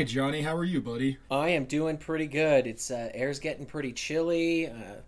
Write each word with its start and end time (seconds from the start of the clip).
Hey 0.00 0.06
Johnny, 0.06 0.40
how 0.40 0.56
are 0.56 0.64
you, 0.64 0.80
buddy? 0.80 1.18
I 1.30 1.50
am 1.50 1.66
doing 1.66 1.98
pretty 1.98 2.26
good. 2.26 2.66
It's 2.66 2.90
uh, 2.90 3.10
air's 3.12 3.38
getting 3.38 3.66
pretty 3.66 3.92
chilly. 3.92 4.66
Uh, 4.66 5.02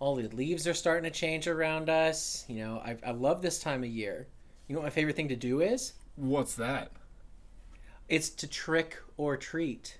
all 0.00 0.16
the 0.16 0.26
leaves 0.30 0.66
are 0.66 0.74
starting 0.74 1.04
to 1.04 1.16
change 1.16 1.46
around 1.46 1.88
us. 1.88 2.44
You 2.48 2.56
know, 2.56 2.82
I, 2.84 2.96
I 3.06 3.12
love 3.12 3.40
this 3.40 3.60
time 3.60 3.84
of 3.84 3.90
year. 3.90 4.26
You 4.66 4.74
know 4.74 4.80
what 4.80 4.86
my 4.86 4.90
favorite 4.90 5.14
thing 5.14 5.28
to 5.28 5.36
do 5.36 5.60
is? 5.60 5.92
What's 6.16 6.56
that? 6.56 6.90
It's 8.08 8.30
to 8.30 8.48
trick 8.48 8.98
or 9.16 9.36
treat. 9.36 9.98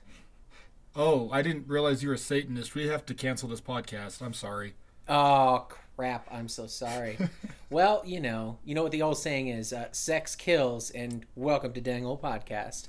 Oh, 0.96 1.30
I 1.30 1.40
didn't 1.42 1.68
realize 1.68 2.02
you 2.02 2.08
were 2.08 2.16
a 2.16 2.18
Satanist. 2.18 2.74
We 2.74 2.88
have 2.88 3.06
to 3.06 3.14
cancel 3.14 3.48
this 3.48 3.60
podcast. 3.60 4.20
I'm 4.22 4.34
sorry. 4.34 4.74
Oh 5.06 5.68
crap! 5.94 6.26
I'm 6.32 6.48
so 6.48 6.66
sorry. 6.66 7.16
well, 7.70 8.02
you 8.04 8.18
know, 8.18 8.58
you 8.64 8.74
know 8.74 8.82
what 8.82 8.90
the 8.90 9.02
old 9.02 9.18
saying 9.18 9.46
is: 9.46 9.72
uh, 9.72 9.86
"Sex 9.92 10.34
kills." 10.34 10.90
And 10.90 11.26
welcome 11.36 11.72
to 11.74 11.80
Dang 11.80 12.04
Old 12.04 12.20
Podcast. 12.20 12.88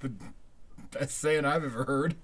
The 0.00 0.10
best 0.90 1.18
saying 1.18 1.44
I've 1.44 1.64
ever 1.64 1.84
heard. 1.84 2.14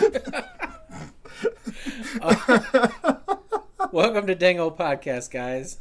Welcome 3.92 4.26
to 4.26 4.34
Dang 4.34 4.60
Old 4.60 4.78
Podcast, 4.78 5.30
guys. 5.30 5.78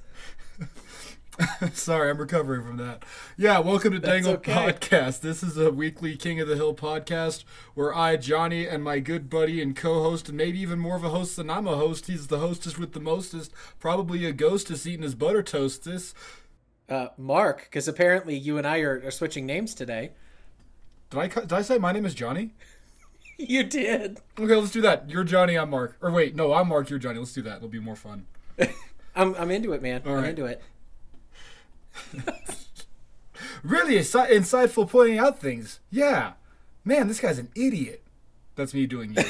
Sorry, 1.73 2.09
I'm 2.09 2.17
recovering 2.17 2.63
from 2.63 2.77
that. 2.77 3.03
Yeah, 3.37 3.59
welcome 3.59 3.93
to 3.93 3.99
Dangle 3.99 4.33
okay. 4.33 4.51
Podcast. 4.51 5.21
This 5.21 5.43
is 5.43 5.57
a 5.57 5.71
weekly 5.71 6.15
King 6.15 6.39
of 6.39 6.47
the 6.47 6.55
Hill 6.55 6.73
podcast 6.73 7.43
where 7.75 7.93
I, 7.93 8.17
Johnny, 8.17 8.67
and 8.67 8.83
my 8.83 8.99
good 8.99 9.29
buddy 9.29 9.61
and 9.61 9.75
co-host, 9.75 10.29
and 10.29 10.37
maybe 10.37 10.59
even 10.59 10.79
more 10.79 10.95
of 10.95 11.03
a 11.03 11.09
host 11.09 11.35
than 11.35 11.49
I'm 11.49 11.67
a 11.67 11.75
host. 11.75 12.07
He's 12.07 12.27
the 12.27 12.39
hostess 12.39 12.77
with 12.77 12.93
the 12.93 12.99
mostest, 12.99 13.51
probably 13.79 14.25
a 14.25 14.31
ghostess 14.31 14.87
eating 14.87 15.03
his 15.03 15.15
butter 15.15 15.43
toastess. 15.43 16.13
Uh, 16.89 17.07
Mark, 17.17 17.65
because 17.65 17.87
apparently 17.87 18.35
you 18.35 18.57
and 18.57 18.65
I 18.65 18.79
are, 18.79 19.01
are 19.05 19.11
switching 19.11 19.45
names 19.45 19.75
today. 19.75 20.11
Did 21.09 21.19
I 21.19 21.27
did 21.27 21.53
I 21.53 21.61
say 21.61 21.77
my 21.77 21.91
name 21.91 22.05
is 22.05 22.13
Johnny? 22.13 22.51
You 23.39 23.63
did. 23.63 24.17
Okay, 24.39 24.55
let's 24.55 24.71
do 24.71 24.81
that. 24.81 25.11
You're 25.11 25.23
Johnny, 25.23 25.59
I'm 25.59 25.69
Mark. 25.69 25.95
Or 26.01 26.09
wait, 26.09 26.35
no, 26.35 26.53
I'm 26.53 26.69
Mark. 26.69 26.89
You're 26.89 26.97
Johnny. 26.97 27.19
Let's 27.19 27.33
do 27.33 27.43
that. 27.43 27.57
It'll 27.57 27.69
be 27.69 27.77
more 27.79 27.95
fun. 27.95 28.25
I'm 29.15 29.35
I'm 29.35 29.51
into 29.51 29.73
it, 29.73 29.81
man. 29.83 30.01
I'm 30.07 30.13
right. 30.13 30.29
into 30.29 30.45
it. 30.45 30.63
Really 33.63 33.95
insi- 33.95 34.29
insightful, 34.29 34.89
pointing 34.89 35.19
out 35.19 35.39
things. 35.39 35.79
Yeah, 35.89 36.33
man, 36.83 37.07
this 37.07 37.19
guy's 37.19 37.39
an 37.39 37.49
idiot. 37.55 38.03
That's 38.55 38.73
me 38.73 38.87
doing 38.87 39.15
you. 39.15 39.23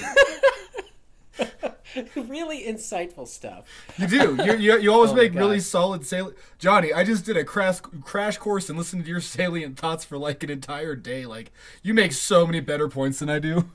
really 2.15 2.63
insightful 2.63 3.27
stuff. 3.27 3.65
You 3.97 4.07
do. 4.07 4.37
You, 4.43 4.57
you, 4.57 4.79
you 4.79 4.93
always 4.93 5.11
Oh 5.11 5.15
make 5.15 5.33
really 5.33 5.59
solid 5.59 6.05
salient. 6.05 6.37
Johnny, 6.59 6.93
I 6.93 7.03
just 7.03 7.25
did 7.25 7.37
a 7.37 7.43
crash 7.43 7.79
crash 8.03 8.37
course 8.37 8.69
and 8.69 8.77
listened 8.77 9.03
to 9.03 9.09
your 9.09 9.21
salient 9.21 9.77
thoughts 9.77 10.05
for 10.05 10.17
like 10.17 10.43
an 10.43 10.49
entire 10.49 10.95
day. 10.95 11.25
Like 11.25 11.51
you 11.81 11.93
make 11.93 12.13
so 12.13 12.45
many 12.45 12.59
better 12.59 12.87
points 12.87 13.19
than 13.19 13.29
I 13.29 13.39
do. 13.39 13.69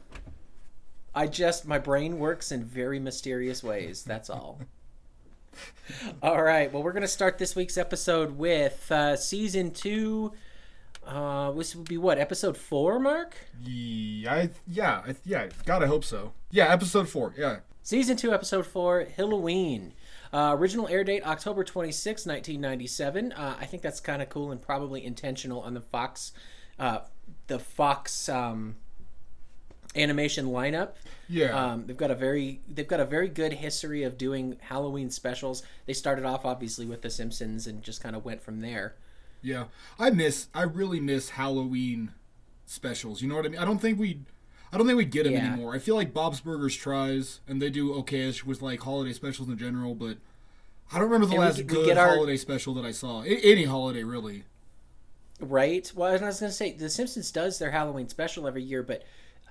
I 1.14 1.26
just 1.26 1.66
my 1.66 1.78
brain 1.78 2.18
works 2.18 2.52
in 2.52 2.64
very 2.64 2.98
mysterious 2.98 3.62
ways. 3.62 4.02
That's 4.02 4.30
all. 4.30 4.60
all 6.22 6.42
right. 6.42 6.72
Well, 6.72 6.82
we're 6.82 6.92
gonna 6.92 7.08
start 7.08 7.38
this 7.38 7.54
week's 7.54 7.76
episode 7.76 8.38
with 8.38 8.90
uh, 8.90 9.16
season 9.16 9.72
two. 9.72 10.32
Uh, 11.06 11.50
this 11.52 11.74
would 11.74 11.88
be 11.88 11.98
what 11.98 12.18
episode 12.18 12.56
four, 12.56 12.98
Mark? 13.00 13.34
Yeah, 13.60 14.32
I, 14.32 14.50
yeah, 14.68 15.02
I, 15.06 15.16
yeah. 15.24 15.48
I 15.68 15.86
hope 15.86 16.04
so. 16.04 16.32
Yeah, 16.50 16.72
episode 16.72 17.08
four. 17.08 17.34
Yeah, 17.36 17.58
Season 17.83 18.16
2, 18.16 18.33
Episode 18.33 18.66
4, 18.66 19.06
Hilloween. 19.19 19.92
Uh, 20.33 20.55
original 20.56 20.88
air 20.88 21.05
date 21.05 21.27
October 21.27 21.64
26, 21.64 22.27
1997. 22.27 23.33
Uh, 23.33 23.56
I 23.61 23.66
think 23.66 23.83
that's 23.83 24.00
kind 24.00 24.22
of 24.22 24.28
cool 24.28 24.50
and 24.50 24.62
probably 24.62 25.05
intentional 25.05 25.61
on 25.61 25.74
the 25.74 25.80
Fox, 25.80 26.33
uh, 26.78 27.00
the 27.48 27.58
Fox 27.58 28.28
um, 28.28 28.77
animation 29.94 30.47
lineup. 30.47 30.92
yeah. 31.28 31.72
Um, 31.72 31.86
they've 31.86 31.97
got 31.97 32.11
a 32.11 32.14
very 32.14 32.61
they've 32.69 32.89
got 32.89 33.00
a 33.00 33.05
very 33.05 33.28
good 33.28 33.52
history 33.52 34.05
of 34.05 34.17
doing 34.17 34.56
Halloween 34.61 35.11
specials. 35.11 35.62
They 35.86 35.92
started 35.92 36.24
off 36.24 36.46
obviously 36.46 36.86
with 36.86 37.02
The 37.02 37.11
Simpsons 37.11 37.67
and 37.67 37.83
just 37.83 38.02
kind 38.02 38.17
of 38.17 38.24
went 38.24 38.42
from 38.42 38.61
there. 38.61 38.95
Yeah, 39.42 39.64
I 39.98 40.11
miss. 40.11 40.46
I 40.55 40.62
really 40.62 41.01
miss 41.01 41.30
Halloween 41.30 42.12
specials. 42.64 43.20
You 43.20 43.29
know 43.29 43.36
what 43.36 43.45
I 43.45 43.48
mean? 43.48 43.61
I 43.61 43.64
don't 43.64 43.80
think 43.80 43.98
we. 43.98 44.20
I 44.72 44.78
don't 44.78 44.86
think 44.86 44.96
we 44.96 45.05
get 45.05 45.24
them 45.24 45.34
Yeah. 45.34 45.52
anymore. 45.52 45.74
I 45.74 45.78
feel 45.78 45.94
like 45.94 46.14
Bob's 46.14 46.40
Burgers 46.40 46.74
tries, 46.74 47.40
and 47.46 47.60
they 47.60 47.68
do 47.70 47.92
okayish 47.94 48.44
with 48.44 48.62
like 48.62 48.80
holiday 48.80 49.12
specials 49.12 49.48
in 49.48 49.58
general. 49.58 49.94
But 49.94 50.16
I 50.90 50.94
don't 50.98 51.05
remember 51.10 51.27
the 51.27 51.34
And 51.34 51.40
last 51.42 51.58
we 51.58 51.64
good 51.64 51.86
get 51.86 51.98
our- 51.98 52.08
holiday 52.16 52.36
special 52.36 52.72
that 52.74 52.84
I 52.84 52.92
saw. 52.92 53.22
A- 53.22 53.27
any 53.27 53.64
holiday 53.64 54.02
really. 54.02 54.44
Right. 55.40 55.90
Well, 55.94 56.11
I 56.11 56.12
was 56.12 56.40
going 56.40 56.50
to 56.50 56.56
say 56.56 56.72
The 56.72 56.88
Simpsons 56.88 57.30
does 57.32 57.58
their 57.58 57.70
Halloween 57.72 58.08
special 58.08 58.46
every 58.46 58.62
year, 58.62 58.82
but 58.82 59.02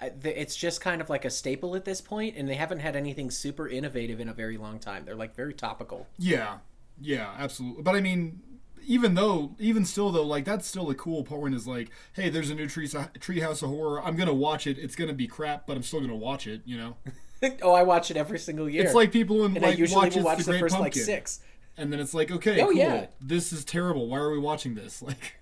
uh, 0.01 0.09
it's 0.23 0.55
just 0.55 0.79
kind 0.81 1.01
of 1.01 1.09
like 1.09 1.25
a 1.25 1.29
staple 1.29 1.75
at 1.75 1.85
this 1.85 1.99
point, 2.01 2.35
and 2.37 2.47
they 2.47 2.55
haven't 2.55 2.79
had 2.79 2.95
anything 2.95 3.29
super 3.29 3.67
innovative 3.67 4.19
in 4.19 4.29
a 4.29 4.33
very 4.33 4.57
long 4.57 4.79
time. 4.79 5.03
They're 5.05 5.15
like 5.15 5.35
very 5.35 5.53
topical. 5.53 6.07
Yeah, 6.17 6.57
yeah, 6.99 7.33
absolutely. 7.37 7.83
But 7.83 7.95
I 7.95 8.01
mean, 8.01 8.41
even 8.85 9.15
though, 9.15 9.55
even 9.59 9.85
still 9.85 10.11
though, 10.11 10.25
like 10.25 10.45
that's 10.45 10.67
still 10.67 10.89
a 10.89 10.95
cool 10.95 11.23
point. 11.23 11.55
Is 11.55 11.67
like, 11.67 11.89
hey, 12.13 12.29
there's 12.29 12.49
a 12.49 12.55
new 12.55 12.67
tree 12.67 12.87
Treehouse 12.87 13.63
of 13.63 13.69
Horror. 13.69 14.03
I'm 14.03 14.15
gonna 14.15 14.33
watch 14.33 14.67
it. 14.67 14.77
It's 14.77 14.95
gonna 14.95 15.13
be 15.13 15.27
crap, 15.27 15.67
but 15.67 15.75
I'm 15.77 15.83
still 15.83 16.01
gonna 16.01 16.15
watch 16.15 16.47
it. 16.47 16.61
You 16.65 16.77
know, 16.77 16.95
oh, 17.61 17.73
I 17.73 17.83
watch 17.83 18.11
it 18.11 18.17
every 18.17 18.39
single 18.39 18.69
year. 18.69 18.83
it's 18.83 18.93
like 18.93 19.11
people 19.11 19.45
in 19.45 19.55
and 19.57 19.65
I 19.65 19.69
like 19.69 19.77
usually 19.77 20.05
watches 20.05 20.23
watch 20.23 20.37
the, 20.39 20.43
the, 20.45 20.51
Great 20.51 20.59
first 20.59 20.75
Pumpkin, 20.75 20.99
like 21.01 21.05
six. 21.05 21.39
and 21.77 21.91
then 21.91 21.99
it's 21.99 22.13
like, 22.13 22.31
okay, 22.31 22.61
Oh, 22.61 22.65
cool. 22.65 22.75
yeah. 22.75 23.07
This 23.19 23.51
is 23.53 23.65
terrible. 23.65 24.07
Why 24.07 24.17
are 24.17 24.31
we 24.31 24.39
watching 24.39 24.75
this? 24.75 25.01
Like, 25.11 25.37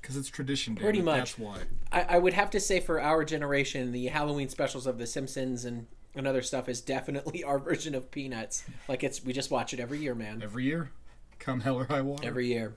because 0.00 0.16
it's 0.16 0.28
tradition. 0.28 0.74
damn 0.76 0.84
Pretty 0.84 1.02
much. 1.02 1.18
That's 1.18 1.38
why. 1.38 1.58
I, 1.90 2.02
I 2.02 2.18
would 2.18 2.32
have 2.34 2.48
to 2.50 2.60
say 2.60 2.78
for 2.78 3.00
our 3.00 3.24
generation, 3.24 3.90
the 3.90 4.06
Halloween 4.06 4.48
specials 4.48 4.86
of 4.86 4.98
The 4.98 5.06
Simpsons 5.06 5.64
and 5.64 5.88
and 6.14 6.26
other 6.26 6.42
stuff 6.42 6.68
is 6.68 6.80
definitely 6.80 7.44
our 7.44 7.58
version 7.58 7.94
of 7.94 8.10
Peanuts. 8.10 8.64
Like 8.88 9.04
it's 9.04 9.24
we 9.24 9.32
just 9.32 9.50
watch 9.50 9.72
it 9.74 9.80
every 9.80 9.98
year, 9.98 10.14
man. 10.14 10.42
Every 10.42 10.64
year, 10.64 10.90
come 11.38 11.60
hell 11.60 11.76
or 11.76 11.84
high 11.84 12.02
water. 12.02 12.26
Every 12.26 12.46
year. 12.48 12.74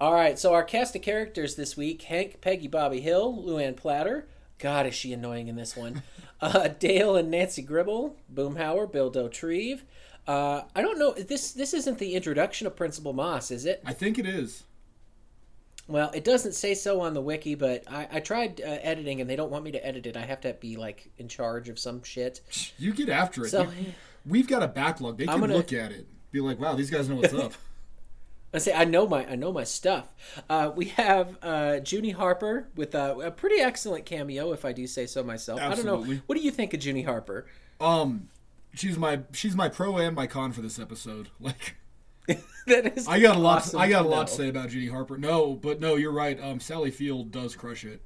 All 0.00 0.12
right, 0.12 0.38
so 0.38 0.52
our 0.54 0.64
cast 0.64 0.96
of 0.96 1.02
characters 1.02 1.54
this 1.54 1.76
week: 1.76 2.02
Hank, 2.02 2.40
Peggy, 2.40 2.66
Bobby 2.68 3.00
Hill, 3.00 3.42
Luann 3.46 3.76
Platter. 3.76 4.26
God, 4.58 4.86
is 4.86 4.94
she 4.94 5.12
annoying 5.12 5.48
in 5.48 5.56
this 5.56 5.76
one? 5.76 6.02
Uh, 6.40 6.68
Dale 6.68 7.16
and 7.16 7.32
Nancy 7.32 7.62
Gribble, 7.62 8.14
Boomhauer, 8.32 8.92
Bill 8.92 9.10
Dauterive. 9.10 9.80
Uh, 10.24 10.62
I 10.72 10.82
don't 10.82 10.96
know. 10.96 11.12
This 11.12 11.50
this 11.50 11.74
isn't 11.74 11.98
the 11.98 12.14
introduction 12.14 12.68
of 12.68 12.76
Principal 12.76 13.12
Moss, 13.12 13.50
is 13.50 13.66
it? 13.66 13.82
I 13.84 13.92
think 13.92 14.20
it 14.20 14.24
is. 14.26 14.62
Well, 15.88 16.12
it 16.14 16.22
doesn't 16.22 16.52
say 16.52 16.74
so 16.74 17.00
on 17.00 17.14
the 17.14 17.20
wiki, 17.20 17.56
but 17.56 17.82
I, 17.90 18.06
I 18.12 18.20
tried 18.20 18.60
uh, 18.60 18.66
editing, 18.82 19.20
and 19.20 19.28
they 19.28 19.34
don't 19.34 19.50
want 19.50 19.64
me 19.64 19.72
to 19.72 19.84
edit 19.84 20.06
it. 20.06 20.16
I 20.16 20.26
have 20.26 20.40
to 20.42 20.52
be 20.52 20.76
like 20.76 21.10
in 21.18 21.26
charge 21.26 21.68
of 21.68 21.76
some 21.76 22.04
shit. 22.04 22.40
You 22.78 22.92
get 22.92 23.08
after 23.08 23.44
it. 23.44 23.48
So 23.48 23.62
You- 23.62 23.94
we've 24.24 24.46
got 24.46 24.62
a 24.62 24.68
backlog. 24.68 25.18
They 25.18 25.26
can 25.26 25.40
gonna- 25.40 25.56
look 25.56 25.72
at 25.72 25.90
it, 25.90 26.06
be 26.30 26.40
like, 26.40 26.58
wow, 26.58 26.74
these 26.74 26.90
guys 26.90 27.08
know 27.08 27.16
what's 27.16 27.34
up. 27.34 27.52
I 28.54 28.58
say 28.58 28.72
I 28.72 28.84
know 28.84 29.06
my 29.06 29.26
I 29.26 29.36
know 29.36 29.52
my 29.52 29.64
stuff. 29.64 30.06
Uh, 30.48 30.70
we 30.74 30.86
have 30.86 31.36
uh, 31.42 31.80
Junie 31.84 32.12
Harper 32.12 32.68
with 32.74 32.94
a, 32.94 33.18
a 33.18 33.30
pretty 33.30 33.60
excellent 33.60 34.06
cameo, 34.06 34.52
if 34.52 34.64
I 34.64 34.72
do 34.72 34.86
say 34.86 35.06
so 35.06 35.22
myself. 35.22 35.60
I 35.60 35.64
don't 35.64 35.72
Absolutely. 35.72 36.14
know. 36.16 36.22
What 36.26 36.38
do 36.38 36.42
you 36.42 36.50
think 36.50 36.72
of 36.72 36.82
Junie 36.82 37.02
Harper? 37.02 37.46
Um, 37.78 38.28
she's 38.74 38.96
my 38.96 39.20
she's 39.32 39.54
my 39.54 39.68
pro 39.68 39.98
and 39.98 40.16
my 40.16 40.26
con 40.26 40.52
for 40.52 40.62
this 40.62 40.78
episode. 40.78 41.28
Like, 41.40 41.76
that 42.66 42.98
is. 42.98 43.08
I 43.08 43.20
got 43.20 43.36
a 43.36 43.38
lot. 43.38 43.58
awesome 43.58 43.80
I 43.80 43.88
got 43.88 44.04
a 44.04 44.08
lot 44.08 44.26
to 44.26 44.34
say 44.34 44.48
about 44.48 44.70
Junie 44.70 44.88
Harper. 44.88 45.16
No, 45.16 45.54
but 45.54 45.80
no, 45.80 45.96
you're 45.96 46.12
right. 46.12 46.38
Um, 46.42 46.60
Sally 46.60 46.90
Field 46.90 47.30
does 47.30 47.56
crush 47.56 47.84
it. 47.84 48.02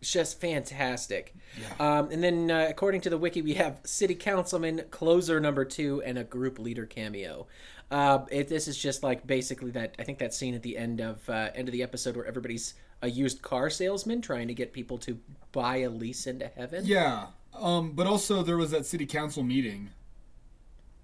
It's 0.00 0.12
just 0.12 0.40
fantastic. 0.40 1.34
Um, 1.80 2.10
and 2.10 2.22
then, 2.22 2.50
uh, 2.50 2.66
according 2.68 3.00
to 3.02 3.10
the 3.10 3.16
wiki, 3.16 3.42
we 3.42 3.54
have 3.54 3.80
city 3.84 4.14
councilman, 4.14 4.82
closer 4.90 5.40
number 5.40 5.64
two, 5.64 6.02
and 6.04 6.18
a 6.18 6.24
group 6.24 6.58
leader 6.58 6.84
cameo. 6.84 7.46
Uh, 7.90 8.26
it, 8.30 8.48
this 8.48 8.68
is 8.68 8.76
just 8.76 9.02
like 9.02 9.26
basically 9.26 9.70
that. 9.70 9.94
I 9.98 10.02
think 10.04 10.18
that 10.18 10.34
scene 10.34 10.54
at 10.54 10.62
the 10.62 10.76
end 10.76 11.00
of 11.00 11.28
uh, 11.30 11.50
end 11.54 11.68
of 11.68 11.72
the 11.72 11.82
episode 11.82 12.16
where 12.16 12.26
everybody's 12.26 12.74
a 13.02 13.08
used 13.08 13.42
car 13.42 13.70
salesman 13.70 14.20
trying 14.20 14.48
to 14.48 14.54
get 14.54 14.72
people 14.72 14.98
to 14.98 15.18
buy 15.52 15.78
a 15.78 15.90
lease 15.90 16.26
into 16.26 16.46
heaven. 16.48 16.84
Yeah. 16.84 17.26
Um, 17.54 17.92
but 17.92 18.06
also 18.06 18.42
there 18.42 18.56
was 18.56 18.70
that 18.72 18.86
city 18.86 19.06
council 19.06 19.42
meeting 19.42 19.90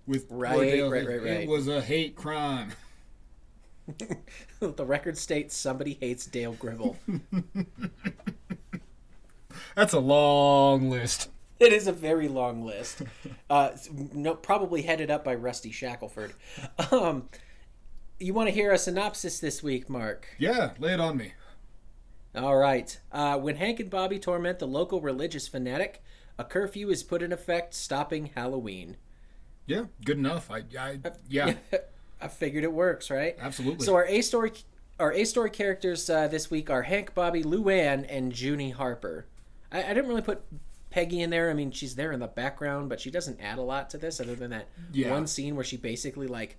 with 0.06 0.26
Right, 0.28 0.82
right, 0.82 0.90
right, 0.90 1.06
right. 1.06 1.26
It 1.42 1.48
was 1.48 1.68
a 1.68 1.80
hate 1.80 2.16
crime. 2.16 2.72
the 4.60 4.84
record 4.84 5.18
states 5.18 5.56
somebody 5.56 5.94
hates 6.00 6.26
Dale 6.26 6.52
Gribble. 6.52 6.96
That's 9.75 9.93
a 9.93 10.00
long 10.00 10.90
list. 10.90 11.28
it 11.60 11.72
is 11.72 11.87
a 11.87 11.93
very 11.93 12.28
long 12.28 12.64
list. 12.64 13.02
Uh, 13.50 13.76
no, 14.14 14.34
probably 14.34 14.81
headed 14.81 15.10
up 15.10 15.22
by 15.25 15.34
Rusty 15.34 15.70
Shackelford. 15.70 16.32
Um, 16.90 17.28
you 18.19 18.32
want 18.32 18.49
to 18.49 18.54
hear 18.54 18.72
a 18.72 18.78
synopsis 18.78 19.40
this 19.40 19.62
week, 19.62 19.90
Mark? 19.90 20.26
Yeah, 20.38 20.70
lay 20.78 20.94
it 20.94 21.00
on 21.00 21.19
me. 21.19 21.34
All 22.34 22.56
right. 22.56 22.99
Uh, 23.10 23.37
when 23.38 23.56
Hank 23.56 23.78
and 23.78 23.90
Bobby 23.90 24.19
torment 24.19 24.58
the 24.58 24.66
local 24.66 25.02
religious 25.02 25.49
fanatic, 25.49 26.02
a 26.38 26.44
curfew 26.44 26.88
is 26.88 27.02
put 27.02 27.20
in 27.22 27.31
effect, 27.31 27.75
stopping 27.75 28.31
Halloween. 28.34 28.96
Yeah, 29.66 29.84
good 30.02 30.16
enough. 30.16 30.50
I, 30.50 30.62
I 30.78 30.98
yeah, 31.28 31.55
I 32.22 32.28
figured 32.28 32.64
it 32.64 32.72
works, 32.72 33.10
right? 33.10 33.37
absolutely. 33.38 33.84
So 33.84 33.94
our 33.94 34.06
A 34.06 34.22
story, 34.22 34.52
our 34.98 35.12
A 35.12 35.25
story 35.26 35.50
characters 35.50 36.08
uh, 36.08 36.26
this 36.26 36.50
week 36.50 36.70
are 36.70 36.82
Hank, 36.84 37.14
Bobby, 37.14 37.43
Luann, 37.43 38.06
and 38.08 38.32
Junie 38.38 38.70
Harper. 38.70 39.26
I, 39.72 39.82
I 39.82 39.88
didn't 39.94 40.08
really 40.08 40.22
put 40.22 40.42
Peggy 40.90 41.22
in 41.22 41.30
there. 41.30 41.50
I 41.50 41.54
mean, 41.54 41.70
she's 41.72 41.94
there 41.94 42.12
in 42.12 42.20
the 42.20 42.26
background, 42.28 42.88
but 42.88 43.00
she 43.00 43.10
doesn't 43.10 43.40
add 43.40 43.58
a 43.58 43.62
lot 43.62 43.90
to 43.90 43.98
this 43.98 44.20
other 44.20 44.34
than 44.34 44.50
that 44.50 44.69
Yeah. 44.92 45.10
one 45.10 45.26
scene 45.26 45.54
where 45.56 45.64
she 45.64 45.76
basically 45.76 46.26
like 46.26 46.58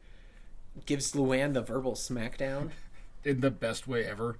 gives 0.85 1.13
Luann 1.13 1.53
the 1.53 1.61
verbal 1.61 1.93
smackdown. 1.93 2.71
In 3.23 3.39
the 3.39 3.51
best 3.51 3.87
way 3.87 4.03
ever. 4.03 4.37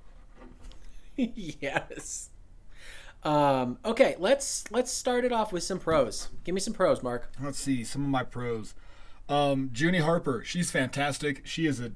yes. 1.16 2.30
Um, 3.24 3.78
okay, 3.86 4.16
let's 4.20 4.70
let's 4.72 4.92
start 4.92 5.24
it 5.24 5.31
off 5.31 5.54
with 5.54 5.64
some 5.64 5.80
pros. 5.80 6.28
Give 6.44 6.54
me 6.54 6.60
some 6.60 6.74
pros, 6.74 7.02
Mark. 7.02 7.31
Let's 7.42 7.60
see 7.60 7.86
some 7.86 8.04
of 8.04 8.10
my 8.10 8.24
pros. 8.24 8.74
Um, 9.30 9.72
Junie 9.74 10.00
Harper, 10.00 10.44
she's 10.44 10.70
fantastic. 10.72 11.42
She 11.46 11.66
is 11.66 11.80
a 11.80 11.94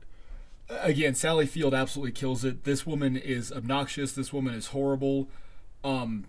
again. 0.70 1.14
Sally 1.16 1.46
Field 1.46 1.74
absolutely 1.74 2.14
kills 2.14 2.46
it. 2.46 2.64
This 2.64 2.86
woman 2.86 3.18
is 3.18 3.52
obnoxious. 3.52 4.14
This 4.14 4.32
woman 4.32 4.54
is 4.54 4.68
horrible. 4.68 5.28
Um, 5.84 6.26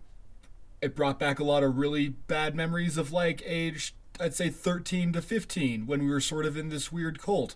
it 0.80 0.94
brought 0.96 1.18
back 1.18 1.38
a 1.38 1.44
lot 1.44 1.62
of 1.62 1.76
really 1.78 2.08
bad 2.08 2.54
memories 2.54 2.96
of 2.96 3.12
like 3.12 3.42
age. 3.44 3.94
I'd 4.20 4.34
say 4.34 4.50
13 4.50 5.12
to 5.12 5.22
15 5.22 5.86
when 5.86 6.02
we 6.02 6.10
were 6.10 6.20
sort 6.20 6.44
of 6.46 6.56
in 6.56 6.68
this 6.70 6.90
weird 6.90 7.20
cult. 7.20 7.54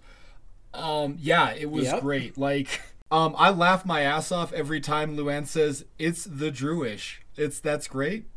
Um, 0.74 1.16
yeah, 1.20 1.52
it 1.52 1.70
was 1.70 1.84
Yep. 1.86 2.00
great. 2.00 2.38
Like, 2.38 2.80
um, 3.10 3.34
I 3.36 3.50
laugh 3.50 3.84
my 3.84 4.02
ass 4.02 4.30
off 4.32 4.52
every 4.52 4.80
time 4.80 5.16
Luann 5.16 5.46
says 5.46 5.84
it's 5.98 6.24
the 6.24 6.50
Druish. 6.50 7.16
It's 7.36 7.60
that's 7.60 7.88
great. 7.88 8.26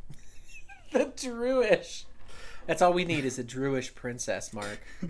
The 0.91 1.05
Druish. 1.07 2.05
That's 2.67 2.81
all 2.81 2.93
we 2.93 3.03
need 3.05 3.25
is 3.25 3.37
a 3.37 3.43
Druish 3.43 3.93
princess, 3.95 4.53
Mark. 4.53 4.79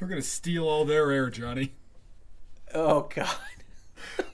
We're 0.00 0.06
gonna 0.08 0.22
steal 0.22 0.66
all 0.68 0.84
their 0.84 1.10
air, 1.10 1.30
Johnny. 1.30 1.72
Oh 2.72 3.08
God. 3.14 3.36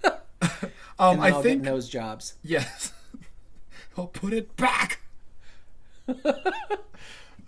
Um, 0.99 1.17
And 1.17 1.23
I 1.25 1.43
think 1.43 1.63
get 1.63 1.71
nose 1.71 1.89
jobs. 1.91 2.35
yes. 2.43 2.93
I'll 3.99 4.07
put 4.07 4.33
it 4.33 4.57
back. 4.57 5.01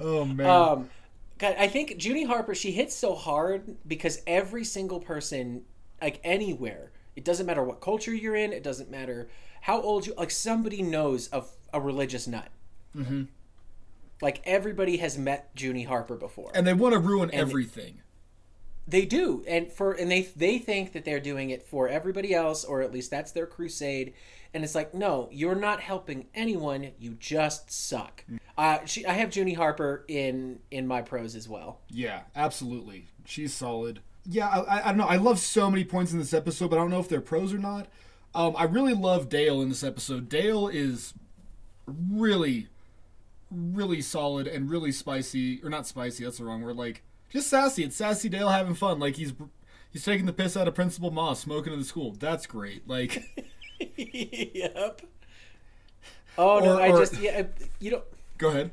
oh 0.01 0.25
man. 0.25 0.47
Um, 0.47 0.91
God, 1.39 1.55
I 1.59 1.69
think 1.69 2.05
Junie 2.05 2.25
Harper 2.25 2.55
she 2.55 2.73
hits 2.73 2.95
so 2.95 3.15
hard 3.15 3.77
because 3.87 4.21
every 4.27 4.65
single 4.65 5.01
person, 5.01 5.63
like 6.03 6.21
anywhere, 6.25 6.91
it 7.17 7.25
doesn't 7.25 7.47
matter 7.47 7.63
what 7.63 7.81
culture 7.81 8.15
you're 8.15 8.35
in, 8.37 8.53
it 8.53 8.63
doesn't 8.63 8.91
matter 8.91 9.29
how 9.63 9.81
old 9.81 10.07
you, 10.07 10.15
like 10.17 10.31
somebody 10.31 10.83
knows 10.83 11.29
of 11.29 11.51
a 11.73 11.81
religious 11.81 12.27
nut. 12.27 12.49
Mm-hmm. 12.97 13.25
Like 14.21 14.43
everybody 14.45 14.97
has 14.99 15.17
met 15.17 15.51
Junie 15.57 15.85
Harper 15.85 16.17
before. 16.17 16.51
and 16.55 16.67
they 16.67 16.75
want 16.75 16.93
to 16.95 16.99
ruin 16.99 17.31
everything. 17.33 18.03
They 18.89 19.05
do, 19.05 19.45
and 19.47 19.71
for 19.71 19.93
and 19.93 20.11
they 20.11 20.23
they 20.35 20.59
think 20.59 20.93
that 20.95 21.05
they're 21.05 21.21
doing 21.21 21.51
it 21.51 21.63
for 21.63 21.89
everybody 21.89 22.35
else, 22.35 22.65
or 22.65 22.81
at 22.81 22.91
least 22.91 23.11
that's 23.11 23.33
their 23.33 23.47
crusade. 23.47 24.15
And 24.55 24.65
it's 24.65 24.75
like, 24.75 24.95
no, 24.95 25.29
you're 25.31 25.55
not 25.55 25.81
helping 25.81 26.29
anyone. 26.35 26.93
You 26.99 27.15
just 27.21 27.71
suck. 27.71 28.25
Uh, 28.57 28.79
she, 28.87 29.05
I 29.05 29.13
have 29.13 29.37
Junie 29.37 29.53
Harper 29.53 30.07
in 30.09 30.61
in 30.71 30.87
my 30.87 31.03
pros 31.03 31.37
as 31.37 31.47
well. 31.47 31.81
Yeah, 31.91 32.23
absolutely. 32.35 33.09
She's 33.27 33.53
solid. 33.53 34.01
Yeah, 34.25 34.49
I, 34.49 34.61
I, 34.61 34.81
I 34.85 34.89
don't 34.89 34.97
know. 34.97 35.07
I 35.07 35.17
love 35.17 35.39
so 35.39 35.71
many 35.71 35.85
points 35.85 36.13
in 36.13 36.19
this 36.19 36.33
episode, 36.33 36.71
but 36.71 36.77
I 36.77 36.81
don't 36.81 36.91
know 36.91 37.01
if 37.01 37.09
they're 37.09 37.21
pros 37.21 37.53
or 37.53 37.59
not. 37.59 37.89
Um, 38.35 38.55
I 38.57 38.65
really 38.65 38.95
love 38.95 39.29
Dale 39.29 39.61
in 39.61 39.69
this 39.69 39.85
episode. 39.85 40.29
Dale 40.29 40.67
is 40.69 41.13
really, 41.87 42.69
really 43.51 44.01
solid 44.01 44.47
and 44.47 44.71
really 44.71 44.93
spicy, 44.93 45.63
or 45.63 45.69
not 45.71 45.87
spicy. 45.87 46.25
That's 46.25 46.39
the 46.39 46.45
wrong 46.45 46.63
word. 46.63 46.77
Like 46.77 47.03
just 47.31 47.49
sassy. 47.49 47.85
It's 47.85 47.97
sassy 47.97 48.29
Dale 48.29 48.49
having 48.49 48.75
fun. 48.75 48.99
Like 48.99 49.17
he's 49.17 49.33
he's 49.91 50.05
taking 50.05 50.27
the 50.27 50.33
piss 50.33 50.57
out 50.57 50.69
of 50.69 50.75
Principal 50.75 51.11
Moss, 51.11 51.41
smoking 51.41 51.73
in 51.73 51.79
the 51.79 51.85
school. 51.85 52.13
That's 52.19 52.47
great. 52.47 52.87
Like 52.89 53.23
yep. 53.97 55.03
Oh 56.37 56.61
no, 56.61 56.79
I 56.79 56.91
or- 56.91 56.99
just 57.01 57.21
yeah, 57.21 57.45
you 57.81 57.91
don't. 57.91 58.05
go 58.39 58.49
ahead. 58.49 58.71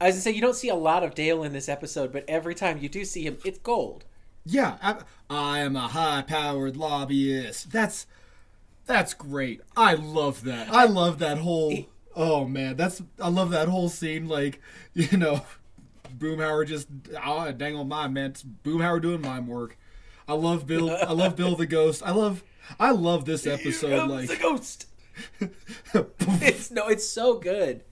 I 0.00 0.06
was 0.06 0.14
gonna 0.14 0.22
say 0.22 0.30
you 0.32 0.40
don't 0.40 0.54
see 0.54 0.68
a 0.68 0.74
lot 0.76 1.02
of 1.02 1.14
Dale 1.14 1.42
in 1.42 1.52
this 1.52 1.68
episode, 1.68 2.12
but 2.12 2.24
every 2.28 2.54
time 2.54 2.78
you 2.78 2.88
do 2.88 3.04
see 3.04 3.24
him, 3.24 3.38
it's 3.44 3.58
gold. 3.58 4.04
Yeah, 4.44 4.76
I, 4.80 4.96
I 5.28 5.58
am 5.60 5.74
a 5.76 5.88
high-powered 5.88 6.76
lobbyist. 6.76 7.72
That's 7.72 8.06
that's 8.86 9.12
great. 9.12 9.60
I 9.76 9.94
love 9.94 10.44
that. 10.44 10.72
I 10.72 10.84
love 10.84 11.18
that 11.18 11.38
whole. 11.38 11.86
Oh 12.16 12.46
man, 12.46 12.74
that's 12.76 13.00
I 13.22 13.28
love 13.28 13.50
that 13.50 13.68
whole 13.68 13.88
scene. 13.88 14.26
Like 14.26 14.60
you 14.92 15.16
know, 15.16 15.42
Boomhauer 16.16 16.66
just 16.66 16.88
oh 17.24 17.50
dang 17.52 17.76
on 17.76 17.88
mime 17.88 18.12
man. 18.14 18.30
It's 18.30 18.42
Boomhauer 18.42 19.00
doing 19.02 19.20
mime 19.20 19.46
work. 19.46 19.76
I 20.26 20.34
love 20.34 20.66
Bill. 20.66 20.90
I 20.90 21.12
love 21.12 21.36
Bill 21.36 21.56
the 21.56 21.66
Ghost. 21.66 22.02
I 22.04 22.10
love 22.12 22.42
I 22.78 22.90
love 22.90 23.24
this 23.24 23.46
episode. 23.46 24.08
Like 24.10 24.28
the 24.28 24.36
ghost. 24.36 24.86
It's 25.94 26.70
no, 26.70 26.88
it's 26.88 27.06
so 27.08 27.38
good. 27.38 27.82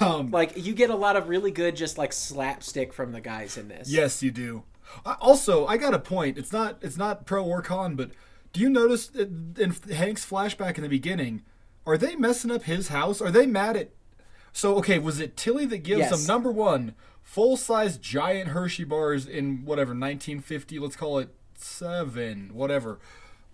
um, 0.00 0.30
Like 0.30 0.52
you 0.56 0.74
get 0.74 0.90
a 0.90 0.96
lot 0.96 1.16
of 1.16 1.28
really 1.28 1.50
good, 1.50 1.76
just 1.76 1.98
like 1.98 2.12
slapstick 2.12 2.92
from 2.92 3.12
the 3.12 3.20
guys 3.20 3.56
in 3.56 3.68
this. 3.68 3.88
Yes, 3.90 4.22
you 4.22 4.30
do. 4.30 4.64
I- 5.04 5.16
Also, 5.20 5.66
I 5.66 5.76
got 5.76 5.94
a 5.94 5.98
point. 5.98 6.38
It's 6.38 6.52
not 6.52 6.78
it's 6.82 6.96
not 6.96 7.26
pro 7.26 7.44
or 7.44 7.62
con, 7.62 7.94
but 7.96 8.10
do 8.52 8.60
you 8.60 8.68
notice 8.68 9.10
in 9.10 9.54
Hank's 9.92 10.24
flashback 10.28 10.76
in 10.76 10.82
the 10.82 10.88
beginning, 10.88 11.42
are 11.86 11.96
they 11.98 12.16
messing 12.16 12.50
up 12.50 12.64
his 12.64 12.88
house? 12.88 13.20
Are 13.20 13.30
they 13.30 13.46
mad 13.46 13.76
at? 13.76 13.90
So 14.52 14.76
okay, 14.76 14.98
was 14.98 15.20
it 15.20 15.36
Tilly 15.36 15.66
that 15.66 15.78
gives 15.78 16.00
Yes. 16.00 16.10
them 16.10 16.26
number 16.26 16.50
one 16.50 16.94
full 17.26 17.56
size 17.56 17.98
giant 17.98 18.50
Hershey 18.50 18.84
bars 18.84 19.26
in 19.26 19.64
whatever 19.66 19.90
1950? 19.90 20.78
Let's 20.78 20.96
call 20.96 21.18
it 21.18 21.28
seven, 21.54 22.50
whatever. 22.54 22.98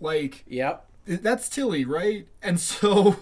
Like 0.01 0.45
Yep. 0.47 0.87
that's 1.07 1.49
Tilly, 1.49 1.85
right? 1.85 2.29
And 2.43 2.61
so 2.71 3.17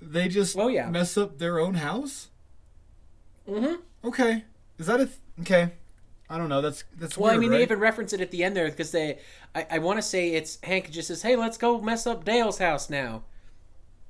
they 0.00 0.28
just 0.28 0.56
Oh, 0.56 0.68
yeah. 0.68 0.88
mess 0.88 1.18
up 1.18 1.38
their 1.38 1.58
own 1.58 1.74
house. 1.74 2.28
Mm-hmm. 3.48 3.74
Okay, 4.08 4.44
is 4.78 4.86
that 4.86 5.00
a 5.00 5.06
th- 5.06 5.18
okay? 5.40 5.72
I 6.30 6.38
don't 6.38 6.48
know. 6.48 6.62
That's 6.62 6.84
that's 6.96 7.18
Well, 7.18 7.30
weird, 7.32 7.36
I 7.36 7.40
mean, 7.40 7.50
right? 7.50 7.56
they 7.58 7.62
even 7.64 7.78
reference 7.80 8.12
it 8.12 8.20
at 8.20 8.30
the 8.30 8.42
end 8.44 8.56
there 8.56 8.70
because 8.70 8.90
they, 8.92 9.18
I, 9.54 9.66
I 9.72 9.78
want 9.80 9.98
to 9.98 10.02
say 10.02 10.30
it's 10.30 10.58
Hank 10.62 10.90
just 10.90 11.08
says, 11.08 11.22
"Hey, 11.22 11.36
let's 11.36 11.58
go 11.58 11.80
mess 11.80 12.06
up 12.06 12.24
Dale's 12.24 12.58
house 12.58 12.88
now." 12.88 13.24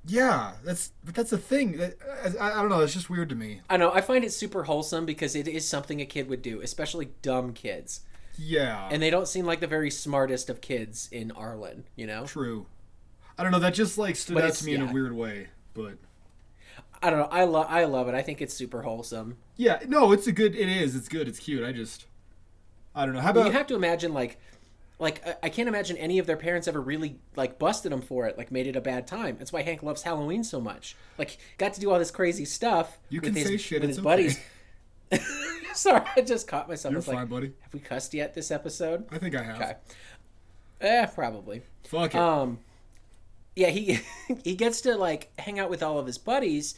Yeah, 0.04 0.52
that's 0.64 0.90
but 1.04 1.14
that's 1.14 1.32
a 1.32 1.38
thing. 1.38 1.78
That- 1.78 1.96
uh, 2.24 2.30
I, 2.40 2.52
I 2.58 2.60
don't 2.62 2.68
know. 2.70 2.80
It's 2.80 2.92
just 2.92 3.08
weird 3.08 3.28
to 3.28 3.34
me. 3.34 3.60
I 3.70 3.76
know. 3.76 3.92
I 3.92 4.00
find 4.00 4.24
it 4.24 4.32
super 4.32 4.64
wholesome 4.64 5.06
because 5.06 5.36
it 5.36 5.46
is 5.46 5.66
something 5.68 6.00
a 6.00 6.06
kid 6.06 6.28
would 6.28 6.42
do, 6.42 6.60
especially 6.60 7.10
dumb 7.22 7.52
kids, 7.52 8.00
Yeah, 8.36 8.88
and 8.90 9.00
they 9.02 9.10
don't 9.10 9.28
seem 9.28 9.46
like 9.46 9.60
the 9.60 9.66
very 9.68 9.90
smartest 9.90 10.50
of 10.50 10.60
kids 10.60 11.08
in 11.12 11.30
Arlen. 11.32 11.84
You 11.94 12.06
know. 12.08 12.24
true. 12.26 12.66
I 13.38 13.44
don't 13.44 13.52
know. 13.52 13.60
That 13.60 13.74
just 13.74 13.96
like 13.96 14.16
stood 14.16 14.34
But 14.34 14.44
out 14.44 14.52
to 14.54 14.64
me 14.64 14.74
in 14.74 14.82
a 14.82 14.92
weird 14.92 15.12
way. 15.12 15.46
But 15.72 15.94
I 17.02 17.10
don't 17.10 17.20
know. 17.20 17.28
I 17.30 17.44
love. 17.44 17.66
I 17.68 17.84
love 17.84 18.08
it. 18.08 18.14
I 18.14 18.22
think 18.22 18.42
it's 18.42 18.54
super 18.54 18.82
wholesome. 18.82 19.36
yeah, 19.56 19.78
no, 19.86 20.10
it's 20.12 20.26
a 20.26 20.32
good. 20.32 20.54
It 20.56 20.68
is. 20.68 20.96
It's 20.96 21.08
good. 21.08 21.28
It's 21.28 21.38
cute. 21.38 21.64
I 21.64 21.70
just, 21.72 22.06
I 22.94 23.06
don't 23.06 23.14
know. 23.14 23.20
How 23.20 23.30
about 23.30 23.46
you 23.46 23.52
have 23.52 23.68
to 23.68 23.76
imagine 23.76 24.12
like. 24.12 24.40
Like 25.02 25.26
I- 25.26 25.36
I 25.42 25.48
can't 25.48 25.68
imagine 25.68 25.96
any 25.96 26.20
of 26.20 26.26
their 26.26 26.36
parents 26.36 26.68
ever 26.68 26.80
really 26.80 27.18
like 27.34 27.58
busted 27.58 27.90
them 27.90 28.00
for 28.00 28.26
it, 28.26 28.38
like 28.38 28.52
made 28.52 28.68
it 28.68 28.76
a 28.76 28.80
bad 28.80 29.06
time. 29.06 29.36
That's 29.36 29.52
why 29.52 29.62
Hank 29.62 29.82
loves 29.82 30.02
Halloween 30.02 30.44
so 30.44 30.60
much. 30.60 30.96
Like 31.18 31.38
got 31.58 31.74
to 31.74 31.80
do 31.80 31.90
all 31.90 31.98
this 31.98 32.12
crazy 32.12 32.44
stuff. 32.44 32.98
You 33.10 33.20
with 33.20 33.34
can 33.34 33.34
his, 33.34 33.48
say 33.48 33.56
shit, 33.56 33.80
with 33.80 33.88
his 33.88 33.98
okay. 33.98 34.04
buddies. 34.04 34.38
Sorry, 35.74 36.02
I 36.16 36.20
just 36.20 36.46
caught 36.46 36.68
myself. 36.68 36.92
You're 36.92 37.02
fine, 37.02 37.16
like, 37.16 37.28
buddy? 37.28 37.52
have 37.62 37.74
we 37.74 37.80
cussed 37.80 38.14
yet 38.14 38.32
this 38.34 38.50
episode? 38.50 39.06
I 39.10 39.18
think 39.18 39.34
I 39.34 39.42
have. 39.42 39.56
Okay. 39.60 39.74
Eh, 40.82 41.06
probably. 41.06 41.62
Fuck 41.84 42.14
it. 42.14 42.20
Um, 42.20 42.60
yeah, 43.56 43.68
he 43.68 43.98
he 44.44 44.54
gets 44.54 44.82
to 44.82 44.96
like 44.96 45.32
hang 45.38 45.58
out 45.58 45.68
with 45.68 45.82
all 45.82 45.98
of 45.98 46.06
his 46.06 46.18
buddies 46.18 46.76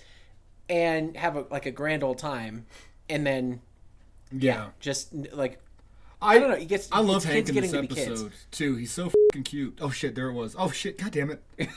and 0.69 1.15
have 1.17 1.37
a, 1.37 1.45
like 1.51 1.67
a 1.67 1.71
grand 1.71 2.03
old 2.03 2.17
time, 2.17 2.65
and 3.09 3.27
then 3.27 3.61
yeah, 4.33 4.71
just 4.81 5.13
like 5.33 5.61
I, 6.25 6.35
I 6.35 6.39
don't 6.39 6.51
know. 6.51 6.57
He 6.57 6.65
gets 6.65 6.89
I 6.91 7.01
love 7.01 7.25
Hank 7.25 7.49
in 7.49 7.55
getting 7.55 7.71
this 7.71 7.89
to 7.89 8.03
episode 8.03 8.33
too. 8.51 8.77
He's 8.77 8.91
so 8.91 9.11
fucking 9.11 9.43
cute. 9.43 9.79
Oh 9.81 9.91
shit, 9.91 10.15
there 10.15 10.29
it 10.29 10.33
was. 10.33 10.57
Oh 10.59 10.71
shit, 10.71 10.99
god 10.99 11.13
damn 11.13 11.31
it. 11.31 11.43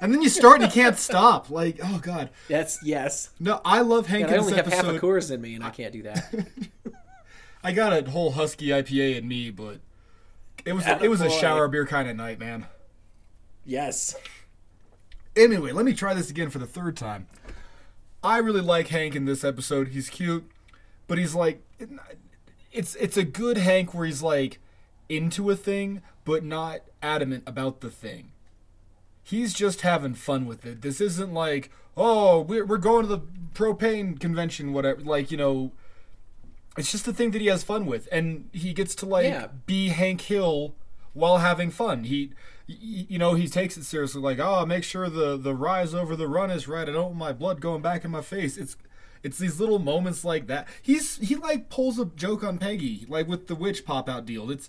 and 0.00 0.14
then 0.14 0.22
you 0.22 0.28
start 0.28 0.62
and 0.62 0.72
you 0.72 0.82
can't 0.82 0.96
stop. 0.96 1.50
Like, 1.50 1.80
oh 1.82 1.98
god. 1.98 2.30
That's 2.48 2.78
yes. 2.84 3.30
No, 3.40 3.60
I 3.64 3.80
love 3.80 4.06
Hank 4.06 4.26
And 4.26 4.34
I 4.34 4.38
only 4.38 4.54
have 4.54 4.66
half 4.66 4.84
a 4.84 4.88
episode. 4.88 5.00
Coors 5.00 5.30
in 5.32 5.40
me, 5.40 5.56
and 5.56 5.64
I 5.64 5.70
can't 5.70 5.92
do 5.92 6.02
that. 6.04 6.32
I 7.64 7.72
got 7.72 7.92
a 7.92 8.08
whole 8.08 8.30
husky 8.30 8.68
IPA 8.68 9.16
in 9.16 9.26
me, 9.28 9.50
but 9.50 9.80
it 10.64 10.72
was 10.72 10.84
Atta 10.84 11.04
it 11.04 11.08
was 11.08 11.20
a 11.20 11.28
shower 11.28 11.66
beer 11.66 11.84
kind 11.84 12.08
of 12.08 12.16
night, 12.16 12.38
man. 12.38 12.66
yes. 13.64 14.14
Anyway, 15.36 15.70
let 15.70 15.84
me 15.84 15.92
try 15.92 16.14
this 16.14 16.30
again 16.30 16.50
for 16.50 16.58
the 16.58 16.66
third 16.66 16.96
time. 16.96 17.28
I 18.22 18.38
really 18.38 18.60
like 18.60 18.88
Hank 18.88 19.14
in 19.14 19.24
this 19.24 19.44
episode. 19.44 19.88
He's 19.88 20.10
cute, 20.10 20.48
but 21.06 21.18
he's 21.18 21.34
like 21.34 21.62
it's 22.72 22.94
it's 22.96 23.16
a 23.16 23.24
good 23.24 23.58
Hank 23.58 23.94
where 23.94 24.06
he's 24.06 24.22
like 24.22 24.58
into 25.08 25.50
a 25.50 25.56
thing 25.56 26.02
but 26.24 26.44
not 26.44 26.80
adamant 27.02 27.42
about 27.46 27.80
the 27.80 27.90
thing. 27.90 28.30
He's 29.22 29.52
just 29.54 29.82
having 29.82 30.14
fun 30.14 30.46
with 30.46 30.64
it. 30.66 30.82
This 30.82 31.00
isn't 31.00 31.32
like, 31.34 31.70
"Oh, 31.96 32.40
we're 32.40 32.64
we're 32.64 32.78
going 32.78 33.02
to 33.06 33.08
the 33.16 33.22
propane 33.54 34.18
convention 34.18 34.72
whatever." 34.72 35.00
Like, 35.02 35.30
you 35.30 35.36
know, 35.36 35.72
It's 36.76 36.92
just 36.92 37.04
the 37.06 37.12
thing 37.12 37.32
that 37.32 37.40
he 37.40 37.48
has 37.48 37.64
fun 37.64 37.86
with, 37.86 38.08
and 38.12 38.48
he 38.52 38.72
gets 38.72 38.94
to 38.96 39.06
like 39.06 39.24
Yeah. 39.26 39.48
be 39.66 39.88
Hank 39.88 40.20
Hill 40.22 40.74
while 41.12 41.38
having 41.38 41.70
fun. 41.72 42.04
He, 42.04 42.32
you 42.68 43.18
know, 43.18 43.34
he 43.34 43.48
takes 43.48 43.76
it 43.76 43.84
seriously. 43.84 44.20
Like, 44.22 44.38
oh, 44.38 44.64
make 44.64 44.84
sure 44.84 45.08
the 45.10 45.36
the 45.36 45.54
rise 45.54 45.92
over 45.94 46.14
the 46.14 46.28
run 46.28 46.50
is 46.50 46.68
right. 46.68 46.88
I 46.88 46.92
don't 46.92 47.06
want 47.06 47.16
my 47.16 47.32
blood 47.32 47.60
going 47.60 47.82
back 47.82 48.04
in 48.04 48.10
my 48.12 48.22
face. 48.22 48.56
It's 48.56 48.76
it's 49.22 49.38
these 49.38 49.60
little 49.60 49.78
moments 49.78 50.24
like 50.24 50.46
that. 50.46 50.68
He's 50.82 51.18
he 51.18 51.36
like 51.36 51.70
pulls 51.70 51.98
a 51.98 52.06
joke 52.06 52.44
on 52.44 52.58
Peggy, 52.58 53.06
like 53.08 53.28
with 53.28 53.46
the 53.46 53.54
witch 53.54 53.84
pop 53.84 54.08
out 54.08 54.26
deal. 54.26 54.50
It's 54.50 54.68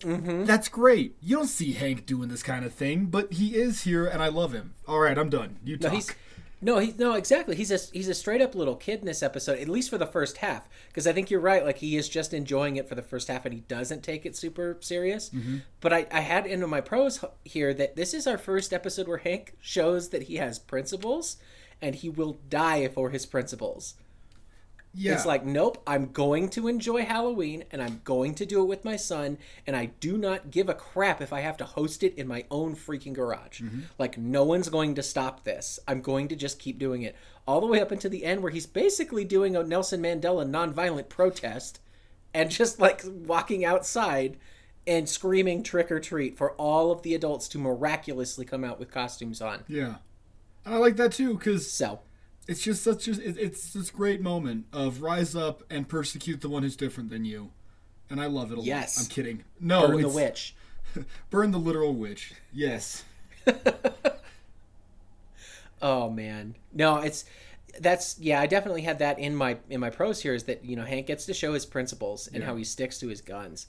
mm-hmm. 0.00 0.44
that's 0.44 0.68
great. 0.68 1.16
You 1.22 1.36
don't 1.36 1.46
see 1.46 1.72
Hank 1.72 2.06
doing 2.06 2.28
this 2.28 2.42
kind 2.42 2.64
of 2.64 2.72
thing, 2.72 3.06
but 3.06 3.32
he 3.34 3.54
is 3.54 3.82
here, 3.82 4.06
and 4.06 4.22
I 4.22 4.28
love 4.28 4.52
him. 4.52 4.74
All 4.86 5.00
right, 5.00 5.18
I'm 5.18 5.30
done. 5.30 5.56
You 5.64 5.76
No, 5.76 5.88
talk. 5.88 5.94
he's 5.94 6.10
no, 6.60 6.78
he 6.78 6.92
no, 6.98 7.12
exactly. 7.12 7.54
He's 7.54 7.70
a 7.70 7.78
he's 7.92 8.08
a 8.08 8.14
straight 8.14 8.42
up 8.42 8.54
little 8.54 8.74
kid 8.74 9.00
in 9.00 9.06
this 9.06 9.22
episode, 9.22 9.60
at 9.60 9.68
least 9.68 9.90
for 9.90 9.98
the 9.98 10.06
first 10.06 10.38
half. 10.38 10.68
Because 10.88 11.06
I 11.06 11.12
think 11.12 11.30
you're 11.30 11.40
right. 11.40 11.64
Like 11.64 11.78
he 11.78 11.96
is 11.96 12.08
just 12.08 12.34
enjoying 12.34 12.76
it 12.76 12.88
for 12.88 12.96
the 12.96 13.02
first 13.02 13.28
half, 13.28 13.44
and 13.44 13.54
he 13.54 13.60
doesn't 13.60 14.02
take 14.02 14.26
it 14.26 14.36
super 14.36 14.76
serious. 14.80 15.30
Mm-hmm. 15.30 15.58
But 15.80 15.92
I, 15.92 16.06
I 16.10 16.20
had 16.20 16.46
into 16.46 16.66
my 16.66 16.80
pros 16.80 17.24
here 17.44 17.72
that 17.74 17.94
this 17.94 18.12
is 18.12 18.26
our 18.26 18.38
first 18.38 18.72
episode 18.72 19.06
where 19.06 19.18
Hank 19.18 19.54
shows 19.60 20.08
that 20.08 20.24
he 20.24 20.36
has 20.36 20.58
principles, 20.58 21.36
and 21.80 21.94
he 21.94 22.08
will 22.08 22.38
die 22.48 22.88
for 22.88 23.10
his 23.10 23.26
principles. 23.26 23.94
yeah. 24.94 25.12
It's 25.12 25.26
like, 25.26 25.44
nope, 25.44 25.80
I'm 25.86 26.12
going 26.12 26.48
to 26.50 26.66
enjoy 26.66 27.04
Halloween 27.04 27.64
and 27.70 27.80
I'm 27.82 28.00
going 28.04 28.34
to 28.36 28.46
do 28.46 28.62
it 28.62 28.66
with 28.66 28.84
my 28.84 28.96
son, 28.96 29.38
and 29.66 29.76
I 29.76 29.86
do 30.00 30.16
not 30.18 30.50
give 30.50 30.68
a 30.68 30.74
crap 30.74 31.20
if 31.20 31.32
I 31.32 31.40
have 31.40 31.56
to 31.58 31.64
host 31.64 32.02
it 32.02 32.16
in 32.16 32.26
my 32.26 32.44
own 32.50 32.74
freaking 32.74 33.12
garage. 33.12 33.60
Mm-hmm. 33.60 33.80
Like, 33.98 34.18
no 34.18 34.44
one's 34.44 34.68
going 34.68 34.94
to 34.96 35.02
stop 35.02 35.44
this. 35.44 35.78
I'm 35.86 36.00
going 36.00 36.28
to 36.28 36.36
just 36.36 36.58
keep 36.58 36.78
doing 36.78 37.02
it. 37.02 37.14
All 37.46 37.60
the 37.60 37.66
way 37.66 37.80
up 37.80 37.92
until 37.92 38.10
the 38.10 38.24
end, 38.24 38.42
where 38.42 38.50
he's 38.52 38.66
basically 38.66 39.24
doing 39.24 39.54
a 39.56 39.62
Nelson 39.62 40.02
Mandela 40.02 40.48
nonviolent 40.48 41.08
protest 41.08 41.80
and 42.34 42.50
just 42.50 42.80
like 42.80 43.02
walking 43.06 43.64
outside 43.64 44.36
and 44.86 45.08
screaming 45.08 45.62
trick 45.62 45.92
or 45.92 46.00
treat 46.00 46.36
for 46.36 46.52
all 46.52 46.90
of 46.90 47.02
the 47.02 47.14
adults 47.14 47.46
to 47.48 47.58
miraculously 47.58 48.44
come 48.44 48.64
out 48.64 48.78
with 48.78 48.90
costumes 48.90 49.40
on. 49.40 49.64
yeah. 49.68 49.96
And 50.68 50.76
I 50.76 50.78
like 50.80 50.96
that 50.96 51.12
too, 51.12 51.32
because 51.32 51.70
So, 51.70 52.00
it's 52.46 52.60
just 52.62 52.82
such 52.82 53.08
a 53.08 53.12
it- 53.12 53.38
it's 53.38 53.72
this 53.72 53.90
great 53.90 54.20
moment 54.20 54.66
of 54.72 55.00
rise 55.00 55.34
up 55.34 55.62
and 55.70 55.88
persecute 55.88 56.42
the 56.42 56.48
one 56.50 56.62
who's 56.62 56.76
different 56.76 57.08
than 57.10 57.24
you 57.24 57.50
and 58.10 58.20
i 58.20 58.26
love 58.26 58.50
it 58.52 58.58
a 58.58 58.62
Yes. 58.62 58.96
lot 58.98 59.04
i'm 59.04 59.10
kidding 59.10 59.44
no 59.60 59.86
burn 59.88 60.00
the 60.02 60.08
witch. 60.08 60.54
burn 61.30 61.50
the 61.50 61.58
literal 61.58 61.94
witch 61.94 62.34
yes 62.52 63.04
Oh 65.80 66.10
man, 66.10 66.56
no, 66.72 66.96
it's 66.98 67.24
that's 67.80 68.18
yeah. 68.18 68.40
I 68.40 68.46
definitely 68.48 68.82
had 68.82 68.98
that 68.98 69.18
in 69.20 69.36
my 69.36 69.58
in 69.70 69.78
my 69.80 69.90
pros 69.90 70.20
here. 70.20 70.34
Is 70.34 70.42
that 70.44 70.64
you 70.64 70.74
know 70.74 70.84
Hank 70.84 71.06
gets 71.06 71.24
to 71.26 71.34
show 71.34 71.52
his 71.54 71.64
principles 71.66 72.26
and 72.26 72.38
Yeah. 72.38 72.46
how 72.46 72.56
he 72.56 72.64
sticks 72.64 72.98
to 72.98 73.08
his 73.08 73.20
guns. 73.20 73.68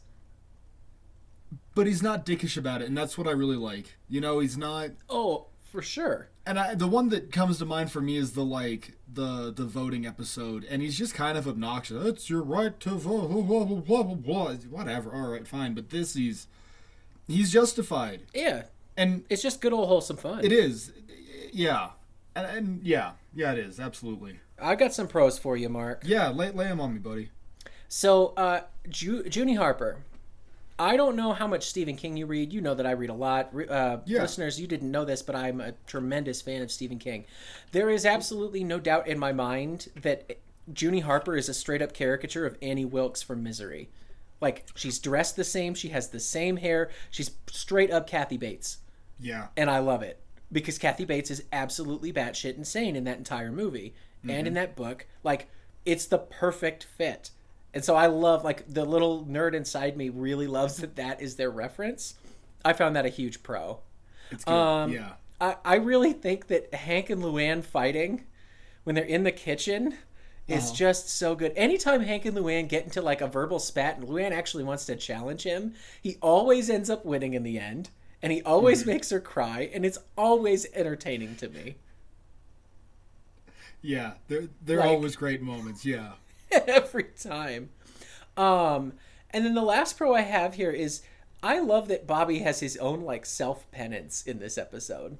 but 1.75 1.85
he's 1.87 2.01
not 2.03 2.25
dickish 2.25 2.57
about 2.57 2.81
it 2.81 2.87
and 2.87 2.97
that's 2.97 3.17
what 3.17 3.27
i 3.27 3.31
really 3.31 3.55
like 3.55 3.95
you 4.09 4.19
know 4.21 4.39
he's 4.39 4.57
not 4.57 4.89
Oh, 5.09 5.47
for 5.69 5.81
sure. 5.81 6.29
and 6.45 6.59
I, 6.59 6.75
the 6.75 6.87
one 6.87 7.09
that 7.09 7.31
comes 7.31 7.57
to 7.59 7.65
mind 7.65 7.91
for 7.91 8.01
me 8.01 8.17
is 8.17 8.33
the 8.33 8.43
like 8.43 8.93
the 9.11 9.51
the 9.55 9.65
voting 9.65 10.05
episode 10.05 10.65
and 10.69 10.81
he's 10.81 10.97
just 10.97 11.13
kind 11.13 11.37
of 11.37 11.47
obnoxious. 11.47 12.05
It's 12.05 12.29
your 12.29 12.41
right 12.41 12.77
to 12.81 12.89
vote 12.91 13.27
blah 13.29 13.41
blah 13.41 13.63
blah 13.65 14.03
blah 14.03 14.15
blah 14.15 14.53
whatever. 14.69 15.13
All 15.13 15.29
right 15.29 15.47
fine. 15.47 15.73
But 15.73 15.89
this 15.89 16.13
he's 16.15 16.47
he's 17.27 17.51
justified. 17.51 18.23
Yeah, 18.33 18.63
and 18.97 19.23
it's 19.29 19.41
just 19.41 19.61
good 19.61 19.73
old 19.73 19.87
wholesome 19.87 20.17
fun. 20.17 20.43
it 20.43 20.51
is. 20.51 20.91
Yeah. 21.53 21.89
And, 22.35 22.45
and 22.57 22.83
yeah. 22.83 23.11
Yeah 23.35 23.51
it 23.53 23.59
is. 23.59 23.79
Absolutely. 23.79 24.39
I 24.61 24.75
got 24.75 24.93
some 24.93 25.07
pros 25.07 25.39
for 25.39 25.55
you, 25.55 25.69
Mark. 25.69 26.03
Yeah, 26.05 26.29
lay, 26.29 26.51
lay 26.51 26.65
him 26.65 26.81
on 26.81 26.93
me, 26.93 26.99
buddy. 26.99 27.29
So, 27.87 28.33
uh, 28.37 28.61
Ju- 28.89 29.23
Junie 29.31 29.55
Harper. 29.55 29.97
I 30.79 30.95
don't 30.95 31.15
know 31.15 31.33
how 31.33 31.45
much 31.45 31.67
Stephen 31.67 31.95
King 31.97 32.15
you 32.15 32.25
read. 32.25 32.53
You 32.53 32.61
know 32.61 32.73
that 32.73 32.85
I 32.85 32.91
read 32.91 33.09
a 33.09 33.13
lot. 33.13 33.51
Uh, 33.69 33.97
Yeah. 34.05 34.21
Listeners, 34.21 34.59
you 34.59 34.65
didn't 34.67 34.89
know 34.89 35.03
this, 35.05 35.21
but 35.21 35.35
I'm 35.35 35.59
a 35.59 35.73
tremendous 35.87 36.41
fan 36.41 36.61
of 36.61 36.71
Stephen 36.71 36.97
King. 36.99 37.25
There 37.73 37.89
is 37.89 38.05
absolutely 38.05 38.63
no 38.63 38.79
doubt 38.79 39.07
in 39.07 39.19
my 39.19 39.33
mind 39.33 39.89
that 40.01 40.39
Junie 40.73 41.01
Harper 41.01 41.35
is 41.35 41.49
a 41.49 41.53
straight 41.53 41.81
up 41.81 41.93
caricature 41.93 42.45
of 42.45 42.57
Annie 42.61 42.85
Wilkes 42.85 43.21
from 43.21 43.43
Misery. 43.43 43.89
Like, 44.41 44.67
she's 44.75 44.99
dressed 44.99 45.35
the 45.35 45.43
same, 45.43 45.73
she 45.75 45.89
has 45.89 46.09
the 46.09 46.19
same 46.19 46.57
hair, 46.57 46.89
she's 47.11 47.31
straight 47.51 47.91
up 47.91 48.07
Kathy 48.07 48.37
Bates. 48.37 48.77
Yeah. 49.19 49.47
And 49.57 49.69
I 49.69 49.79
love 49.79 50.01
it 50.01 50.21
because 50.49 50.77
Kathy 50.77 51.03
Bates 51.03 51.29
is 51.29 51.43
absolutely 51.51 52.13
batshit 52.13 52.55
insane 52.57 52.95
in 52.95 53.03
that 53.03 53.17
entire 53.17 53.51
movie 53.51 53.93
and 54.27 54.47
in 54.47 54.53
that 54.53 54.75
book. 54.77 55.05
Like, 55.23 55.49
it's 55.85 56.05
the 56.05 56.17
perfect 56.19 56.85
fit. 56.85 57.31
And 57.73 57.83
so 57.85 57.95
I 57.95 58.07
love, 58.07 58.43
like, 58.43 58.67
the 58.67 58.83
little 58.85 59.25
nerd 59.25 59.53
inside 59.53 59.95
me 59.95 60.09
really 60.09 60.47
loves 60.47 60.77
that 60.77 60.95
that 60.95 61.21
is 61.21 61.35
their 61.35 61.51
reference. 61.51 62.15
I 62.65 62.73
found 62.73 62.95
that 62.95 63.05
a 63.05 63.09
huge 63.09 63.43
pro. 63.43 63.79
It's 64.31 64.43
good. 64.43 64.51
Um, 64.53 64.91
yeah. 64.91 65.13
I, 65.39 65.55
I 65.63 65.75
really 65.75 66.13
think 66.13 66.47
that 66.47 66.73
Hank 66.73 67.09
and 67.09 67.21
Luann 67.23 67.63
fighting 67.63 68.25
when 68.83 68.95
they're 68.95 69.03
in 69.05 69.23
the 69.23 69.31
kitchen 69.31 69.95
is 70.47 70.65
Uh-huh. 70.65 70.75
just 70.75 71.09
so 71.09 71.35
good. 71.35 71.53
Anytime 71.55 72.01
Hank 72.01 72.25
and 72.25 72.35
Luann 72.35 72.67
get 72.67 72.83
into 72.85 73.01
like 73.03 73.21
a 73.21 73.27
verbal 73.27 73.59
spat 73.59 73.97
and 73.97 74.07
Luann 74.07 74.31
actually 74.31 74.63
wants 74.63 74.85
to 74.87 74.95
challenge 74.95 75.43
him, 75.43 75.75
he 76.01 76.17
always 76.21 76.69
ends 76.71 76.89
up 76.89 77.05
winning 77.05 77.35
in 77.35 77.43
the 77.43 77.59
end. 77.59 77.91
And 78.21 78.33
he 78.33 78.41
always 78.41 78.81
Mm-hmm. 78.81 78.89
makes 78.89 79.09
her 79.11 79.21
cry, 79.21 79.69
and 79.73 79.85
it's 79.85 79.99
always 80.17 80.65
entertaining 80.73 81.35
to 81.37 81.47
me. 81.49 81.75
Yeah. 83.81 84.13
They're 84.27 84.47
they're 84.65 84.79
like- 84.79 84.89
always 84.89 85.15
great 85.15 85.41
moments. 85.41 85.85
Yeah. 85.85 86.13
every 86.67 87.05
time. 87.05 87.69
Um, 88.37 88.93
and 89.31 89.45
then 89.45 89.53
the 89.53 89.61
last 89.61 89.97
pro 89.97 90.13
I 90.13 90.21
have 90.21 90.55
here 90.55 90.71
is 90.71 91.01
I 91.41 91.59
love 91.59 91.87
that 91.87 92.07
Bobby 92.07 92.39
has 92.39 92.59
his 92.59 92.77
own 92.77 93.01
like 93.01 93.25
self 93.25 93.69
penance 93.71 94.23
in 94.23 94.39
this 94.39 94.57
episode. 94.57 95.17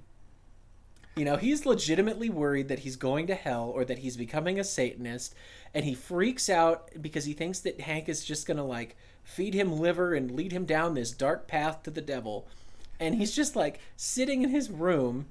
You 1.15 1.25
know, 1.25 1.37
he's 1.37 1.65
legitimately 1.65 2.29
worried 2.29 2.69
that 2.69 2.79
he's 2.79 2.95
going 2.95 3.27
to 3.27 3.35
hell 3.35 3.71
or 3.73 3.83
that 3.85 3.99
he's 3.99 4.15
becoming 4.15 4.59
a 4.59 4.63
Satanist, 4.63 5.35
and 5.73 5.83
he 5.83 5.93
freaks 5.93 6.49
out 6.49 6.89
because 7.01 7.25
he 7.25 7.33
thinks 7.33 7.59
that 7.59 7.81
Hank 7.81 8.07
is 8.07 8.23
just 8.23 8.47
gonna 8.47 8.65
like 8.65 8.95
feed 9.23 9.53
him 9.53 9.79
liver 9.79 10.13
and 10.13 10.31
lead 10.31 10.51
him 10.51 10.65
down 10.65 10.93
this 10.93 11.11
dark 11.11 11.47
path 11.47 11.83
to 11.83 11.91
the 11.91 12.01
devil. 12.01 12.47
And 12.99 13.15
he's 13.15 13.35
just 13.35 13.55
like 13.55 13.79
sitting 13.95 14.43
in 14.43 14.49
his 14.49 14.69
room 14.69 15.27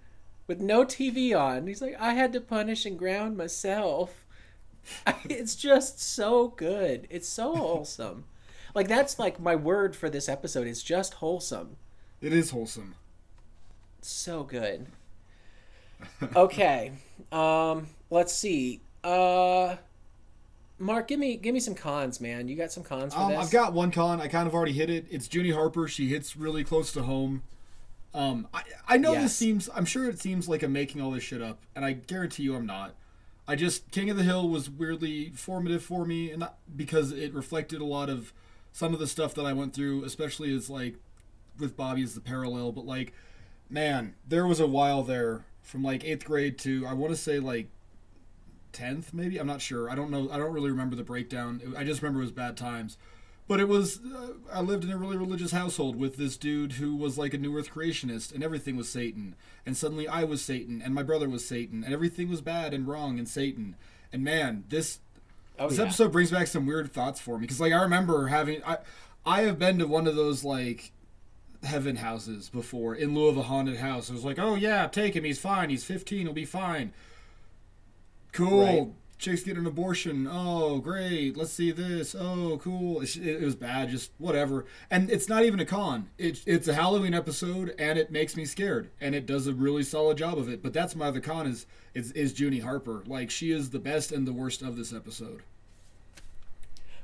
with 0.47 0.61
no 0.61 0.85
TV 0.85 1.38
on. 1.38 1.67
He's 1.67 1.83
like, 1.83 1.97
I 2.00 2.14
had 2.14 2.33
to 2.33 2.40
punish 2.40 2.87
and 2.87 2.99
ground 2.99 3.37
myself. 3.37 4.25
it's 5.28 5.54
just 5.57 6.00
so 6.00 6.49
good. 6.49 7.07
It's 7.11 7.28
so 7.28 7.54
wholesome. 7.57 8.25
like 8.75 8.88
that's 8.88 9.18
like 9.18 9.40
my 9.40 9.57
word 9.57 9.95
for 9.97 10.09
this 10.11 10.28
episode. 10.28 10.66
It's 10.66 10.83
just 10.83 11.14
wholesome. 11.14 11.76
It 12.21 12.33
is 12.33 12.50
wholesome. 12.50 12.95
So 14.02 14.42
good. 14.45 14.87
Okay. 16.37 16.92
Um 17.33 17.88
let's 18.11 18.33
see. 18.33 18.80
Uh 19.04 19.76
Mark, 20.80 21.09
give 21.09 21.18
me 21.18 21.37
give 21.37 21.54
me 21.54 21.61
some 21.61 21.75
cons, 21.75 22.21
man. 22.21 22.47
You 22.49 22.54
got 22.57 22.71
some 22.71 22.85
cons 22.85 23.12
for 23.12 23.21
Um, 23.21 23.30
this? 23.33 23.38
I've 23.47 23.50
got 23.50 23.73
one 23.73 23.90
con. 23.90 24.21
I 24.21 24.28
kind 24.28 24.47
of 24.47 24.54
already 24.54 24.73
hit 24.73 24.90
it. 24.90 25.07
It's 25.11 25.33
Junie 25.33 25.50
Harper. 25.50 25.88
She 25.88 26.09
hits 26.09 26.37
really 26.37 26.62
close 26.62 26.92
to 26.92 27.02
home. 27.02 27.42
Um, 28.14 28.47
I, 28.54 28.62
I 28.88 28.97
know 28.97 29.12
Yes. 29.12 29.23
this 29.25 29.37
seems. 29.37 29.68
I'm 29.75 29.85
sure 29.85 30.09
it 30.09 30.21
seems 30.21 30.49
like 30.49 30.62
I'm 30.62 30.73
making 30.73 31.02
all 31.02 31.11
this 31.11 31.23
shit 31.25 31.42
up, 31.42 31.59
and 31.76 31.85
I 31.85 31.92
guarantee 31.92 32.45
you 32.45 32.54
I'm 32.54 32.64
not. 32.64 32.95
I 33.49 33.57
just 33.57 33.90
King 33.90 34.11
of 34.11 34.19
the 34.19 34.25
Hill 34.25 34.47
was 34.47 34.69
weirdly 34.69 35.31
formative 35.31 35.83
for 35.83 36.05
me, 36.05 36.31
and 36.31 36.40
not, 36.40 36.59
because 36.76 37.12
it 37.12 37.33
reflected 37.33 37.81
a 37.81 37.87
lot 37.87 38.11
of 38.11 38.35
some 38.73 38.93
of 38.93 39.00
the 39.00 39.07
stuff 39.07 39.35
that 39.35 39.47
I 39.47 39.55
went 39.55 39.75
through, 39.75 40.05
especially 40.05 40.55
as 40.55 40.69
like 40.69 40.97
with 41.59 41.75
Bobby 41.75 42.02
as 42.02 42.14
the 42.14 42.21
parallel. 42.21 42.73
But 42.73 42.85
like, 42.85 43.14
man, 43.71 44.14
there 44.26 44.47
was 44.47 44.61
a 44.61 44.67
while 44.67 45.02
there 45.02 45.47
from 45.62 45.83
like 45.83 46.05
eighth 46.05 46.26
grade 46.26 46.59
to 46.59 46.87
I 46.87 46.93
want 46.93 47.11
to 47.12 47.17
say 47.17 47.40
like 47.40 47.69
tenth, 48.73 49.14
maybe. 49.14 49.38
I'm 49.38 49.47
not 49.47 49.62
sure. 49.62 49.88
I 49.88 49.95
don't 49.95 50.11
know. 50.11 50.31
I 50.31 50.37
don't 50.37 50.52
really 50.52 50.71
remember 50.71 50.95
the 50.95 51.02
breakdown. 51.02 51.75
I 51.76 51.85
just 51.85 52.02
remember 52.02 52.21
it 52.21 52.25
was 52.25 52.33
bad 52.33 52.55
times. 52.55 52.99
But 53.49 53.61
it 53.61 53.69
was. 53.69 54.00
Uh, 54.05 54.28
I 54.52 54.61
lived 54.61 54.85
in 54.85 54.90
a 54.90 54.99
really 54.99 55.17
religious 55.17 55.52
household 55.52 55.97
with 55.97 56.17
this 56.17 56.37
dude 56.37 56.73
who 56.73 56.95
was 56.95 57.17
like 57.17 57.33
a 57.33 57.38
New 57.38 57.57
Earth 57.57 57.71
creationist, 57.73 58.33
and 58.33 58.45
everything 58.45 58.76
was 58.76 58.88
Satan. 58.88 59.35
And 59.64 59.76
suddenly 59.76 60.07
I 60.07 60.25
was 60.25 60.43
Satan, 60.43 60.83
and 60.83 60.95
my 60.95 61.02
brother 61.02 61.28
was 61.28 61.49
Satan, 61.49 61.83
and 61.83 61.93
everything 61.93 62.28
was 62.28 62.43
bad 62.43 62.75
and 62.75 62.87
wrong 62.87 63.19
and 63.19 63.26
Satan. 63.26 63.75
And 64.12 64.23
man, 64.23 64.64
this 64.69 65.00
oh, 65.59 65.69
this 65.69 65.78
yeah. 65.78 65.85
episode 65.85 66.12
brings 66.12 66.31
back 66.31 66.47
some 66.47 66.67
weird 66.67 66.93
thoughts 66.93 67.21
for 67.21 67.38
me 67.38 67.43
because 67.43 67.61
like 67.61 67.73
I 67.73 67.83
remember 67.83 68.28
having 68.28 68.62
I 68.64 68.78
I 69.25 69.43
have 69.43 69.59
been 69.59 69.78
to 69.78 69.87
one 69.87 70.07
of 70.07 70.14
those 70.14 70.45
like 70.45 70.93
heaven 71.62 71.97
houses 71.97 72.49
before 72.49 72.95
in 72.95 73.14
lieu 73.14 73.28
of 73.28 73.37
a 73.37 73.43
haunted 73.43 73.78
house. 73.78 74.11
It 74.11 74.12
was 74.12 74.25
like, 74.25 74.38
oh 74.38 74.55
yeah, 74.55 74.87
take 74.87 75.17
him. 75.17 75.25
He's 75.25 75.38
fine. 75.38 75.71
He's 75.71 75.85
15. 75.85 76.21
He'll 76.21 76.33
be 76.33 76.45
fine. 76.45 76.93
Cool. 78.33 78.64
Right. 78.64 78.87
Chicks 79.18 79.42
get 79.42 79.56
an 79.56 79.66
abortion. 79.66 80.28
Oh, 80.30 80.78
great. 80.78 81.37
Let's 81.37 81.52
see 81.52 81.72
this. 81.72 82.14
Oh, 82.14 82.60
cool. 82.62 83.00
It, 83.00 83.16
it 83.16 83.42
was 83.42 83.56
bad. 83.56 83.90
Just 83.90 84.12
whatever. 84.18 84.64
And 84.90 85.10
it's 85.10 85.28
not 85.28 85.44
even 85.44 85.58
a 85.58 85.64
con. 85.64 86.08
It, 86.18 86.42
it's 86.46 86.68
a 86.68 86.75
Halloween 86.75 87.14
episode, 87.14 87.75
and 87.78 87.98
it 87.98 88.12
makes 88.12 88.37
me 88.37 88.44
scared. 88.44 88.90
And 89.00 89.16
it 89.16 89.26
does 89.26 89.48
a 89.48 89.52
really 89.52 89.82
solid 89.82 90.18
job 90.18 90.38
of 90.38 90.48
it. 90.48 90.62
But 90.62 90.72
that's 90.72 90.94
my 90.94 91.06
other 91.06 91.20
con 91.20 91.46
is 91.46 91.66
is, 91.94 92.12
is 92.12 92.38
Junie 92.38 92.60
Harper. 92.60 93.02
Like 93.06 93.30
she 93.30 93.50
is 93.50 93.70
the 93.70 93.80
best 93.80 94.12
and 94.12 94.26
the 94.26 94.32
worst 94.32 94.62
of 94.62 94.76
this 94.76 94.92
episode. 94.92 95.42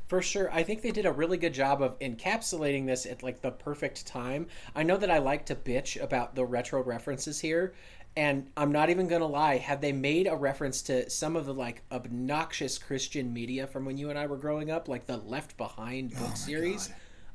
For 0.07 0.21
sure. 0.21 0.53
I 0.53 0.63
think 0.63 0.83
they 0.83 0.91
did 0.91 1.07
a 1.07 1.13
really 1.13 1.39
good 1.39 1.55
job 1.55 1.83
of 1.83 1.99
encapsulating 1.99 2.87
this 2.87 3.07
at 3.07 3.23
like 3.23 3.41
the 3.41 3.51
perfect 3.51 4.07
time. 4.07 4.47
I 4.75 4.83
know 4.83 4.99
that 4.99 5.11
I 5.11 5.19
like 5.19 5.47
to 5.47 5.55
bitch 5.55 6.01
about 6.01 6.35
the 6.35 6.45
retro 6.45 6.83
references 6.83 7.41
here, 7.41 7.75
and 8.17 8.49
I'm 8.57 8.71
not 8.71 8.91
even 8.91 9.09
to 9.09 9.27
lie, 9.27 9.57
have 9.57 9.81
they 9.81 9.93
made 9.93 10.27
a 10.29 10.37
reference 10.37 10.83
to 10.83 11.11
some 11.11 11.35
of 11.35 11.47
the 11.47 11.55
like 11.55 11.83
obnoxious 11.91 12.79
Christian 12.79 13.33
media 13.33 13.67
from 13.67 13.85
when 13.85 13.99
you 13.99 14.11
and 14.11 14.19
I 14.19 14.27
were 14.27 14.37
growing 14.37 14.71
up, 14.71 14.89
like 14.89 15.07
the 15.07 15.17
Left 15.17 15.57
Behind 15.57 16.11
book 16.11 16.31
Oh 16.31 16.35
series? 16.35 16.91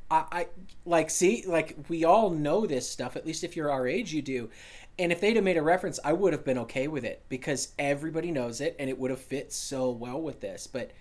I, 0.10 0.26
I 0.32 0.48
like 0.86 1.10
see 1.10 1.44
like 1.46 1.76
we 1.90 2.06
all 2.06 2.30
know 2.30 2.66
this 2.66 2.90
stuff 2.90 3.16
at 3.16 3.26
least 3.26 3.44
if 3.44 3.56
you're 3.56 3.72
our 3.72 3.88
age 3.88 4.14
you 4.14 4.22
do. 4.22 4.50
And 4.98 5.12
if 5.12 5.22
they'd 5.22 5.36
have 5.36 5.46
made 5.46 5.58
a 5.58 5.62
reference 5.62 6.00
i 6.04 6.14
would 6.14 6.34
have 6.34 6.44
been 6.46 6.58
okay 6.60 6.88
with 6.88 7.04
it 7.04 7.24
because 7.30 7.74
everybody 7.78 8.32
knows 8.32 8.62
it 8.62 8.76
and 8.80 8.90
it 8.90 8.98
would 8.98 9.12
have 9.12 9.22
fit 9.22 9.52
so 9.52 9.92
well 9.92 10.22
with 10.22 10.40
this. 10.40 10.66
But 10.68 10.92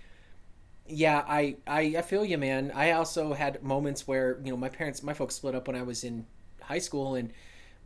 yeah 0.86 1.22
I, 1.28 1.56
I 1.66 1.94
i 1.98 2.02
feel 2.02 2.24
you 2.24 2.38
man. 2.38 2.72
I 2.74 2.92
also 2.92 3.32
had 3.32 3.62
moments 3.62 4.08
where 4.08 4.40
you 4.44 4.50
know 4.50 4.56
my 4.56 4.68
parents 4.70 5.02
my 5.02 5.14
folks 5.14 5.36
split 5.36 5.54
up 5.54 5.68
when 5.68 5.76
i 5.76 5.82
was 5.82 6.02
in 6.02 6.26
high 6.62 6.78
school 6.78 7.14
and 7.14 7.32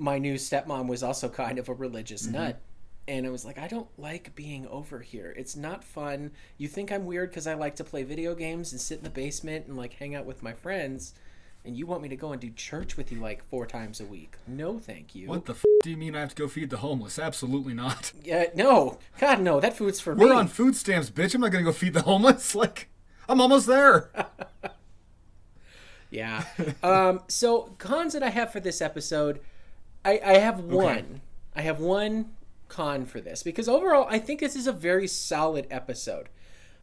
my 0.02 0.18
new 0.18 0.34
stepmom 0.34 0.88
was 0.88 1.02
also 1.02 1.28
kind 1.28 1.58
of 1.58 1.68
a 1.68 1.74
religious 1.74 2.26
nut 2.26 2.60
and 3.08 3.26
I 3.26 3.30
was 3.30 3.44
like, 3.44 3.58
I 3.58 3.66
don't 3.66 3.88
like 3.98 4.32
being 4.36 4.66
over 4.68 5.00
here. 5.00 5.34
It's 5.36 5.56
not 5.56 5.82
fun. 5.82 6.30
You 6.56 6.68
think 6.68 6.92
I'm 6.92 7.04
weird 7.04 7.30
because 7.30 7.48
I 7.48 7.54
like 7.54 7.74
to 7.76 7.84
play 7.84 8.04
video 8.04 8.34
games 8.34 8.70
and 8.70 8.80
sit 8.80 8.98
in 8.98 9.04
the 9.04 9.10
basement 9.10 9.66
and 9.66 9.76
like 9.76 9.94
hang 9.94 10.14
out 10.14 10.24
with 10.24 10.40
my 10.40 10.52
friends, 10.52 11.12
and 11.64 11.76
you 11.76 11.84
want 11.84 12.00
me 12.02 12.08
to 12.10 12.16
go 12.16 12.30
and 12.30 12.40
do 12.40 12.50
church 12.50 12.96
with 12.96 13.10
you 13.10 13.18
like 13.20 13.42
four 13.48 13.66
times 13.66 14.00
a 14.00 14.04
week? 14.04 14.36
No, 14.46 14.78
thank 14.78 15.16
you. 15.16 15.26
What 15.28 15.46
the 15.46 15.52
f- 15.54 15.64
do 15.82 15.90
you 15.90 15.96
mean 15.96 16.14
I 16.14 16.20
have 16.20 16.28
to 16.30 16.42
go 16.42 16.46
feed 16.46 16.70
the 16.70 16.76
homeless? 16.76 17.18
Absolutely 17.18 17.74
not. 17.74 18.12
Yeah, 18.22 18.44
no, 18.54 18.98
God, 19.18 19.40
no. 19.40 19.58
That 19.58 19.76
food's 19.76 19.98
for 19.98 20.14
We're 20.14 20.28
me. 20.28 20.36
on 20.36 20.46
food 20.46 20.76
stamps, 20.76 21.10
bitch. 21.10 21.34
I'm 21.34 21.40
not 21.40 21.50
gonna 21.50 21.64
go 21.64 21.72
feed 21.72 21.94
the 21.94 22.02
homeless. 22.02 22.54
Like, 22.62 22.88
I'm 23.28 23.40
almost 23.40 23.66
there. 23.66 24.10
Yeah. 26.10 26.44
um, 26.82 27.22
so 27.26 27.74
cons 27.78 28.12
that 28.12 28.22
I 28.22 28.28
have 28.28 28.52
for 28.52 28.60
this 28.60 28.82
episode, 28.82 29.40
I, 30.04 30.20
I 30.24 30.34
have 30.34 30.60
one. 30.60 31.20
I 31.54 31.62
have 31.62 31.80
one 31.80 32.30
con 32.68 33.04
for 33.04 33.20
this 33.20 33.42
because 33.42 33.68
overall 33.68 34.06
I 34.08 34.18
think 34.18 34.40
this 34.40 34.56
is 34.56 34.66
a 34.66 34.72
very 34.72 35.06
solid 35.06 35.66
episode. 35.70 36.28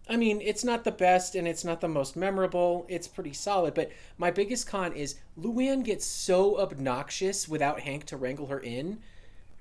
I 0.07 0.17
mean, 0.17 0.41
it's 0.41 0.63
not 0.63 0.83
the 0.83 0.91
best 0.91 1.35
and 1.35 1.47
it's 1.47 1.63
not 1.63 1.81
the 1.81 1.88
most 1.88 2.15
memorable. 2.15 2.85
It's 2.88 3.07
pretty 3.07 3.33
solid, 3.33 3.75
but 3.75 3.91
my 4.17 4.31
biggest 4.31 4.67
con 4.67 4.93
is 4.93 5.15
Luann 5.39 5.83
gets 5.83 6.05
so 6.05 6.59
obnoxious 6.59 7.47
without 7.47 7.81
Hank 7.81 8.05
to 8.05 8.17
wrangle 8.17 8.47
her 8.47 8.59
in 8.59 8.99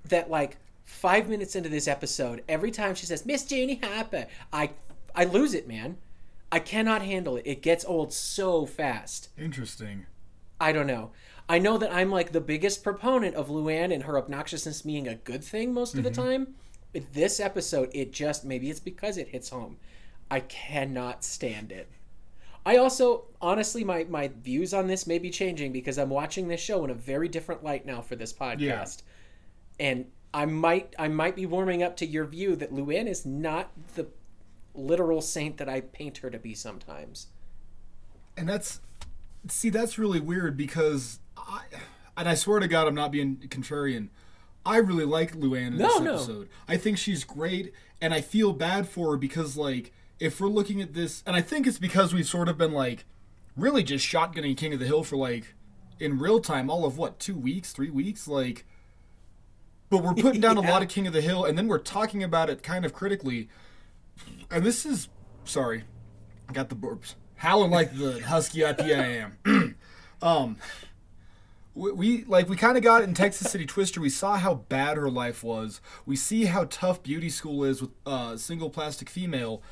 that 0.04 0.30
like 0.30 0.56
five 0.84 1.28
minutes 1.28 1.54
into 1.54 1.68
this 1.68 1.86
episode, 1.86 2.42
every 2.48 2.70
time 2.70 2.94
she 2.94 3.06
says 3.06 3.26
Miss 3.26 3.44
Janie 3.44 3.80
Harper, 3.82 4.26
I 4.52 4.70
I 5.14 5.24
lose 5.24 5.52
it, 5.52 5.68
man. 5.68 5.98
I 6.50 6.60
cannot 6.60 7.02
handle 7.02 7.36
it. 7.36 7.46
It 7.46 7.60
gets 7.60 7.84
old 7.84 8.12
so 8.12 8.64
fast. 8.64 9.28
Interesting. 9.36 10.06
I 10.60 10.72
don't 10.72 10.86
know. 10.86 11.10
I 11.48 11.58
know 11.58 11.78
that 11.78 11.92
I'm 11.92 12.10
like 12.10 12.32
the 12.32 12.40
biggest 12.40 12.84
proponent 12.84 13.34
of 13.34 13.48
Luann 13.48 13.92
and 13.92 14.02
her 14.04 14.20
obnoxiousness 14.20 14.82
being 14.82 15.08
a 15.08 15.14
good 15.14 15.42
thing 15.42 15.72
most 15.72 15.94
of 15.94 16.04
the 16.04 16.10
mm-hmm. 16.10 16.22
time. 16.22 16.54
But 16.92 17.12
this 17.14 17.40
episode, 17.40 17.90
it 17.92 18.12
just 18.12 18.44
maybe 18.44 18.70
it's 18.70 18.80
because 18.80 19.16
it 19.16 19.28
hits 19.28 19.48
home. 19.48 19.78
I 20.30 20.40
cannot 20.40 21.24
stand 21.24 21.72
it. 21.72 21.88
I 22.66 22.76
also 22.76 23.24
honestly 23.40 23.82
my 23.82 24.04
my 24.04 24.28
views 24.42 24.74
on 24.74 24.88
this 24.88 25.06
may 25.06 25.18
be 25.18 25.30
changing 25.30 25.72
because 25.72 25.96
I'm 25.96 26.10
watching 26.10 26.48
this 26.48 26.60
show 26.60 26.84
in 26.84 26.90
a 26.90 26.94
very 26.94 27.28
different 27.28 27.64
light 27.64 27.86
now 27.86 28.02
for 28.02 28.14
this 28.14 28.32
podcast. 28.32 29.02
And 29.80 30.06
I 30.34 30.44
might 30.44 30.94
I 30.98 31.08
might 31.08 31.34
be 31.34 31.46
warming 31.46 31.82
up 31.82 31.96
to 31.98 32.06
your 32.06 32.26
view 32.26 32.56
that 32.56 32.74
Luann 32.74 33.06
is 33.06 33.24
not 33.24 33.70
the 33.94 34.08
literal 34.74 35.22
saint 35.22 35.56
that 35.56 35.68
I 35.68 35.80
paint 35.80 36.18
her 36.18 36.30
to 36.30 36.38
be 36.38 36.54
sometimes. 36.54 37.28
And 38.36 38.48
that's 38.48 38.80
see, 39.48 39.70
that's 39.70 39.98
really 39.98 40.20
weird 40.20 40.56
because 40.56 41.20
I 41.48 41.62
and 42.16 42.28
I 42.28 42.34
swear 42.34 42.60
to 42.60 42.68
God, 42.68 42.88
I'm 42.88 42.94
not 42.94 43.12
being 43.12 43.36
contrarian. 43.48 44.08
I 44.66 44.78
really 44.78 45.04
like 45.04 45.34
Luann 45.36 45.68
in 45.68 45.76
No, 45.78 45.86
this 45.88 46.00
no. 46.00 46.14
episode. 46.14 46.48
I 46.66 46.76
think 46.76 46.98
she's 46.98 47.24
great, 47.24 47.72
and 48.00 48.12
I 48.12 48.20
feel 48.20 48.52
bad 48.52 48.88
for 48.88 49.12
her 49.12 49.16
because, 49.16 49.56
like, 49.56 49.92
if 50.20 50.40
we're 50.40 50.48
looking 50.48 50.82
at 50.82 50.94
this, 50.94 51.22
and 51.26 51.36
I 51.36 51.40
think 51.40 51.66
it's 51.66 51.78
because 51.78 52.12
we've 52.12 52.26
sort 52.26 52.48
of 52.48 52.58
been 52.58 52.72
like 52.72 53.04
really 53.56 53.82
just 53.82 54.06
shotgunning 54.06 54.56
King 54.56 54.72
of 54.74 54.80
the 54.80 54.86
Hill 54.86 55.04
for 55.04 55.16
like 55.16 55.54
in 56.00 56.18
real 56.18 56.40
time, 56.40 56.70
all 56.70 56.84
of 56.84 56.98
what 56.98 57.18
two 57.18 57.36
weeks, 57.36 57.72
three 57.72 57.90
weeks, 57.90 58.26
like. 58.28 58.64
But 59.90 60.02
we're 60.02 60.14
putting 60.14 60.40
down 60.40 60.56
a 60.58 60.60
lot 60.60 60.82
of 60.82 60.88
King 60.88 61.06
of 61.06 61.12
the 61.12 61.20
Hill, 61.22 61.44
and 61.44 61.56
then 61.56 61.66
we're 61.68 61.78
talking 61.78 62.22
about 62.22 62.50
it 62.50 62.62
kind 62.62 62.84
of 62.84 62.92
critically. 62.92 63.48
And 64.50 64.64
this 64.64 64.84
is 64.84 65.08
sorry, 65.44 65.84
I 66.48 66.52
got 66.52 66.68
the 66.68 66.76
burps. 66.76 67.14
Howling 67.36 67.70
like 67.70 67.96
the 67.96 68.20
husky 68.20 68.60
IPA 68.60 68.98
I 69.00 69.30
am. 69.46 69.76
um, 70.22 70.56
we, 71.78 71.92
we 71.92 72.24
like 72.24 72.48
we 72.48 72.56
kind 72.56 72.76
of 72.76 72.82
got 72.82 73.02
in 73.02 73.14
Texas 73.14 73.50
City 73.50 73.64
Twister. 73.66 74.00
We 74.00 74.10
saw 74.10 74.36
how 74.36 74.54
bad 74.54 74.96
her 74.96 75.10
life 75.10 75.42
was. 75.42 75.80
We 76.04 76.16
see 76.16 76.46
how 76.46 76.64
tough 76.64 77.02
beauty 77.02 77.30
school 77.30 77.64
is 77.64 77.80
with 77.80 77.90
uh, 78.04 78.36
single 78.36 78.70
plastic 78.70 79.08
female, 79.08 79.62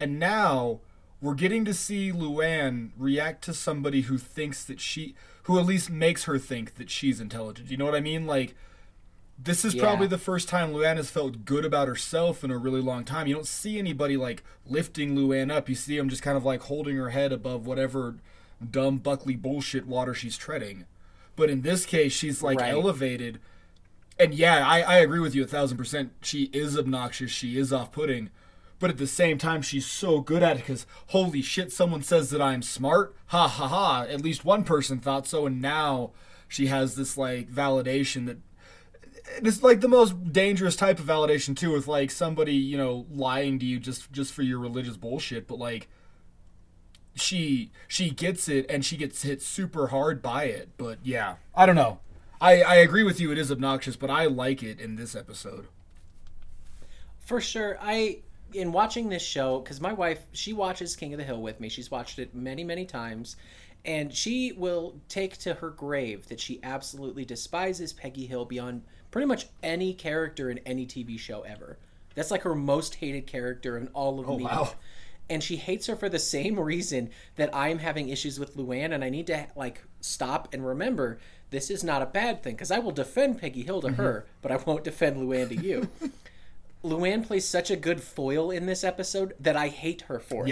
and 0.00 0.18
now 0.18 0.80
we're 1.20 1.34
getting 1.34 1.64
to 1.64 1.74
see 1.74 2.12
Luann 2.12 2.90
react 2.96 3.42
to 3.44 3.54
somebody 3.54 4.02
who 4.02 4.18
thinks 4.18 4.64
that 4.64 4.80
she, 4.80 5.14
who 5.44 5.58
at 5.58 5.64
least 5.66 5.88
makes 5.90 6.24
her 6.24 6.38
think 6.38 6.74
that 6.76 6.90
she's 6.90 7.20
intelligent. 7.20 7.70
You 7.70 7.76
know 7.78 7.86
what 7.86 7.94
I 7.94 8.00
mean? 8.00 8.26
Like 8.26 8.54
this 9.38 9.64
is 9.64 9.74
Yeah. 9.74 9.82
probably 9.82 10.06
the 10.06 10.18
first 10.18 10.48
time 10.48 10.72
Luann 10.72 10.96
has 10.96 11.10
felt 11.10 11.44
good 11.44 11.64
about 11.64 11.88
herself 11.88 12.42
in 12.42 12.50
a 12.50 12.56
really 12.56 12.80
long 12.80 13.04
time. 13.04 13.26
You 13.26 13.34
don't 13.34 13.46
see 13.46 13.78
anybody 13.78 14.16
like 14.16 14.42
lifting 14.66 15.14
Luann 15.14 15.50
up. 15.52 15.68
You 15.68 15.74
see 15.74 15.96
him 15.96 16.08
just 16.08 16.22
kind 16.22 16.36
of 16.36 16.44
like 16.44 16.62
holding 16.62 16.96
her 16.96 17.10
head 17.10 17.32
above 17.32 17.66
whatever 17.66 18.16
dumb 18.70 18.96
Buckley 18.98 19.36
bullshit 19.36 19.86
water 19.86 20.14
she's 20.14 20.36
treading. 20.38 20.86
But 21.36 21.50
in 21.50 21.62
this 21.62 21.84
case, 21.86 22.12
she's 22.12 22.42
like 22.42 22.60
Right. 22.60 22.72
elevated. 22.72 23.38
And 24.18 24.32
yeah, 24.34 24.66
I, 24.66 24.80
I 24.80 24.96
agree 24.96 25.20
with 25.20 25.34
you 25.34 25.44
a 25.44 25.46
thousand 25.46 25.76
percent. 25.76 26.12
She 26.22 26.44
is 26.52 26.76
obnoxious. 26.78 27.30
She 27.30 27.58
is 27.58 27.72
off 27.72 27.92
putting. 27.92 28.30
But 28.78 28.90
at 28.90 28.98
the 28.98 29.06
same 29.06 29.38
time, 29.38 29.62
she's 29.62 29.86
so 29.86 30.20
good 30.20 30.42
at 30.42 30.56
it 30.56 30.60
because 30.60 30.86
holy 31.08 31.42
shit, 31.42 31.72
someone 31.72 32.02
says 32.02 32.30
that 32.30 32.42
I'm 32.42 32.62
smart. 32.62 33.14
Ha 33.26 33.46
ha 33.48 33.68
ha. 33.68 34.06
At 34.08 34.22
least 34.22 34.44
one 34.44 34.64
person 34.64 34.98
thought 34.98 35.26
so. 35.26 35.46
And 35.46 35.60
now 35.62 36.12
she 36.48 36.66
has 36.66 36.94
this 36.94 37.16
like 37.18 37.50
validation 37.50 38.26
that 38.26 38.38
it's 39.42 39.62
like 39.62 39.80
the 39.80 39.88
most 39.88 40.32
dangerous 40.32 40.76
type 40.76 40.98
of 40.98 41.04
validation 41.06 41.56
too 41.56 41.72
with 41.72 41.88
like 41.88 42.10
somebody 42.10 42.54
you 42.54 42.76
know 42.76 43.06
lying 43.10 43.58
to 43.58 43.66
you 43.66 43.78
just 43.80 44.10
just 44.12 44.32
for 44.32 44.42
your 44.42 44.58
religious 44.60 44.96
bullshit 44.96 45.48
but 45.48 45.58
like 45.58 45.88
she 47.16 47.70
she 47.88 48.10
gets 48.10 48.48
it 48.48 48.66
and 48.68 48.84
she 48.84 48.96
gets 48.96 49.22
hit 49.22 49.42
super 49.42 49.88
hard 49.88 50.20
by 50.22 50.44
it 50.44 50.68
but 50.76 50.98
yeah 51.02 51.36
i 51.54 51.64
don't 51.66 51.76
know 51.76 51.98
i 52.40 52.62
i 52.62 52.74
agree 52.76 53.02
with 53.02 53.18
you 53.20 53.32
it 53.32 53.38
is 53.38 53.50
obnoxious 53.50 53.96
but 53.96 54.10
i 54.10 54.24
like 54.26 54.62
it 54.62 54.80
in 54.80 54.96
this 54.96 55.14
episode 55.16 55.66
For 57.18 57.40
sure. 57.40 57.76
I 57.80 58.20
in 58.52 58.70
watching 58.72 59.08
this 59.08 59.22
show 59.22 59.60
cuz 59.60 59.80
my 59.80 59.92
wife, 59.92 60.20
she 60.32 60.52
watches 60.52 60.94
King 60.94 61.12
of 61.12 61.18
the 61.18 61.24
Hill 61.24 61.42
with 61.42 61.58
me. 61.60 61.68
She's 61.68 61.90
watched 61.90 62.18
it 62.18 62.34
many, 62.34 62.62
many 62.64 62.84
times. 62.84 63.36
And 63.84 64.12
she 64.14 64.52
will 64.52 65.00
take 65.08 65.36
to 65.38 65.54
her 65.54 65.70
grave 65.70 66.28
that 66.28 66.40
she 66.40 66.60
absolutely 66.62 67.24
despises 67.24 67.92
Peggy 67.92 68.26
Hill 68.26 68.44
beyond 68.44 68.82
pretty 69.10 69.26
much 69.26 69.46
any 69.62 69.92
character 69.94 70.50
in 70.50 70.58
any 70.58 70.86
TV 70.86 71.18
show 71.18 71.42
ever. 71.42 71.78
That's 72.14 72.30
like 72.30 72.42
her 72.42 72.54
most 72.54 72.96
hated 72.96 73.26
character 73.26 73.76
in 73.76 73.88
all 73.88 74.18
of 74.20 74.28
oh, 74.28 74.32
media. 74.38 74.46
wow. 74.46 74.72
And 75.28 75.42
she 75.42 75.56
hates 75.56 75.86
her 75.86 75.96
for 75.96 76.08
the 76.08 76.18
same 76.18 76.58
reason 76.58 77.10
that 77.34 77.54
I'm 77.54 77.78
having 77.78 78.08
issues 78.08 78.38
with 78.38 78.56
Luann 78.56 78.92
and 78.92 79.02
I 79.02 79.10
need 79.10 79.26
to 79.26 79.46
like 79.56 79.82
stop 80.00 80.52
and 80.52 80.64
remember 80.64 81.18
this 81.50 81.70
is 81.70 81.84
not 81.84 82.02
a 82.02 82.06
bad 82.06 82.42
thing 82.42 82.54
because 82.54 82.70
I 82.70 82.78
will 82.78 82.92
defend 82.92 83.40
Peggy 83.40 83.62
Hill 83.62 83.80
to 83.82 83.88
mm-hmm. 83.88 83.96
her, 83.96 84.26
but 84.42 84.52
I 84.52 84.56
won't 84.56 84.84
defend 84.84 85.16
Luann 85.16 85.48
to 85.48 85.56
you. 85.56 85.88
Luann 86.84 87.26
plays 87.26 87.44
such 87.44 87.70
a 87.70 87.76
good 87.76 88.00
foil 88.00 88.50
in 88.50 88.66
this 88.66 88.84
episode 88.84 89.34
that 89.40 89.56
I 89.56 89.68
hate 89.68 90.02
her 90.02 90.18
for 90.18 90.46
it. 90.46 90.50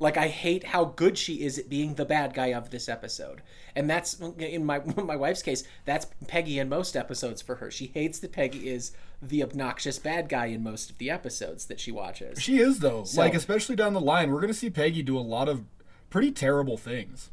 Like 0.00 0.16
I 0.16 0.28
hate 0.28 0.64
how 0.64 0.84
good 0.84 1.18
she 1.18 1.42
is 1.42 1.58
at 1.58 1.68
being 1.68 1.94
the 1.94 2.04
bad 2.04 2.32
guy 2.34 2.48
of 2.52 2.70
this 2.70 2.88
episode. 2.88 3.42
And 3.74 3.90
that's 3.90 4.20
in 4.38 4.64
my 4.64 4.78
my 4.96 5.16
wife's 5.16 5.42
case, 5.42 5.64
that's 5.84 6.06
Peggy 6.26 6.58
in 6.58 6.68
most 6.68 6.96
episodes 6.96 7.42
for 7.42 7.56
her. 7.56 7.70
She 7.70 7.86
hates 7.92 8.18
that 8.20 8.32
Peggy 8.32 8.68
is 8.68 8.92
the 9.20 9.42
obnoxious 9.42 9.98
bad 9.98 10.28
guy 10.28 10.46
in 10.46 10.62
most 10.62 10.90
of 10.90 10.98
the 10.98 11.10
episodes 11.10 11.66
that 11.66 11.80
she 11.80 11.90
watches. 11.90 12.40
she 12.40 12.58
is 12.58 12.78
though 12.78 13.02
So- 13.02 13.20
like 13.20 13.34
especially 13.34 13.74
down 13.74 13.92
the 13.92 14.00
line 14.00 14.30
we're 14.30 14.40
gonna 14.40 14.54
see 14.54 14.70
peggy 14.70 15.02
do 15.02 15.18
a 15.18 15.20
lot 15.20 15.48
of 15.48 15.64
pretty 16.08 16.30
terrible 16.30 16.76
things 16.76 17.30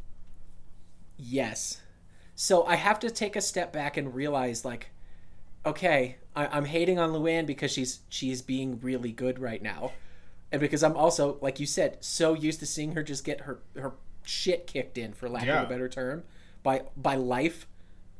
Yes. 1.17 1.81
So 2.35 2.63
I 2.65 2.75
have 2.75 2.99
to 2.99 3.09
take 3.09 3.35
a 3.35 3.41
step 3.41 3.71
back 3.71 3.95
and 3.97 4.13
realize, 4.13 4.65
like, 4.65 4.89
okay, 5.65 6.17
I, 6.35 6.47
I'm 6.47 6.65
hating 6.65 6.99
on 6.99 7.11
Luann 7.11 7.45
because 7.45 7.71
she's 7.71 7.99
she's 8.09 8.41
being 8.41 8.79
really 8.81 9.11
good 9.11 9.39
right 9.39 9.61
now, 9.61 9.93
and 10.51 10.59
because 10.61 10.83
I'm 10.83 10.95
also, 10.95 11.37
like 11.41 11.59
you 11.59 11.65
said, 11.65 11.97
so 12.03 12.33
used 12.33 12.59
to 12.61 12.65
seeing 12.65 12.93
her 12.93 13.03
just 13.03 13.23
get 13.23 13.41
her 13.41 13.59
her 13.75 13.93
shit 14.23 14.67
kicked 14.67 14.97
in, 14.97 15.13
for 15.13 15.27
lack 15.29 15.45
Yeah. 15.45 15.61
of 15.61 15.67
a 15.67 15.69
better 15.69 15.89
term, 15.89 16.23
by 16.63 16.83
by 16.97 17.15
life, 17.15 17.67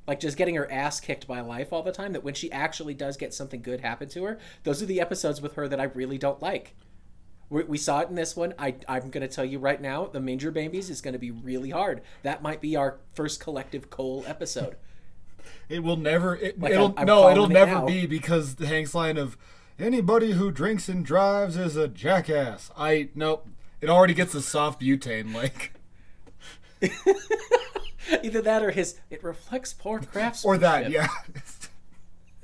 like 0.07 0.19
just 0.19 0.37
getting 0.37 0.55
her 0.55 0.69
ass 0.71 0.99
kicked 0.99 1.27
by 1.27 1.39
life 1.41 1.71
all 1.73 1.83
the 1.83 1.91
time. 1.91 2.13
That 2.13 2.23
when 2.23 2.33
she 2.33 2.51
actually 2.51 2.93
does 2.93 3.17
get 3.17 3.33
something 3.33 3.61
good 3.61 3.81
happen 3.81 4.09
to 4.09 4.23
her, 4.25 4.39
those 4.63 4.81
are 4.81 4.85
the 4.85 4.99
episodes 5.01 5.41
with 5.41 5.53
her 5.53 5.67
that 5.67 5.79
I 5.79 5.85
really 5.85 6.17
don't 6.17 6.41
like. 6.41 6.75
We, 7.49 7.63
we 7.63 7.77
saw 7.77 7.99
it 7.99 8.09
in 8.09 8.15
this 8.15 8.35
one. 8.35 8.55
I, 8.57 8.75
I'm 8.87 9.11
going 9.11 9.21
to 9.21 9.27
tell 9.33 9.45
you 9.45 9.59
right 9.59 9.79
now, 9.79 10.07
the 10.07 10.19
Manger 10.19 10.49
Babies 10.49 10.89
is 10.89 10.99
going 10.99 11.13
to 11.13 11.19
be 11.19 11.29
really 11.29 11.69
hard. 11.69 12.01
That 12.23 12.41
might 12.41 12.59
be 12.59 12.75
our 12.75 12.97
first 13.13 13.39
collective 13.39 13.91
Cole 13.91 14.23
episode. 14.27 14.77
It 15.69 15.83
will 15.83 15.95
never. 15.97 16.35
It, 16.35 16.59
Like, 16.59 16.71
it'll 16.71 16.87
I'm- 16.87 16.95
I'm 16.97 17.05
no. 17.05 17.29
It'll 17.29 17.45
calling 17.47 17.51
it 17.51 17.53
never 17.65 17.85
be 17.85 18.05
because 18.07 18.55
the 18.55 18.65
Hank's 18.65 18.95
line 18.95 19.17
of 19.17 19.37
anybody 19.79 20.31
who 20.33 20.51
drinks 20.51 20.87
and 20.89 21.05
drives 21.05 21.57
is 21.57 21.75
a 21.75 21.87
jackass. 21.87 22.71
I 22.77 23.09
nope. 23.15 23.47
It 23.81 23.89
already 23.89 24.13
gets 24.13 24.33
a 24.35 24.41
soft 24.41 24.81
butane 24.81 25.33
like 25.33 25.73
Either 28.23 28.41
that 28.41 28.63
or 28.63 28.71
his. 28.71 28.99
It 29.09 29.23
reflects 29.23 29.73
poor 29.73 29.99
craftsmanship. 29.99 30.45
or 30.45 30.57
that. 30.59 30.91
Yeah. 30.91 31.07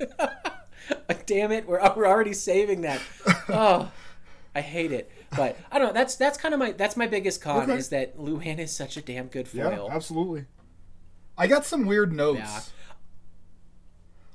Damn 1.26 1.52
it, 1.52 1.66
we're, 1.68 1.80
we're 1.94 2.06
already 2.06 2.32
saving 2.32 2.80
that. 2.82 3.00
Oh, 3.48 3.90
I 4.54 4.60
hate 4.60 4.90
it. 4.92 5.10
But 5.36 5.56
I 5.70 5.78
don't 5.78 5.88
know. 5.88 5.92
That's 5.94 6.16
that's 6.16 6.36
kind 6.36 6.52
of 6.52 6.58
my 6.60 6.72
that's 6.72 6.96
my 6.96 7.06
biggest 7.06 7.40
con 7.40 7.62
Okay. 7.70 7.76
is 7.78 7.88
that 7.90 8.18
Luann 8.18 8.58
is 8.58 8.74
such 8.74 8.96
a 8.96 9.00
damn 9.02 9.28
good 9.28 9.46
foil. 9.48 9.86
yeah. 9.88 9.94
Absolutely. 9.94 10.46
I 11.38 11.46
got 11.46 11.64
some 11.64 11.86
weird 11.86 12.12
notes. 12.12 12.40
Yeah. 12.40 12.60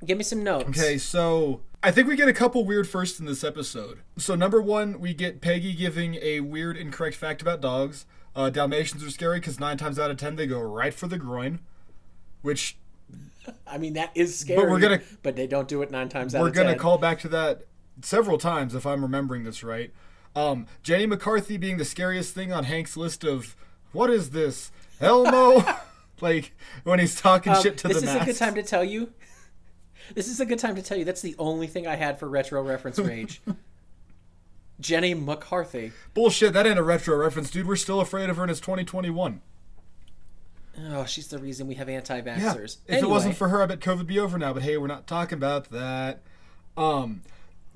Give 0.05 0.17
me 0.17 0.23
some 0.23 0.43
notes. 0.43 0.69
Okay, 0.69 0.97
so 0.97 1.61
I 1.83 1.91
think 1.91 2.07
we 2.07 2.15
get 2.15 2.27
a 2.27 2.33
couple 2.33 2.65
weird 2.65 2.87
firsts 2.89 3.19
in 3.19 3.25
this 3.25 3.43
episode. 3.43 3.99
So 4.17 4.35
number 4.35 4.61
one, 4.61 4.99
we 4.99 5.13
get 5.13 5.41
Peggy 5.41 5.73
giving 5.73 6.15
a 6.15 6.39
weird 6.41 6.75
incorrect 6.75 7.15
fact 7.15 7.41
about 7.41 7.61
dogs. 7.61 8.05
Uh, 8.35 8.49
Dalmatians 8.49 9.03
are 9.03 9.09
scary 9.09 9.39
because 9.39 9.59
nine 9.59 9.77
times 9.77 9.97
out 9.97 10.11
of 10.11 10.17
ten 10.17 10.35
they 10.35 10.47
go 10.47 10.59
right 10.59 10.93
for 10.93 11.07
the 11.07 11.17
groin, 11.17 11.59
which 12.41 12.77
I 13.67 13.77
mean 13.77 13.93
that 13.93 14.11
is 14.15 14.37
scary. 14.37 14.59
But, 14.61 14.69
we're 14.69 14.79
gonna- 14.79 15.01
but 15.23 15.35
they 15.35 15.47
don't 15.47 15.67
do 15.67 15.81
it 15.81 15.91
nine 15.91 16.09
times 16.09 16.35
out 16.35 16.41
we're 16.41 16.51
gonna 16.51 16.75
call 16.75 16.97
back 16.97 17.19
to 17.19 17.27
that 17.29 17.63
several 18.01 18.37
times 18.37 18.75
if 18.75 18.85
I'm 18.85 19.01
remembering 19.01 19.43
this 19.43 19.63
right. 19.63 19.91
Um, 20.35 20.67
Jenny 20.83 21.07
McCarthy 21.07 21.57
being 21.57 21.77
the 21.77 21.85
scariest 21.85 22.35
thing 22.35 22.51
on 22.53 22.65
Hank's 22.65 22.95
list 22.95 23.23
of 23.23 23.55
what 23.91 24.09
is 24.09 24.31
this 24.31 24.71
Elmo? 25.01 25.63
like 26.21 26.51
when 26.83 26.99
he's 26.99 27.19
talking 27.19 27.53
Um, 27.53 27.61
shit 27.63 27.77
to 27.79 27.87
this 27.87 28.01
the 28.01 28.07
is 28.07 28.13
mask. 28.13 28.21
a 28.23 28.25
good 28.25 28.35
time 28.37 28.55
to 28.55 28.63
tell 28.63 28.83
you. 28.83 29.11
This 30.15 30.27
is 30.27 30.39
a 30.39 30.45
good 30.45 30.59
time 30.59 30.75
to 30.75 30.81
tell 30.81 30.97
you 30.97 31.05
that's 31.05 31.21
the 31.21 31.35
only 31.39 31.67
thing 31.67 31.87
I 31.87 31.95
had 31.95 32.19
for 32.19 32.27
retro 32.27 32.61
reference 32.61 32.99
rage. 32.99 33.41
Jenny 34.79 35.13
McCarthy. 35.13 35.91
Bullshit, 36.13 36.53
that 36.53 36.67
ain't 36.67 36.77
a 36.77 36.83
retro 36.83 37.17
reference, 37.17 37.49
dude. 37.49 37.67
We're 37.67 37.75
still 37.75 37.99
afraid 37.99 38.29
of 38.29 38.37
her 38.37 38.43
and 38.43 38.51
it's 38.51 38.59
2021. 38.59 39.41
Oh, 40.91 41.05
she's 41.05 41.27
the 41.27 41.39
reason 41.39 41.65
we 41.67 41.73
have 41.75 41.89
anti-vaxxers. 41.89 42.77
Yeah. 42.87 42.97
If 42.97 43.03
it 43.03 43.09
wasn't 43.09 43.35
for 43.35 43.49
her, 43.49 43.63
I 43.63 43.65
bet 43.65 43.79
COVID 43.79 43.97
would 43.97 44.07
be 44.07 44.19
over 44.19 44.37
now. 44.37 44.53
But 44.53 44.61
hey, 44.63 44.77
we're 44.77 44.85
not 44.87 45.07
talking 45.07 45.37
about 45.37 45.71
that. 45.71 46.21
Um, 46.77 47.23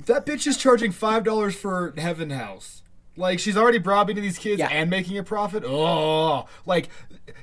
that 0.05 0.25
bitch 0.25 0.45
is 0.45 0.55
charging 0.57 0.91
five 0.91 1.23
dollars 1.23 1.55
for 1.55 1.93
Heaven 1.97 2.29
House. 2.29 2.83
Like 3.17 3.39
she's 3.39 3.57
already 3.57 3.79
bribing 3.79 4.17
these 4.17 4.37
kids 4.37 4.59
Yeah. 4.59 4.67
and 4.69 4.89
making 4.89 5.17
a 5.17 5.23
profit. 5.23 5.63
Oh, 5.65 6.45
like 6.67 6.89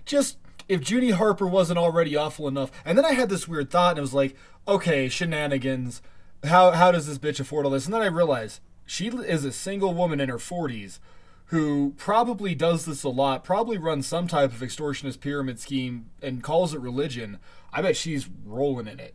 just 0.05 0.38
if 0.68 0.88
Junie 0.88 1.11
Harper 1.11 1.46
wasn't 1.46 1.78
already 1.78 2.16
awful 2.16 2.46
enough. 2.46 2.70
And 2.85 2.96
then 2.96 3.04
I 3.04 3.12
had 3.12 3.28
this 3.28 3.48
weird 3.48 3.70
thought, 3.70 3.92
and 3.92 3.98
it 3.98 4.02
was 4.02 4.14
like, 4.14 4.37
okay, 4.66 5.09
shenanigans. 5.09 6.02
How 6.44 6.70
how 6.70 6.92
does 6.92 7.07
this 7.07 7.18
bitch 7.18 7.40
afford 7.40 7.64
all 7.64 7.72
this? 7.72 7.87
And 7.87 7.94
then 7.94 8.02
I 8.02 8.07
realized 8.07 8.61
she 8.87 9.09
is 9.09 9.44
a 9.44 9.52
single 9.52 9.92
woman 9.92 10.20
in 10.20 10.28
her 10.28 10.38
forties 10.38 11.00
who 11.46 11.94
probably 11.96 12.54
does 12.54 12.85
this 12.85 13.02
a 13.02 13.09
lot, 13.09 13.42
probably 13.42 13.78
runs 13.78 14.07
some 14.07 14.28
type 14.28 14.52
of 14.52 14.61
extortionist 14.61 15.20
pyramid 15.20 15.59
scheme 15.59 16.11
and 16.22 16.42
calls 16.42 16.74
it 16.74 16.81
religion. 16.81 17.38
I 17.72 17.81
bet 17.81 17.96
she's 17.96 18.28
rolling 18.44 18.87
in 18.87 19.00
it. 19.00 19.14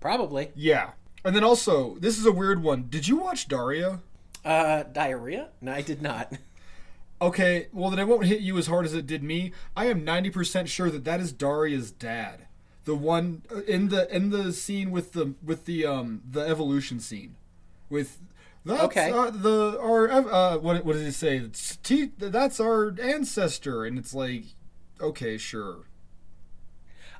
Probably. 0.00 0.50
Yeah. 0.54 0.90
And 1.24 1.34
then 1.34 1.42
also, 1.42 1.96
this 1.98 2.18
is 2.18 2.26
a 2.26 2.32
weird 2.32 2.62
one. 2.62 2.86
Did 2.90 3.08
you 3.08 3.16
watch 3.16 3.48
Daria? 3.48 4.00
Uh, 4.44 4.82
diarrhea? 4.82 5.48
No, 5.62 5.72
I 5.72 5.80
did 5.80 6.02
not. 6.02 6.32
Okay, 7.24 7.68
well 7.72 7.90
then 7.90 7.98
it 7.98 8.06
won't 8.08 8.26
hit 8.26 8.40
you 8.40 8.58
as 8.58 8.66
hard 8.66 8.84
as 8.84 8.92
it 8.94 9.06
did 9.06 9.22
me. 9.22 9.52
I 9.76 9.86
am 9.86 10.04
90% 10.04 10.66
sure 10.66 10.90
that 10.90 11.04
that 11.04 11.20
is 11.20 11.32
Daria's 11.32 11.90
dad. 11.90 12.46
The 12.84 12.94
one 12.94 13.42
uh, 13.50 13.62
in 13.62 13.88
the 13.88 14.14
in 14.14 14.28
the 14.30 14.52
scene 14.52 14.90
with 14.90 15.12
the 15.12 15.34
with 15.42 15.64
the 15.64 15.86
um 15.86 16.20
the 16.30 16.40
evolution 16.42 17.00
scene. 17.00 17.36
With 17.88 18.18
that's 18.64 18.82
Okay. 18.82 19.10
uh, 19.10 19.30
the 19.30 19.78
our 19.80 20.10
uh 20.10 20.58
what 20.58 20.84
what 20.84 20.92
does 20.92 21.02
he 21.04 21.10
say? 21.10 21.48
T, 21.82 22.10
that's 22.18 22.60
our 22.60 22.94
ancestor 23.00 23.84
and 23.86 23.98
it's 23.98 24.12
like 24.12 24.44
okay, 25.00 25.38
sure. 25.38 25.84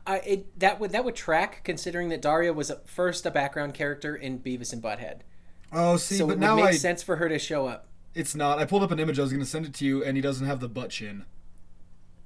I 0.07 0.17
it 0.19 0.61
that 0.61 0.81
would 0.81 0.91
that 0.93 1.05
would 1.05 1.15
track 1.15 1.63
considering 1.65 2.11
that 2.11 2.21
Daria 2.21 2.53
was 2.53 2.71
at 2.71 2.87
first 2.87 3.25
a 3.25 3.31
background 3.31 3.73
character 3.73 4.15
in 4.15 4.41
Beavis 4.41 4.73
and 4.75 4.83
Butthead. 4.83 5.21
Oh, 5.73 5.97
see, 5.97 6.17
So 6.19 6.27
but 6.27 6.35
it 6.35 6.41
would 6.41 6.41
now 6.41 6.57
make 6.57 6.65
I 6.67 6.73
sense 6.73 7.03
for 7.03 7.17
her 7.17 7.29
to 7.31 7.39
show 7.39 7.67
up. 7.67 7.89
It's 8.15 8.35
not. 8.35 8.59
I 8.59 8.65
pulled 8.65 8.83
up 8.83 8.91
an 8.91 8.99
image 9.01 9.19
I 9.19 9.23
was 9.23 9.31
going 9.33 9.43
to 9.43 9.49
send 9.49 9.67
it 9.67 9.75
to 9.75 9.85
you 9.85 10.05
and 10.05 10.17
he 10.17 10.21
doesn't 10.21 10.47
have 10.47 10.61
the 10.61 10.69
butt 10.69 10.91
chin. 10.91 11.25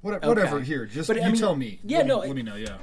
What, 0.00 0.24
whatever, 0.24 0.60
here, 0.60 0.86
just 0.86 1.08
But, 1.08 1.16
you 1.16 1.22
I 1.24 1.26
mean, 1.26 1.36
tell 1.40 1.56
me. 1.56 1.80
yeah, 1.82 1.98
let 1.98 2.06
me, 2.06 2.08
no, 2.08 2.18
let 2.20 2.36
me 2.36 2.42
know, 2.42 2.54
yeah. 2.54 2.76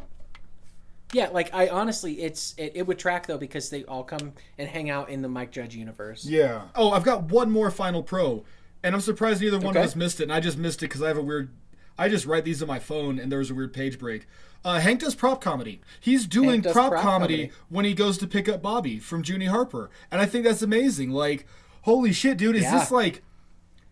Yeah, 1.14 1.30
like 1.30 1.54
I 1.54 1.70
honestly, 1.70 2.22
it's 2.22 2.54
it, 2.58 2.74
it 2.76 2.88
would 2.88 3.00
track 3.00 3.28
though 3.28 3.38
because 3.38 3.70
they 3.70 3.86
all 3.86 4.04
come 4.04 4.34
and 4.58 4.68
hang 4.68 4.90
out 4.90 5.10
in 5.10 5.22
the 5.22 5.30
Mike 5.30 5.52
Judge 5.52 5.76
universe. 5.76 6.26
Yeah. 6.26 6.64
Oh, 6.76 6.92
I've 6.92 7.04
got 7.04 7.24
one 7.26 7.52
more 7.52 7.72
final 7.72 8.04
pro, 8.04 8.44
and 8.84 8.94
I'm 8.94 9.00
surprised 9.02 9.42
neither 9.42 9.58
one 9.58 9.68
Okay. 9.68 9.80
of 9.80 9.86
us 9.86 9.96
missed 9.96 10.20
it. 10.20 10.24
And 10.24 10.34
I 10.34 10.40
just 10.42 10.58
missed 10.58 10.82
it 10.84 10.88
because 10.88 11.02
I 11.02 11.08
have 11.08 11.18
a 11.18 11.22
weird. 11.22 11.52
I 11.98 12.10
just 12.10 12.26
write 12.26 12.44
these 12.44 12.62
on 12.62 12.68
my 12.68 12.80
phone, 12.80 13.18
and 13.20 13.32
there 13.32 13.40
was 13.40 13.50
a 13.50 13.56
weird 13.56 13.72
page 13.72 13.98
break. 13.98 14.28
Uh, 14.66 14.80
Hank 14.82 15.00
does 15.00 15.16
prop 15.16 15.40
comedy. 15.42 15.80
He's 16.02 16.26
doing 16.28 16.62
prop, 16.64 16.74
prop 16.92 17.02
comedy, 17.02 17.36
comedy. 17.48 17.52
when 17.70 17.86
he 17.86 17.94
goes 17.94 18.18
to 18.18 18.28
pick 18.28 18.50
up 18.50 18.62
Bobby 18.62 19.00
from 19.00 19.24
Junie 19.24 19.46
Harper, 19.46 19.90
and 20.12 20.20
I 20.20 20.26
think 20.26 20.44
that's 20.44 20.64
amazing. 20.64 21.12
Like, 21.12 21.46
holy 21.86 22.12
shit, 22.14 22.38
dude! 22.38 22.56
Is 22.56 22.64
Yeah. 22.64 22.80
this 22.80 22.92
like? 22.92 23.24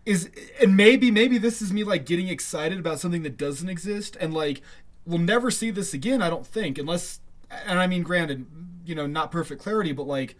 Is 0.05 0.29
and 0.61 0.75
maybe 0.75 1.09
maybe 1.11 1.37
this 1.37 1.61
is 1.61 1.71
me 1.71 1.85
like 1.85 2.05
getting 2.05 2.27
excited 2.27 2.77
about 2.77 2.99
something 2.99 3.23
that 3.23 3.37
doesn't 3.37 3.69
exist, 3.69 4.17
and 4.19 4.33
like 4.33 4.61
we'll 5.05 5.17
never 5.19 5.49
see 5.49 5.71
this 5.71 5.93
again. 5.93 6.21
I 6.21 6.29
don't 6.29 6.45
think 6.45 6.77
unless, 6.77 7.21
and 7.65 7.79
I 7.79 7.87
mean, 7.87 8.03
granted, 8.03 8.45
you 8.85 8.95
know, 8.95 9.07
not 9.07 9.31
perfect 9.31 9.61
clarity, 9.61 9.93
but 9.93 10.05
like 10.05 10.35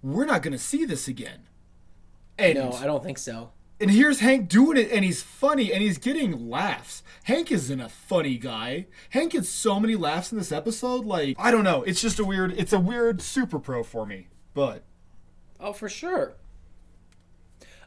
we're 0.00 0.26
not 0.26 0.42
gonna 0.42 0.58
see 0.58 0.84
this 0.84 1.08
again. 1.08 1.40
And 2.38 2.56
No, 2.56 2.70
I 2.72 2.86
don't 2.86 3.02
think 3.02 3.18
so. 3.18 3.50
and 3.80 3.90
here's 3.90 4.20
Hank 4.20 4.48
doing 4.48 4.78
it, 4.78 4.90
and 4.92 5.04
he's 5.04 5.22
funny, 5.22 5.72
and 5.72 5.82
he's 5.82 5.98
getting 5.98 6.48
laughs. 6.48 7.02
Hank 7.24 7.50
isn't 7.50 7.80
a 7.80 7.88
funny 7.88 8.38
guy. 8.38 8.86
Hank 9.10 9.32
gets 9.32 9.48
so 9.48 9.80
many 9.80 9.96
laughs 9.96 10.30
in 10.30 10.38
this 10.38 10.52
episode. 10.52 11.04
Like 11.04 11.36
I 11.38 11.50
don't 11.50 11.64
know, 11.64 11.82
it's 11.82 12.00
just 12.00 12.20
a 12.20 12.24
weird. 12.24 12.52
It's 12.56 12.72
a 12.72 12.78
weird 12.80 13.20
super 13.22 13.58
pro 13.58 13.82
for 13.82 14.06
me. 14.06 14.28
But 14.54 14.84
Oh, 15.58 15.72
for 15.72 15.88
sure. 15.88 16.34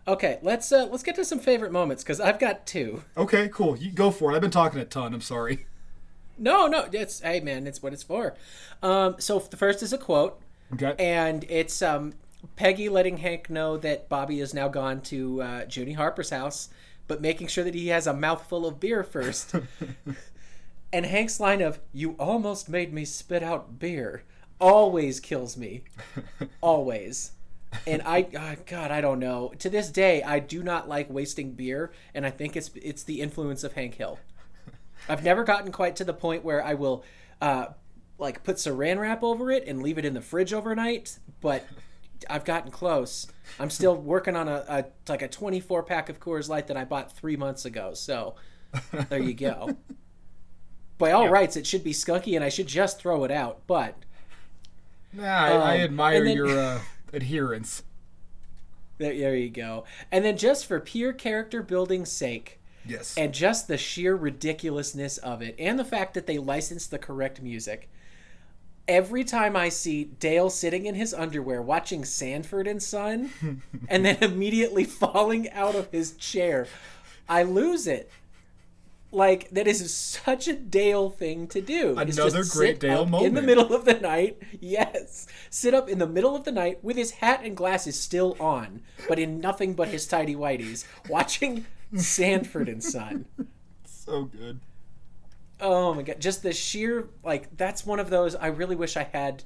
Okay, 0.07 0.39
let's 0.41 0.71
uh 0.71 0.85
let's 0.91 1.03
get 1.03 1.15
to 1.15 1.23
some 1.25 1.39
favorite 1.39 1.71
moments 1.71 2.03
because 2.03 2.19
I've 2.19 2.39
got 2.39 2.65
two. 2.65 3.03
okay, 3.15 3.49
cool. 3.49 3.77
You 3.77 3.91
go 3.91 4.11
for 4.11 4.31
it. 4.31 4.35
I've 4.35 4.41
been 4.41 4.51
talking 4.51 4.79
a 4.79 4.85
ton. 4.85 5.13
I'm 5.13 5.21
sorry. 5.21 5.65
No, 6.37 6.67
no, 6.67 6.87
it's 6.91 7.21
hey 7.21 7.39
man, 7.39 7.67
it's 7.67 7.81
what 7.83 7.93
it's 7.93 8.03
for. 8.03 8.35
Um, 8.81 9.15
so 9.19 9.39
the 9.39 9.55
first 9.55 9.81
is 9.83 9.93
a 9.93 9.97
quote, 9.97 10.41
Okay. 10.73 10.95
and 10.99 11.45
it's 11.47 11.81
um 11.81 12.13
Peggy 12.57 12.89
letting 12.89 13.17
Hank 13.17 13.49
know 13.49 13.77
that 13.77 14.09
Bobby 14.09 14.39
is 14.41 14.53
now 14.53 14.67
gone 14.67 14.99
to 15.03 15.41
uh, 15.41 15.65
Junie 15.69 15.93
Harper's 15.93 16.31
house, 16.31 16.69
but 17.07 17.21
making 17.21 17.47
sure 17.47 17.63
that 17.63 17.75
he 17.75 17.87
has 17.89 18.07
a 18.07 18.13
mouthful 18.13 18.65
of 18.65 18.79
beer 18.81 19.03
first. 19.03 19.55
and 20.91 21.05
Hank's 21.05 21.39
line 21.39 21.61
of 21.61 21.79
"You 21.93 22.15
almost 22.19 22.67
made 22.67 22.91
me 22.93 23.05
spit 23.05 23.43
out 23.43 23.77
beer" 23.79 24.23
always 24.59 25.19
kills 25.19 25.55
me, 25.55 25.83
always. 26.61 27.32
And 27.87 28.01
I, 28.03 28.27
uh, 28.37 28.55
God, 28.65 28.91
I 28.91 29.01
don't 29.01 29.19
know. 29.19 29.51
To 29.59 29.69
this 29.69 29.89
day, 29.89 30.21
I 30.23 30.39
do 30.39 30.63
not 30.63 30.87
like 30.89 31.09
wasting 31.09 31.51
beer, 31.53 31.91
and 32.13 32.25
I 32.25 32.29
think 32.31 32.55
it's 32.55 32.71
it's 32.75 33.03
the 33.03 33.21
influence 33.21 33.63
of 33.63 33.73
Hank 33.73 33.95
Hill. 33.95 34.19
I've 35.09 35.23
never 35.23 35.43
gotten 35.43 35.71
quite 35.71 35.95
to 35.97 36.03
the 36.05 36.13
point 36.13 36.43
where 36.45 36.63
I 36.63 36.75
will, 36.75 37.03
uh, 37.41 37.67
like 38.17 38.43
put 38.43 38.55
Saran 38.55 38.99
wrap 38.99 39.21
over 39.23 39.51
it 39.51 39.67
and 39.67 39.81
leave 39.83 39.97
it 39.97 40.05
in 40.05 40.13
the 40.13 40.21
fridge 40.21 40.53
overnight, 40.53 41.19
but 41.41 41.65
I've 42.29 42.45
gotten 42.45 42.71
close. 42.71 43.27
I'm 43.59 43.69
still 43.69 43.95
working 44.13 44.35
on 44.37 44.47
a, 44.47 44.63
a 44.69 44.85
like 45.09 45.21
a 45.21 45.27
24 45.27 45.83
pack 45.83 46.07
of 46.09 46.19
Coors 46.21 46.47
Light 46.47 46.67
that 46.67 46.77
I 46.77 46.85
bought 46.85 47.11
three 47.11 47.35
months 47.35 47.65
ago. 47.65 47.93
So 47.93 48.35
there 49.09 49.19
you 49.19 49.33
go. 49.33 49.75
By 50.99 51.11
all 51.11 51.27
rights, 51.27 51.57
it 51.57 51.67
should 51.67 51.83
be 51.83 51.91
skunky, 51.91 52.35
and 52.35 52.43
I 52.45 52.49
should 52.49 52.67
just 52.67 52.99
throw 52.99 53.23
it 53.25 53.31
out. 53.31 53.61
But 53.67 53.95
Nah, 55.11 55.25
I, 55.25 55.49
I 55.51 55.75
Um, 55.77 55.81
admire 55.81 56.23
then- 56.23 56.35
your 56.37 56.47
uh, 56.57 56.79
adherence. 57.13 57.83
there, 58.97 59.15
there 59.17 59.35
you 59.35 59.49
go. 59.49 59.85
And 60.11 60.23
then 60.25 60.37
just 60.37 60.65
for 60.65 60.79
pure 60.79 61.13
character 61.13 61.61
building 61.63 62.05
sake, 62.05 62.59
Yes. 62.85 63.15
and 63.17 63.33
just 63.33 63.69
the 63.69 63.77
sheer 63.77 64.13
ridiculousness 64.15 65.17
of 65.19 65.41
it 65.41 65.55
and 65.57 65.79
the 65.79 65.85
fact 65.85 66.13
that 66.15 66.27
they 66.27 66.37
licensed 66.37 66.91
the 66.91 66.99
correct 66.99 67.41
music 67.41 67.87
every 68.89 69.23
time 69.23 69.55
i 69.55 69.69
see 69.69 70.03
dale 70.03 70.49
sitting 70.49 70.85
in 70.85 70.93
his 70.93 71.13
underwear 71.13 71.61
watching 71.61 72.03
sanford 72.03 72.67
and 72.67 72.83
son 72.83 73.31
and 73.87 74.03
then 74.03 74.17
immediately 74.21 74.83
falling 74.83 75.49
out 75.51 75.75
of 75.75 75.89
his 75.93 76.11
chair 76.17 76.67
i 77.29 77.41
lose 77.41 77.87
it 77.87 78.11
Like 79.13 79.51
that 79.51 79.67
is 79.67 79.93
such 79.93 80.47
a 80.47 80.53
Dale 80.53 81.11
thing 81.11 81.47
to 81.49 81.61
do. 81.61 81.95
Another 81.95 82.43
great 82.43 82.79
Dale 82.79 83.07
up 83.15 83.21
in 83.21 83.35
the 83.35 83.43
middle 83.43 83.71
of 83.71 83.85
the 83.85 83.93
night. 83.93 84.41
Yes, 84.59 85.27
sit 85.51 85.75
up 85.75 85.87
in 85.87 85.99
the 85.99 86.07
middle 86.07 86.35
of 86.35 86.45
the 86.45 86.51
night 86.51 86.83
with 86.83 86.97
his 86.97 87.11
hat 87.11 87.41
and 87.43 87.55
glasses 87.55 87.99
still 87.99 88.35
on, 88.39 88.81
but 89.07 89.19
in 89.19 89.39
nothing 89.39 89.75
but 89.75 89.89
his 89.89 90.07
tidy 90.07 90.33
whities, 90.33 90.85
watching 91.07 91.67
Sanford 91.95 92.67
and 92.67 92.83
Son. 92.83 93.25
So 93.85 94.23
good. 94.23 94.61
Oh 95.61 95.93
my 95.93 96.01
god, 96.01 96.19
just 96.19 96.41
the 96.41 96.51
sheer 96.51 97.07
like 97.23 97.55
that's 97.55 97.85
one 97.85 97.99
of 97.99 98.09
those 98.09 98.33
I 98.35 98.47
really 98.47 98.75
wish 98.75 98.97
I 98.97 99.03
had 99.03 99.43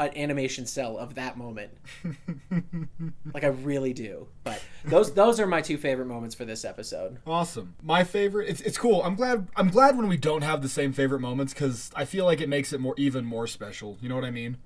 an 0.00 0.16
animation 0.16 0.66
cell 0.66 0.96
of 0.98 1.14
that 1.16 1.36
moment. 1.36 1.70
like 3.34 3.44
I 3.44 3.48
really 3.48 3.92
do. 3.92 4.28
But 4.44 4.62
those 4.84 5.12
those 5.12 5.38
are 5.40 5.46
my 5.46 5.60
two 5.60 5.76
favorite 5.76 6.06
moments 6.06 6.34
for 6.34 6.44
this 6.44 6.64
episode. 6.64 7.18
Awesome. 7.26 7.74
My 7.82 8.04
favorite. 8.04 8.48
It's, 8.48 8.60
it's 8.62 8.78
cool. 8.78 9.02
I'm 9.02 9.14
glad. 9.14 9.48
I'm 9.56 9.68
glad 9.68 9.96
when 9.96 10.08
we 10.08 10.16
don't 10.16 10.42
have 10.42 10.62
the 10.62 10.68
same 10.68 10.92
favorite 10.92 11.20
moments 11.20 11.52
because 11.52 11.90
I 11.94 12.04
feel 12.04 12.24
like 12.24 12.40
it 12.40 12.48
makes 12.48 12.72
it 12.72 12.80
more 12.80 12.94
even 12.96 13.24
more 13.24 13.46
special. 13.46 13.98
You 14.00 14.08
know 14.08 14.14
what 14.14 14.24
I 14.24 14.30
mean? 14.30 14.56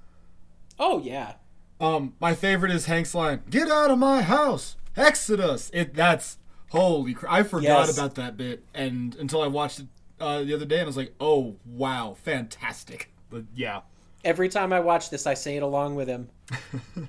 Oh 0.79 1.01
yeah. 1.01 1.35
Um, 1.81 2.15
my 2.21 2.35
favorite 2.35 2.71
is 2.73 2.87
Hank's 2.87 3.15
line, 3.15 3.43
"Get 3.51 3.69
out 3.71 3.91
of 3.91 3.99
my 3.99 4.23
house, 4.23 4.77
Exodus." 4.97 5.71
It 5.75 5.95
that's 5.95 6.39
holy. 6.71 7.15
Cr- 7.15 7.29
I 7.29 7.43
forgot 7.43 7.87
Yes. 7.89 7.99
about 7.99 8.15
that 8.15 8.37
bit, 8.37 8.65
and 8.73 9.15
until 9.17 9.43
I 9.43 9.49
watched 9.49 9.81
it 9.81 9.87
uh, 10.21 10.43
the 10.45 10.55
other 10.55 10.65
day, 10.65 10.77
and 10.77 10.85
I 10.85 10.87
was 10.87 10.97
like, 10.97 11.15
"Oh 11.21 11.57
wow, 11.67 12.17
fantastic!" 12.23 13.13
But 13.29 13.45
yeah, 13.55 13.81
Every 14.25 14.49
time 14.49 14.73
I 14.73 14.81
watch 14.81 15.11
this 15.11 15.27
I 15.27 15.35
say 15.35 15.57
it 15.57 15.63
along 15.63 15.95
with 15.95 16.09
him. 16.09 16.29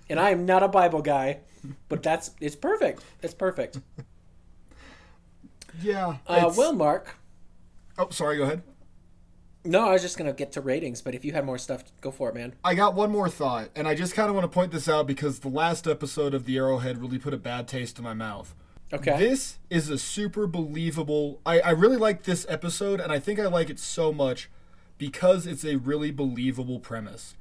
and 0.09 0.19
I 0.19 0.31
am 0.31 0.45
not 0.45 0.63
a 0.63 0.67
Bible 0.67 1.01
guy, 1.01 1.39
but 1.89 2.03
that's 2.03 2.31
it's 2.41 2.55
perfect. 2.55 3.03
It's 3.21 3.33
perfect. 3.33 3.79
yeah. 5.81 6.17
Uh, 6.27 6.51
well, 6.55 6.73
Mark. 6.73 7.15
oh, 7.97 8.09
sorry. 8.09 8.37
Go 8.37 8.43
ahead. 8.43 8.63
No, 9.63 9.87
I 9.87 9.93
was 9.93 10.03
just 10.03 10.17
gonna 10.17 10.33
get 10.33 10.51
to 10.53 10.61
ratings, 10.61 11.01
but 11.01 11.15
if 11.15 11.25
you 11.25 11.31
had 11.31 11.43
more 11.43 11.57
stuff, 11.57 11.83
go 11.99 12.11
for 12.11 12.29
it, 12.29 12.35
man. 12.35 12.53
I 12.63 12.75
got 12.75 12.93
one 12.93 13.09
more 13.11 13.29
thought, 13.29 13.69
and 13.75 13.87
I 13.87 13.95
just 13.95 14.13
kind 14.13 14.29
of 14.29 14.35
want 14.35 14.45
to 14.45 14.53
point 14.53 14.71
this 14.71 14.87
out 14.87 15.07
because 15.07 15.39
the 15.39 15.49
last 15.49 15.87
episode 15.87 16.35
of 16.35 16.45
the 16.45 16.57
Arrowhead 16.57 17.01
really 17.01 17.17
put 17.17 17.33
a 17.33 17.37
bad 17.37 17.67
taste 17.67 17.97
in 17.97 18.03
my 18.03 18.13
mouth. 18.13 18.53
Okay. 18.93 19.17
This 19.17 19.57
is 19.71 19.89
a 19.89 19.97
super 19.97 20.45
believable. 20.45 21.41
I, 21.45 21.59
I 21.61 21.69
really 21.71 21.97
like 21.97 22.23
this 22.23 22.45
episode, 22.47 22.99
and 22.99 23.11
I 23.11 23.17
think 23.17 23.39
I 23.39 23.47
like 23.47 23.71
it 23.71 23.79
so 23.79 24.13
much 24.13 24.49
because 24.97 25.45
it's 25.45 25.63
a 25.65 25.75
really 25.77 26.11
believable 26.11 26.79
premise. 26.79 27.35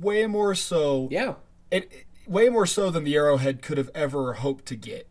Way 0.00 0.26
more 0.26 0.54
so. 0.54 1.08
yeah. 1.10 1.34
It, 1.70 1.84
it- 1.92 2.04
way 2.26 2.50
more 2.50 2.66
so 2.66 2.90
than 2.90 3.04
the 3.04 3.14
Arrowhead 3.16 3.62
could 3.62 3.78
have 3.78 3.90
ever 3.94 4.34
hoped 4.34 4.66
to 4.66 4.76
get. 4.76 5.08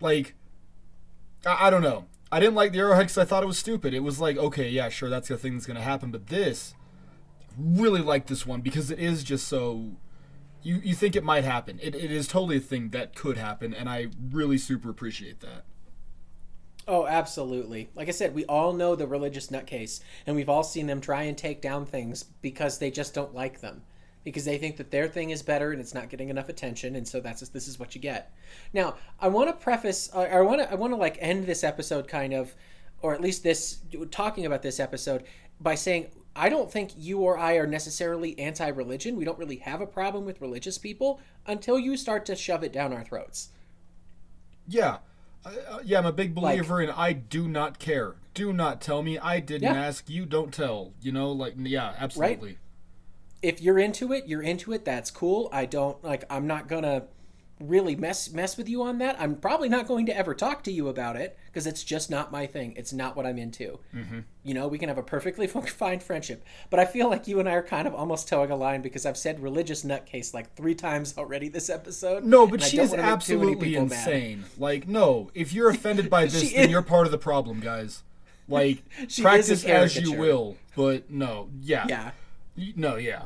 Like, 0.00 0.34
I, 1.46 1.66
I 1.66 1.70
don't 1.70 1.82
know. 1.82 2.06
I 2.30 2.38
didn't 2.40 2.54
like 2.54 2.72
the 2.72 2.78
Arrowhead 2.78 3.06
because 3.06 3.18
I 3.18 3.24
thought 3.24 3.42
it 3.42 3.46
was 3.46 3.58
stupid. 3.58 3.92
It 3.94 4.00
was 4.00 4.20
like, 4.20 4.36
okay, 4.36 4.68
yeah, 4.68 4.88
sure, 4.88 5.08
that's 5.08 5.28
the 5.28 5.36
thing 5.36 5.54
that's 5.54 5.66
going 5.66 5.76
to 5.76 5.82
happen. 5.82 6.10
But 6.10 6.28
this, 6.28 6.74
really 7.58 8.00
like 8.00 8.26
this 8.26 8.46
one 8.46 8.60
because 8.60 8.90
it 8.90 8.98
is 8.98 9.24
just 9.24 9.48
so. 9.48 9.92
You, 10.62 10.80
you 10.82 10.94
think 10.94 11.14
it 11.14 11.24
might 11.24 11.44
happen. 11.44 11.78
It, 11.82 11.94
it 11.94 12.10
is 12.10 12.26
totally 12.26 12.56
a 12.56 12.60
thing 12.60 12.88
that 12.90 13.14
could 13.14 13.36
happen, 13.36 13.74
and 13.74 13.88
I 13.88 14.06
really 14.30 14.56
super 14.58 14.88
appreciate 14.90 15.40
that. 15.40 15.64
Oh, 16.86 17.06
absolutely. 17.06 17.88
Like 17.94 18.08
I 18.08 18.12
said, 18.12 18.34
we 18.34 18.44
all 18.44 18.72
know 18.72 18.94
the 18.94 19.06
religious 19.06 19.48
nutcase, 19.48 20.00
and 20.26 20.36
we've 20.36 20.48
all 20.48 20.62
seen 20.62 20.86
them 20.86 21.00
try 21.00 21.22
and 21.22 21.36
take 21.36 21.62
down 21.62 21.86
things 21.86 22.24
because 22.42 22.78
they 22.78 22.90
just 22.90 23.14
don't 23.14 23.34
like 23.34 23.60
them. 23.60 23.82
Because 24.22 24.44
they 24.44 24.58
think 24.58 24.76
that 24.78 24.90
their 24.90 25.08
thing 25.08 25.30
is 25.30 25.42
better 25.42 25.72
and 25.72 25.80
it's 25.80 25.94
not 25.94 26.08
getting 26.08 26.30
enough 26.30 26.48
attention, 26.48 26.96
and 26.96 27.06
so 27.06 27.20
that's 27.20 27.46
this 27.48 27.68
is 27.68 27.78
what 27.78 27.94
you 27.94 28.00
get. 28.00 28.34
Now, 28.72 28.96
I 29.20 29.28
want 29.28 29.48
to 29.48 29.52
preface, 29.54 30.10
I 30.14 30.40
want 30.40 30.60
to, 30.60 30.70
I 30.70 30.74
want 30.74 30.92
to 30.92 30.96
like 30.98 31.18
end 31.20 31.46
this 31.46 31.64
episode 31.64 32.08
kind 32.08 32.32
of, 32.32 32.54
or 33.02 33.14
at 33.14 33.20
least 33.20 33.42
this 33.42 33.80
talking 34.10 34.46
about 34.46 34.62
this 34.62 34.80
episode 34.80 35.24
by 35.60 35.74
saying 35.74 36.08
I 36.36 36.48
don't 36.48 36.70
think 36.70 36.92
you 36.96 37.20
or 37.20 37.38
I 37.38 37.54
are 37.54 37.66
necessarily 37.66 38.38
anti-religion. 38.38 39.16
We 39.16 39.24
don't 39.24 39.38
really 39.38 39.56
have 39.56 39.80
a 39.80 39.86
problem 39.86 40.24
with 40.24 40.40
religious 40.40 40.78
people 40.78 41.20
until 41.46 41.78
you 41.78 41.96
start 41.96 42.26
to 42.26 42.34
shove 42.34 42.64
it 42.64 42.72
down 42.72 42.92
our 42.92 43.04
throats. 43.04 43.50
Yeah. 44.66 44.98
Uh, 45.44 45.78
yeah, 45.84 45.98
I'm 45.98 46.06
a 46.06 46.12
big 46.12 46.34
believer 46.34 46.80
in 46.80 46.90
I 46.90 47.12
do 47.12 47.46
not 47.48 47.78
care. 47.78 48.14
Do 48.32 48.52
not 48.52 48.80
tell 48.80 49.02
me. 49.02 49.18
I 49.18 49.40
didn't 49.40 49.74
Yeah. 49.74 49.74
ask. 49.86 50.08
You 50.08 50.26
don't 50.26 50.52
tell. 50.52 50.92
You 51.00 51.12
know, 51.12 51.30
like, 51.32 51.54
yeah, 51.58 51.94
absolutely. 51.98 52.58
if 53.42 53.60
you're 53.60 53.78
into 53.78 54.12
it, 54.12 54.26
you're 54.26 54.42
into 54.42 54.72
it. 54.72 54.84
That's 54.84 55.10
cool. 55.10 55.48
I 55.52 55.66
don't 55.66 56.02
like. 56.02 56.24
I'm 56.30 56.46
not 56.46 56.66
gonna 56.66 57.04
really 57.60 57.94
mess 57.94 58.32
mess 58.32 58.56
with 58.56 58.68
you 58.68 58.82
on 58.82 58.98
that. 58.98 59.16
I'm 59.20 59.36
probably 59.36 59.68
not 59.68 59.86
going 59.86 60.06
to 60.06 60.16
ever 60.16 60.34
talk 60.34 60.64
to 60.64 60.72
you 60.72 60.88
about 60.88 61.16
it 61.16 61.38
because 61.46 61.66
it's 61.66 61.84
just 61.84 62.10
not 62.10 62.32
my 62.32 62.46
thing. 62.46 62.74
It's 62.76 62.92
not 62.92 63.16
what 63.16 63.26
I'm 63.26 63.38
into. 63.38 63.78
Mm-hmm. 63.94 64.20
You 64.42 64.54
know, 64.54 64.66
we 64.68 64.78
can 64.78 64.88
have 64.88 64.98
a 64.98 65.02
perfectly 65.02 65.46
fine 65.46 66.00
friendship, 66.00 66.44
but 66.70 66.80
I 66.80 66.84
feel 66.84 67.08
like 67.08 67.28
you 67.28 67.38
and 67.40 67.48
I 67.48 67.52
are 67.54 67.62
kind 67.62 67.86
of 67.86 67.94
almost 67.94 68.28
towing 68.28 68.50
a 68.50 68.56
line 68.56 68.82
because 68.82 69.06
I've 69.06 69.16
said 69.16 69.40
religious 69.40 69.84
nutcase 69.84 70.34
like 70.34 70.54
three 70.56 70.74
times 70.74 71.16
already 71.16 71.48
this 71.48 71.70
episode. 71.70 72.24
No, 72.24 72.46
but 72.46 72.60
she 72.62 72.78
is 72.78 72.90
wanna 72.90 73.02
make 73.02 73.20
too 73.20 73.38
many 73.38 73.52
absolutely 73.52 73.68
people 73.68 73.86
mad. 73.86 73.98
insane. 74.08 74.44
Like, 74.58 74.88
no, 74.88 75.30
if 75.34 75.52
you're 75.52 75.70
offended 75.70 76.10
by 76.10 76.24
this, 76.24 76.52
then 76.52 76.64
is- 76.64 76.70
you're 76.70 76.82
part 76.82 77.06
of 77.06 77.12
the 77.12 77.18
problem, 77.18 77.60
guys. 77.60 78.02
Like, 78.48 78.82
She 79.08 79.20
is 79.20 79.20
a 79.20 79.22
practice 79.22 79.64
as 79.64 79.96
you 79.96 80.12
will, 80.12 80.56
but 80.76 81.10
no, 81.10 81.48
yeah, 81.60 81.86
Yeah. 81.88 82.10
No, 82.76 82.96
yeah. 82.96 83.22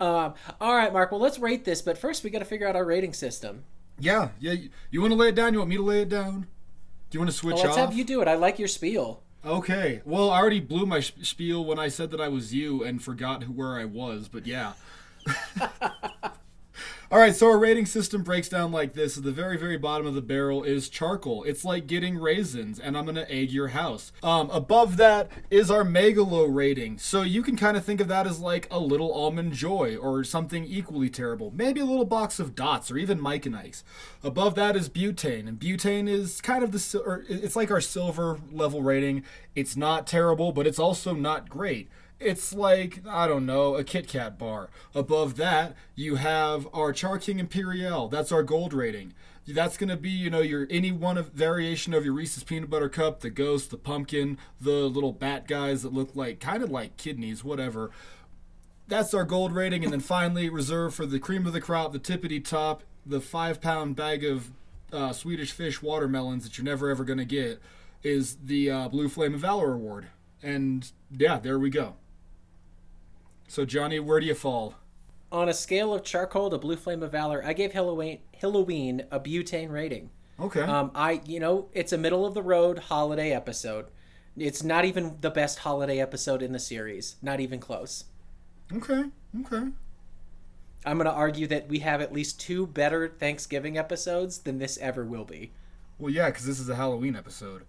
Um, 0.00 0.34
all 0.60 0.74
right, 0.74 0.92
Mark. 0.92 1.10
Well, 1.12 1.20
let's 1.20 1.38
rate 1.38 1.64
this, 1.64 1.82
but 1.82 1.98
first 1.98 2.24
we 2.24 2.30
got 2.30 2.40
to 2.40 2.44
figure 2.44 2.66
out 2.68 2.76
our 2.76 2.84
rating 2.84 3.12
system. 3.12 3.64
Yeah, 3.98 4.28
yeah. 4.40 4.52
You, 4.52 4.70
you 4.90 5.00
want 5.00 5.12
to 5.12 5.16
lay 5.18 5.28
it 5.28 5.34
down? 5.34 5.52
You 5.52 5.58
want 5.60 5.70
me 5.70 5.76
to 5.76 5.82
lay 5.82 6.02
it 6.02 6.08
down? 6.08 6.46
Do 7.10 7.16
you 7.16 7.20
want 7.20 7.30
to 7.30 7.36
switch 7.36 7.54
Well, 7.56 7.64
let's 7.64 7.78
off? 7.78 7.88
have 7.90 7.98
you 7.98 8.04
do 8.04 8.20
it. 8.20 8.28
I 8.28 8.34
like 8.34 8.58
your 8.58 8.68
spiel. 8.68 9.22
Okay. 9.44 10.02
Well, 10.04 10.30
I 10.30 10.38
already 10.38 10.60
blew 10.60 10.84
my 10.86 11.00
spiel 11.00 11.64
when 11.64 11.78
I 11.78 11.88
said 11.88 12.10
that 12.10 12.20
I 12.20 12.28
was 12.28 12.52
you 12.52 12.84
and 12.84 13.02
forgot 13.02 13.44
who, 13.44 13.52
where 13.52 13.78
I 13.78 13.84
was, 13.86 14.28
but 14.28 14.46
yeah. 14.46 14.72
All 17.10 17.18
right, 17.18 17.34
so 17.34 17.46
our 17.46 17.58
rating 17.58 17.86
system 17.86 18.22
breaks 18.22 18.50
down 18.50 18.70
like 18.70 18.92
this. 18.92 19.16
At 19.16 19.24
the 19.24 19.32
very, 19.32 19.56
very 19.56 19.78
bottom 19.78 20.06
of 20.06 20.12
the 20.12 20.20
barrel 20.20 20.62
is 20.62 20.90
charcoal. 20.90 21.42
It's 21.44 21.64
like 21.64 21.86
getting 21.86 22.18
raisins, 22.18 22.78
and 22.78 22.98
I'm 22.98 23.06
gonna 23.06 23.24
egg 23.30 23.50
your 23.50 23.68
house. 23.68 24.12
Um, 24.22 24.50
above 24.50 24.98
that 24.98 25.30
is 25.50 25.70
our 25.70 25.84
megalo 25.84 26.54
rating. 26.54 26.98
So 26.98 27.22
you 27.22 27.42
can 27.42 27.56
kind 27.56 27.78
of 27.78 27.84
think 27.86 28.02
of 28.02 28.08
that 28.08 28.26
as 28.26 28.40
like 28.40 28.68
a 28.70 28.78
little 28.78 29.10
almond 29.10 29.54
joy 29.54 29.96
or 29.96 30.22
something 30.22 30.66
equally 30.66 31.08
terrible. 31.08 31.50
Maybe 31.56 31.80
a 31.80 31.86
little 31.86 32.04
box 32.04 32.38
of 32.38 32.54
dots 32.54 32.90
or 32.90 32.98
even 32.98 33.18
Mike 33.18 33.46
and. 33.46 33.58
Above 34.22 34.54
that 34.56 34.76
is 34.76 34.90
butane, 34.90 35.48
and 35.48 35.58
butane 35.58 36.10
is 36.10 36.42
kind 36.42 36.62
of 36.62 36.72
the 36.72 37.02
or 37.06 37.24
it's 37.26 37.56
like 37.56 37.70
our 37.70 37.80
silver 37.80 38.38
level 38.52 38.82
rating. 38.82 39.24
It's 39.56 39.78
not 39.78 40.06
terrible, 40.06 40.52
but 40.52 40.66
it's 40.66 40.78
also 40.78 41.14
not 41.14 41.48
great. 41.48 41.88
It's 42.20 42.52
like, 42.52 43.06
I 43.06 43.28
don't 43.28 43.46
know, 43.46 43.76
a 43.76 43.84
Kit 43.84 44.08
Kat 44.08 44.38
bar. 44.38 44.70
Above 44.92 45.36
that, 45.36 45.76
you 45.94 46.16
have 46.16 46.66
our 46.72 46.92
Char 46.92 47.18
King 47.18 47.38
Imperial. 47.38 48.08
That's 48.08 48.32
our 48.32 48.42
gold 48.42 48.72
rating. 48.72 49.14
That's 49.46 49.76
to 49.78 49.96
be, 49.96 50.10
you 50.10 50.28
know, 50.28 50.40
your 50.40 50.66
any 50.68 50.92
one 50.92 51.16
of 51.16 51.30
variation 51.30 51.94
of 51.94 52.04
your 52.04 52.12
Reese's 52.12 52.44
peanut 52.44 52.68
butter 52.68 52.88
cup, 52.88 53.20
the 53.20 53.30
ghost, 53.30 53.70
the 53.70 53.78
pumpkin, 53.78 54.36
the 54.60 54.88
little 54.88 55.12
bat 55.12 55.46
guys 55.46 55.82
that 55.82 55.92
look 55.92 56.14
like 56.14 56.38
kind 56.40 56.62
of 56.62 56.70
like 56.70 56.96
kidneys, 56.96 57.44
whatever. 57.44 57.90
That's 58.88 59.14
our 59.14 59.24
gold 59.24 59.52
rating. 59.52 59.84
And 59.84 59.92
then 59.92 60.00
finally, 60.00 60.50
reserved 60.50 60.96
for 60.96 61.06
the 61.06 61.20
cream 61.20 61.46
of 61.46 61.52
the 61.52 61.60
crop, 61.60 61.92
the 61.92 61.98
tippity 61.98 62.44
top, 62.44 62.82
the 63.06 63.20
five 63.20 63.60
pound 63.60 63.96
bag 63.96 64.24
of 64.24 64.50
uh, 64.92 65.12
Swedish 65.12 65.52
fish 65.52 65.80
watermelons 65.80 66.44
that 66.44 66.58
you're 66.58 66.64
never 66.64 66.90
ever 66.90 67.04
to 67.18 67.24
get, 67.24 67.62
is 68.02 68.36
the 68.44 68.70
uh, 68.70 68.88
Blue 68.88 69.08
Flame 69.08 69.34
of 69.34 69.40
Valor 69.40 69.72
Award. 69.72 70.08
And 70.42 70.90
yeah, 71.10 71.38
there 71.38 71.58
we 71.58 71.70
go. 71.70 71.94
So, 73.48 73.64
Johnny, 73.64 73.98
where 73.98 74.20
do 74.20 74.26
you 74.26 74.34
fall? 74.34 74.74
On 75.32 75.48
a 75.48 75.54
scale 75.54 75.92
of 75.94 76.04
charcoal 76.04 76.50
to 76.50 76.58
blue 76.58 76.76
flame 76.76 77.02
of 77.02 77.10
valor, 77.12 77.42
I 77.44 77.52
gave 77.54 77.72
Halloween 77.72 78.20
Halloween 78.40 79.04
a 79.10 79.18
butane 79.18 79.70
rating. 79.70 80.10
Okay. 80.38 80.60
Um, 80.62 80.90
I 80.94 81.20
you 81.26 81.40
know 81.40 81.68
it's 81.72 81.92
a 81.92 81.98
middle 81.98 82.24
of 82.24 82.34
the 82.34 82.42
road 82.42 82.78
holiday 82.78 83.32
episode. 83.32 83.86
It's 84.36 84.62
not 84.62 84.84
even 84.84 85.16
the 85.20 85.30
best 85.30 85.60
holiday 85.60 85.98
episode 86.00 86.42
in 86.42 86.52
the 86.52 86.58
series. 86.60 87.16
Not 87.20 87.40
even 87.40 87.58
close. 87.58 88.04
okay. 88.72 89.04
Okay. 89.40 89.70
I'm 90.86 90.96
gonna 90.98 91.10
argue 91.10 91.46
that 91.48 91.68
we 91.68 91.80
have 91.80 92.00
at 92.00 92.12
least 92.12 92.40
two 92.40 92.66
better 92.66 93.08
Thanksgiving 93.08 93.76
episodes 93.76 94.38
than 94.38 94.58
this 94.58 94.78
ever 94.78 95.04
will 95.04 95.24
be. 95.24 95.52
Well, 95.98 96.12
yeah, 96.12 96.26
because 96.26 96.46
this 96.46 96.60
is 96.60 96.68
a 96.68 96.76
Halloween 96.76 97.16
episode. 97.16 97.64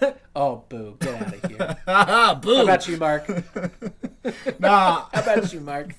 Oh 0.36 0.64
boo! 0.68 0.96
Get 0.98 1.14
out 1.22 1.34
of 1.34 1.50
here. 1.50 1.76
Boo! 2.42 2.56
How 2.56 2.62
about 2.64 2.88
you, 2.88 2.96
Mark? 2.96 3.28
Nah, 4.58 5.06
How 5.12 5.20
about 5.22 5.52
you, 5.52 5.60
Mark? 5.60 5.94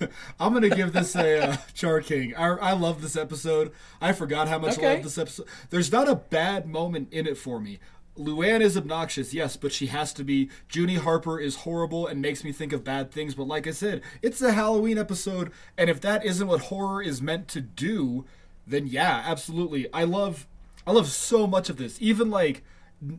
I'm 0.40 0.52
gonna 0.52 0.70
give 0.70 0.92
this 0.92 1.14
a 1.16 1.50
uh, 1.50 1.56
Char 1.74 2.00
King. 2.00 2.34
I, 2.36 2.48
I 2.48 2.72
love 2.72 3.02
this 3.02 3.16
episode. 3.16 3.72
I 4.00 4.12
forgot 4.12 4.48
how 4.48 4.58
much 4.58 4.78
I 4.78 4.94
love 4.94 5.02
this 5.02 5.18
episode. 5.18 5.46
There's 5.70 5.92
not 5.92 6.08
a 6.08 6.14
bad 6.16 6.66
moment 6.66 7.12
in 7.12 7.26
it 7.26 7.36
for 7.36 7.60
me. 7.60 7.78
Luann 8.18 8.60
is 8.60 8.76
obnoxious, 8.76 9.34
yes, 9.34 9.56
but 9.56 9.72
she 9.72 9.86
has 9.86 10.12
to 10.14 10.24
be. 10.24 10.48
Junie 10.72 10.96
Harper 10.96 11.40
is 11.40 11.56
horrible 11.56 12.06
and 12.06 12.22
makes 12.22 12.44
me 12.44 12.52
think 12.52 12.72
of 12.72 12.84
bad 12.84 13.10
things. 13.10 13.34
But 13.34 13.48
like 13.48 13.66
I 13.66 13.72
said, 13.72 14.02
it's 14.22 14.40
a 14.40 14.52
Halloween 14.52 14.98
episode, 14.98 15.50
and 15.76 15.90
if 15.90 16.00
that 16.02 16.24
isn't 16.24 16.46
what 16.46 16.62
horror 16.62 17.02
is 17.02 17.20
meant 17.20 17.48
to 17.48 17.60
do, 17.60 18.24
then 18.66 18.86
yeah, 18.86 19.22
absolutely. 19.26 19.92
I 19.92 20.04
love. 20.04 20.46
I 20.86 20.92
love 20.92 21.08
so 21.08 21.46
much 21.46 21.70
of 21.70 21.78
this. 21.78 21.96
Even 22.00 22.30
like 22.30 22.62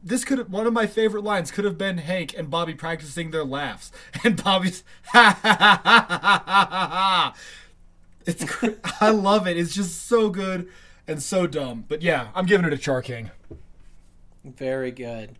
this 0.04 0.26
could 0.26 0.52
one 0.52 0.67
of 0.67 0.74
my 0.74 0.88
favorite 0.88 1.24
lines 1.24 1.52
could 1.52 1.65
have 1.65 1.78
been 1.78 2.00
Hank 2.00 2.34
and 2.38 2.50
Bobby 2.50 2.74
practicing 2.74 3.32
their 3.32 3.45
laughs, 3.45 3.91
and 4.24 4.41
Bobby's 4.41 4.84
ha 5.08 5.38
ha 5.41 5.54
ha 5.54 5.82
ha 5.84 6.43
ha 6.45 6.67
ha 6.69 6.88
ha. 6.89 7.36
It's 8.26 8.43
I 9.02 9.12
love 9.12 9.48
it. 9.48 9.58
It's 9.58 9.74
just 9.74 10.08
so 10.08 10.30
good 10.30 10.67
and 11.08 11.21
so 11.21 11.45
dumb. 11.48 11.86
But 11.88 12.02
yeah, 12.02 12.30
I'm 12.34 12.45
giving 12.45 12.65
it 12.65 12.74
a 12.74 12.78
Char 12.78 13.02
King. 13.02 13.32
Very 14.43 14.91
good. 14.91 15.36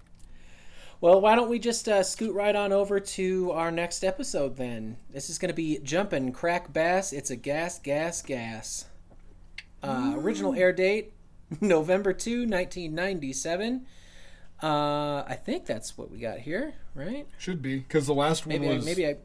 Well, 1.02 1.20
why 1.22 1.36
don't 1.36 1.50
we 1.50 1.60
just 1.60 1.88
uh, 1.88 2.04
scoot 2.04 2.34
right 2.34 2.56
on 2.56 2.72
over 2.72 3.00
to 3.00 3.52
our 3.52 3.70
next 3.70 4.04
episode 4.04 4.56
then? 4.56 4.98
This 5.12 5.30
is 5.30 5.38
going 5.38 5.50
to 5.50 5.56
be 5.56 5.80
Jumpin' 5.84 6.32
Crack 6.32 6.72
Bass. 6.72 7.12
It's 7.12 7.30
a 7.30 7.36
gas, 7.36 7.80
gas, 7.80 8.22
gas. 8.22 8.86
Uh, 9.84 10.14
original 10.16 10.56
air 10.56 10.74
date 10.74 11.14
November 11.62 12.14
2, 12.14 12.48
1997. 12.48 13.86
Uh, 14.64 15.24
I 15.28 15.38
think 15.44 15.66
that's 15.66 15.98
what 15.98 16.10
we 16.10 16.20
got 16.20 16.40
here, 16.40 16.74
right? 16.94 17.28
Should 17.38 17.62
be 17.62 17.80
because 17.80 18.08
the 18.08 18.14
last 18.14 18.46
one 18.46 18.56
Maybe 18.60 18.72
I, 18.72 18.76
was 18.76 18.86
maybe 18.86 19.06
I 19.08 19.18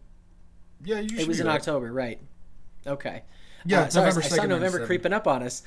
yeah. 0.85 1.01
You 1.01 1.19
it 1.19 1.29
was 1.29 1.41
in 1.41 1.47
right. 1.47 1.57
October, 1.57 1.93
right? 1.93 2.21
Okay. 2.87 3.23
Yeah, 3.65 3.83
Uh, 3.83 3.89
so 3.89 4.01
I- 4.01 4.05
November 4.07 4.25
I, 4.25 4.29
saw 4.29 4.35
2nd, 4.37 4.49
November 4.49 4.79
97. 4.79 4.87
creeping 4.87 5.13
up 5.13 5.27
on 5.27 5.43
us. 5.43 5.63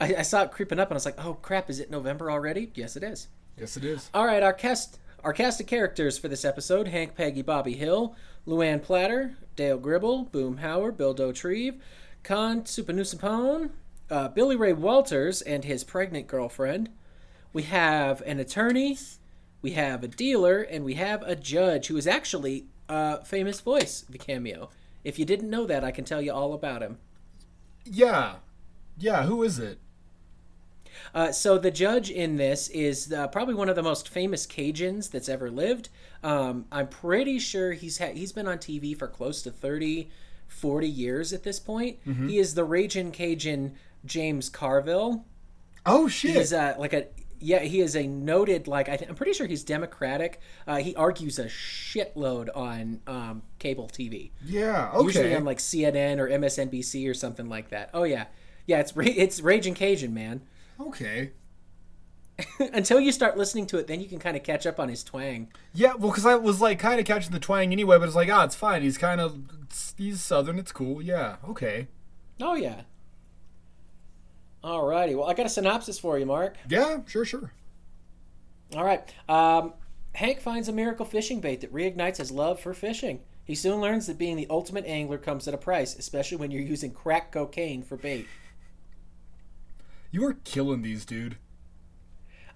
I, 0.00 0.14
I 0.18 0.22
saw 0.22 0.42
it 0.42 0.52
creeping 0.52 0.78
up, 0.78 0.88
and 0.88 0.94
I 0.94 0.98
was 0.98 1.04
like, 1.06 1.24
"Oh 1.24 1.34
crap! 1.34 1.68
Is 1.68 1.80
it 1.80 1.90
November 1.90 2.30
already?" 2.30 2.70
Yes, 2.74 2.94
it 2.96 3.02
is. 3.02 3.26
Yes, 3.58 3.76
it 3.76 3.84
is. 3.84 4.08
All 4.14 4.24
right, 4.26 4.42
our 4.42 4.52
cast 4.52 4.98
our 5.24 5.32
cast 5.32 5.60
of 5.60 5.66
characters 5.66 6.16
for 6.18 6.28
this 6.28 6.44
episode: 6.44 6.86
Hank, 6.88 7.16
Peggy, 7.16 7.42
Bobby 7.42 7.72
Hill, 7.72 8.14
Luann 8.46 8.80
Platter, 8.80 9.34
Dale 9.56 9.78
Gribble, 9.78 10.26
Boomhauer, 10.26 10.96
Bill 10.96 11.14
Dauterive, 11.14 11.80
Kahn 12.22 12.62
Souphanousinphone, 12.62 13.70
uh, 14.10 14.28
Billy 14.28 14.54
Ray 14.54 14.72
Walters 14.74 15.42
and 15.42 15.64
his 15.64 15.82
pregnant 15.82 16.28
girlfriend. 16.28 16.90
We 17.52 17.62
have 17.64 18.20
an 18.22 18.38
attorney, 18.38 18.98
we 19.62 19.72
have 19.72 20.04
a 20.04 20.08
dealer, 20.08 20.60
and 20.60 20.84
we 20.84 20.94
have 20.94 21.22
a 21.22 21.34
judge 21.34 21.86
who 21.88 21.96
is 21.96 22.06
actually 22.06 22.66
a 22.88 23.24
famous 23.24 23.60
voice. 23.60 24.04
The 24.08 24.18
cameo. 24.18 24.70
If 25.04 25.18
you 25.18 25.24
didn't 25.24 25.50
know 25.50 25.66
that, 25.66 25.84
I 25.84 25.90
can 25.90 26.04
tell 26.04 26.20
you 26.20 26.32
all 26.32 26.52
about 26.52 26.82
him. 26.82 26.98
Yeah, 27.84 28.36
yeah. 28.98 29.24
Who 29.24 29.42
is 29.42 29.58
it? 29.58 29.78
Uh, 31.14 31.32
so 31.32 31.58
the 31.58 31.70
judge 31.70 32.10
in 32.10 32.36
this 32.36 32.68
is 32.68 33.12
uh, 33.12 33.28
probably 33.28 33.54
one 33.54 33.68
of 33.68 33.76
the 33.76 33.82
most 33.82 34.08
famous 34.08 34.46
Cajuns 34.46 35.10
that's 35.10 35.28
ever 35.28 35.50
lived. 35.50 35.88
Um, 36.22 36.66
I'm 36.72 36.88
pretty 36.88 37.38
sure 37.38 37.72
he's 37.72 37.98
ha- 37.98 38.12
he's 38.14 38.32
been 38.32 38.48
on 38.48 38.58
TV 38.58 38.96
for 38.96 39.06
close 39.06 39.42
to 39.42 39.50
30, 39.50 40.08
40 40.48 40.88
years 40.88 41.32
at 41.32 41.44
this 41.44 41.60
point. 41.60 41.98
He 42.26 42.38
is 42.38 42.54
the 42.54 42.64
Raging 42.64 43.10
Cajun 43.12 43.74
James 44.04 44.50
Carville. 44.50 45.24
Oh 45.86 46.08
shit! 46.08 46.36
He's 46.36 46.52
uh, 46.52 46.74
like 46.78 46.92
a 46.92 47.06
yeah, 47.40 47.60
he 47.60 47.80
is 47.80 47.94
a 47.96 48.06
noted 48.06 48.66
like 48.68 48.88
I 48.88 48.96
th- 48.96 49.08
I'm 49.08 49.16
pretty 49.16 49.32
sure 49.32 49.46
he's 49.46 49.64
Democratic. 49.64 50.40
Uh, 50.66 50.76
he 50.76 50.94
argues 50.96 51.38
a 51.38 51.44
shitload 51.46 52.48
on 52.56 53.00
um, 53.06 53.42
cable 53.58 53.88
TV. 53.88 54.30
yeah. 54.44 54.90
Okay. 54.94 55.04
Usually 55.06 55.34
on 55.34 55.44
like 55.44 55.58
CNN 55.58 56.18
or 56.18 56.28
MSNBC 56.28 57.08
or 57.08 57.14
something 57.14 57.48
like 57.48 57.70
that. 57.70 57.90
Oh 57.94 58.04
yeah, 58.04 58.26
yeah. 58.66 58.80
It's 58.80 58.96
ra- 58.96 59.04
it's 59.06 59.40
Raging 59.40 59.74
Cajun 59.74 60.12
man. 60.14 60.42
okay. 60.80 61.32
Until 62.72 63.00
you 63.00 63.10
start 63.10 63.36
listening 63.36 63.66
to 63.66 63.78
it, 63.78 63.88
then 63.88 64.00
you 64.00 64.06
can 64.06 64.20
kind 64.20 64.36
of 64.36 64.44
catch 64.44 64.64
up 64.64 64.78
on 64.78 64.88
his 64.88 65.02
twang. 65.02 65.48
Yeah, 65.74 65.94
well, 65.94 66.10
because 66.10 66.24
I 66.24 66.36
was 66.36 66.60
like 66.60 66.78
kind 66.78 67.00
of 67.00 67.06
catching 67.06 67.32
the 67.32 67.40
twang 67.40 67.72
anyway, 67.72 67.98
but 67.98 68.06
it's 68.06 68.14
like, 68.14 68.28
ah, 68.30 68.44
it's 68.44 68.54
fine. 68.54 68.82
He's 68.82 68.96
kind 68.96 69.20
of 69.20 69.38
he's 69.96 70.20
southern. 70.22 70.56
It's 70.58 70.70
cool. 70.70 71.02
Yeah. 71.02 71.36
Okay. 71.48 71.88
Oh 72.40 72.54
yeah. 72.54 72.82
Alrighty, 74.62 75.16
well 75.16 75.28
I 75.28 75.34
got 75.34 75.46
a 75.46 75.50
synopsis 75.50 75.98
for 75.98 76.18
you, 76.18 76.26
Mark. 76.26 76.56
Yeah. 76.68 77.00
Sure. 77.06 77.24
Sure. 77.24 77.52
All 78.76 78.84
right. 78.84 79.02
Um, 79.28 79.74
Hank 80.14 80.40
finds 80.40 80.68
a 80.68 80.72
miracle 80.72 81.06
fishing 81.06 81.40
bait 81.40 81.60
that 81.60 81.72
reignites 81.72 82.16
his 82.16 82.30
love 82.30 82.60
for 82.60 82.74
fishing. 82.74 83.20
He 83.44 83.54
soon 83.54 83.80
learns 83.80 84.06
that 84.06 84.18
being 84.18 84.36
the 84.36 84.46
ultimate 84.50 84.84
angler 84.84 85.16
comes 85.16 85.48
at 85.48 85.54
a 85.54 85.58
price, 85.58 85.96
especially 85.96 86.36
when 86.36 86.50
you're 86.50 86.60
using 86.60 86.92
crack 86.92 87.32
cocaine 87.32 87.82
for 87.82 87.96
bait. 87.96 88.26
You 90.10 90.24
are 90.26 90.34
killing 90.44 90.82
these, 90.82 91.04
dude. 91.04 91.36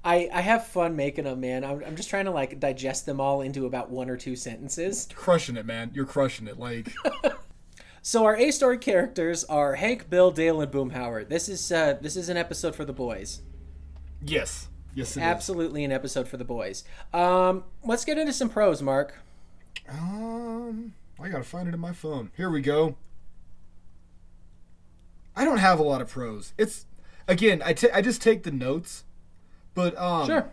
I, 0.04 0.28
I 0.32 0.40
have 0.40 0.66
fun 0.66 0.96
making 0.96 1.24
them, 1.24 1.40
man. 1.40 1.64
I'm, 1.64 1.82
I'm 1.84 1.96
just 1.96 2.10
trying 2.10 2.24
to 2.24 2.30
like 2.30 2.58
digest 2.58 3.06
them 3.06 3.20
all 3.20 3.40
into 3.40 3.66
about 3.66 3.90
one 3.90 4.10
or 4.10 4.16
two 4.16 4.34
sentences. 4.34 5.08
Crushing 5.14 5.56
it, 5.56 5.64
man. 5.64 5.92
You're 5.94 6.06
crushing 6.06 6.48
it. 6.48 6.58
Like, 6.58 6.92
So 8.04 8.24
our 8.24 8.36
A 8.36 8.50
story 8.50 8.78
characters 8.78 9.44
are 9.44 9.76
Hank, 9.76 10.10
Bill, 10.10 10.30
Dale, 10.32 10.60
and 10.60 10.72
Boomhauer. 10.72 11.28
This 11.28 11.48
is 11.48 11.70
uh, 11.70 11.98
this 12.00 12.16
is 12.16 12.28
an 12.28 12.36
episode 12.36 12.74
for 12.74 12.84
the 12.84 12.92
boys. 12.92 13.42
yes, 14.20 14.68
yes, 14.94 15.16
it 15.16 15.20
is. 15.20 15.24
Absolutely 15.26 15.84
an 15.84 15.92
episode 15.92 16.26
for 16.26 16.36
the 16.36 16.44
boys. 16.44 16.82
Um, 17.12 17.64
let's 17.84 18.04
get 18.04 18.18
into 18.18 18.32
some 18.32 18.48
pros, 18.48 18.82
Mark. 18.82 19.14
Um, 19.88 20.94
I 21.20 21.28
gotta 21.28 21.44
find 21.44 21.68
it 21.68 21.74
in 21.74 21.80
my 21.80 21.92
phone. 21.92 22.30
Here 22.36 22.50
we 22.50 22.60
go. 22.60 22.96
I 25.36 25.44
don't 25.44 25.58
have 25.58 25.78
a 25.78 25.84
lot 25.84 26.00
of 26.00 26.08
pros. 26.10 26.54
It's 26.58 26.86
again, 27.28 27.62
I 27.64 27.72
ta- 27.72 27.88
I 27.94 28.02
just 28.02 28.20
take 28.20 28.42
the 28.42 28.50
notes, 28.50 29.04
but 29.74 29.96
um. 29.96 30.26
Sure. 30.26 30.50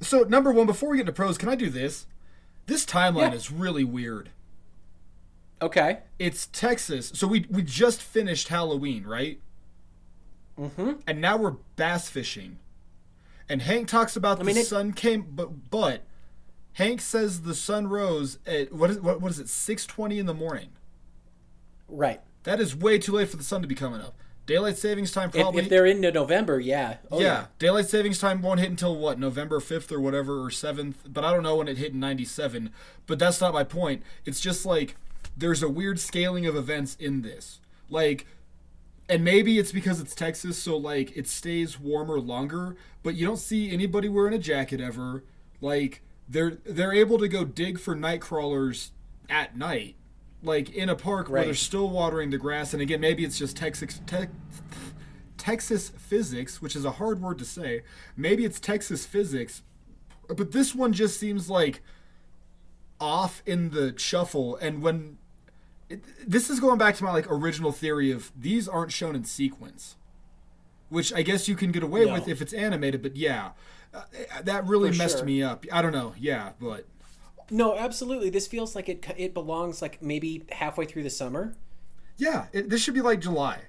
So 0.00 0.24
number 0.24 0.50
one, 0.52 0.66
before 0.66 0.90
we 0.90 0.96
get 0.96 1.02
into 1.02 1.12
pros, 1.12 1.38
can 1.38 1.48
I 1.48 1.54
do 1.54 1.70
this? 1.70 2.06
This 2.66 2.84
timeline 2.84 3.30
Yeah. 3.30 3.34
is 3.34 3.52
really 3.52 3.84
weird. 3.84 4.30
Okay. 5.62 5.98
It's 6.18 6.46
Texas, 6.46 7.10
so 7.14 7.26
we 7.26 7.46
we 7.50 7.62
just 7.62 8.02
finished 8.02 8.48
Halloween, 8.48 9.04
right? 9.04 9.40
Mm-hmm. 10.58 10.92
And 11.06 11.20
now 11.20 11.36
we're 11.36 11.56
bass 11.76 12.08
fishing. 12.08 12.58
And 13.48 13.62
Hank 13.62 13.88
talks 13.88 14.16
about 14.16 14.42
mean, 14.44 14.54
the 14.56 14.62
it- 14.62 14.66
sun 14.66 14.92
came, 14.92 15.26
but 15.30 15.70
but 15.70 16.02
Hank 16.74 17.00
says 17.00 17.42
the 17.42 17.54
sun 17.54 17.86
rose 17.88 18.38
at 18.46 18.72
what 18.72 18.90
is 18.90 19.00
what, 19.00 19.20
what 19.20 19.30
is 19.30 19.38
it 19.38 19.48
six 19.48 19.86
twenty 19.86 20.18
in 20.18 20.26
the 20.26 20.34
morning. 20.34 20.70
Right. 21.88 22.20
That 22.42 22.60
is 22.60 22.76
way 22.76 22.98
too 22.98 23.12
late 23.12 23.28
for 23.28 23.36
the 23.36 23.44
sun 23.44 23.62
to 23.62 23.68
be 23.68 23.74
coming 23.74 24.00
up. 24.00 24.14
Daylight 24.46 24.76
savings 24.76 25.10
time 25.10 25.30
probably. 25.30 25.62
if 25.64 25.68
they're 25.68 25.86
into 25.86 26.12
November, 26.12 26.60
yeah. 26.60 26.98
Oh, 27.10 27.20
yeah. 27.20 27.46
daylight 27.58 27.86
savings 27.88 28.20
time 28.20 28.42
won't 28.42 28.60
hit 28.60 28.70
until 28.70 28.96
what 28.96 29.18
November 29.18 29.58
fifth 29.58 29.90
or 29.90 30.00
whatever 30.00 30.40
or 30.44 30.50
seventh. 30.52 30.98
But 31.08 31.24
I 31.24 31.32
don't 31.32 31.42
know 31.42 31.56
when 31.56 31.66
it 31.66 31.78
hit 31.78 31.92
in 31.94 32.00
'97. 32.00 32.70
But 33.06 33.18
that's 33.18 33.40
not 33.40 33.52
my 33.52 33.64
point. 33.64 34.02
It's 34.24 34.40
just 34.40 34.64
like 34.64 34.96
there's 35.36 35.62
a 35.62 35.68
weird 35.68 35.98
scaling 36.00 36.46
of 36.46 36.56
events 36.56 36.96
in 36.98 37.22
this. 37.22 37.60
Like, 37.90 38.26
and 39.08 39.22
maybe 39.22 39.58
it's 39.58 39.70
because 39.72 40.00
it's 40.00 40.14
Texas, 40.14 40.58
so 40.58 40.76
like 40.76 41.16
it 41.16 41.28
stays 41.28 41.78
warmer 41.78 42.18
longer. 42.18 42.76
But 43.02 43.14
you 43.14 43.26
don't 43.26 43.36
see 43.36 43.70
anybody 43.70 44.08
wearing 44.08 44.34
a 44.34 44.38
jacket 44.38 44.80
ever. 44.80 45.22
Like 45.60 46.02
they're 46.28 46.58
they're 46.64 46.92
able 46.92 47.18
to 47.18 47.28
go 47.28 47.44
dig 47.44 47.78
for 47.78 47.94
night 47.94 48.20
crawlers 48.20 48.92
at 49.28 49.56
night, 49.56 49.94
like 50.42 50.70
in 50.70 50.88
a 50.88 50.96
park 50.96 51.28
where 51.28 51.40
Right. 51.40 51.44
they're 51.46 51.54
still 51.54 51.88
watering 51.88 52.30
the 52.30 52.38
grass. 52.38 52.72
And 52.72 52.82
again, 52.82 53.00
maybe 53.00 53.24
it's 53.24 53.38
just 53.38 53.56
Texas. 53.56 54.00
Te- 54.06 54.26
Texas 55.38 55.90
physics, 55.90 56.60
which 56.60 56.74
is 56.74 56.84
a 56.84 56.92
hard 56.92 57.20
word 57.22 57.38
to 57.38 57.44
say. 57.44 57.82
Maybe 58.16 58.44
it's 58.44 58.58
Texas 58.58 59.06
physics, 59.06 59.62
but 60.26 60.50
this 60.50 60.74
one 60.74 60.92
just 60.92 61.20
seems 61.20 61.48
like 61.48 61.82
off 63.00 63.42
in 63.46 63.70
the 63.70 63.94
shuffle. 63.96 64.56
And 64.56 64.82
when 64.82 65.18
it, 65.88 66.02
this 66.26 66.50
is 66.50 66.60
going 66.60 66.78
back 66.78 66.96
to 66.96 67.04
my 67.04 67.12
like 67.12 67.30
original 67.30 67.72
theory 67.72 68.10
of 68.10 68.32
these 68.36 68.68
aren't 68.68 68.92
shown 68.92 69.14
in 69.14 69.24
sequence, 69.24 69.96
which 70.88 71.12
I 71.12 71.22
guess 71.22 71.48
you 71.48 71.54
can 71.56 71.72
get 71.72 71.82
away 71.82 72.04
No. 72.06 72.12
with 72.14 72.28
if 72.28 72.40
it's 72.42 72.52
animated. 72.52 73.02
But 73.02 73.16
yeah, 73.16 73.50
uh, 73.94 74.02
that 74.42 74.66
really 74.66 74.90
For 74.92 74.98
messed 74.98 75.18
sure. 75.18 75.26
me 75.26 75.42
up. 75.42 75.64
I 75.72 75.82
don't 75.82 75.92
know. 75.92 76.14
Yeah, 76.18 76.52
but 76.60 76.86
No, 77.50 77.76
absolutely. 77.76 78.30
This 78.30 78.46
feels 78.46 78.74
like 78.74 78.88
it 78.88 79.06
it 79.16 79.34
belongs 79.34 79.80
like 79.82 80.02
maybe 80.02 80.42
halfway 80.52 80.84
through 80.86 81.04
the 81.04 81.10
summer. 81.10 81.54
yeah, 82.16 82.46
it, 82.52 82.68
this 82.70 82.82
should 82.82 82.94
be 82.94 83.02
like 83.02 83.20
July. 83.20 83.60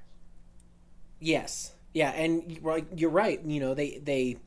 Yes. 1.19 1.73
Yeah, 1.93 2.11
and 2.11 2.59
you're 2.95 3.09
right. 3.09 3.43
You 3.43 3.59
know, 3.59 3.73
they 3.73 3.97
they 3.97 4.37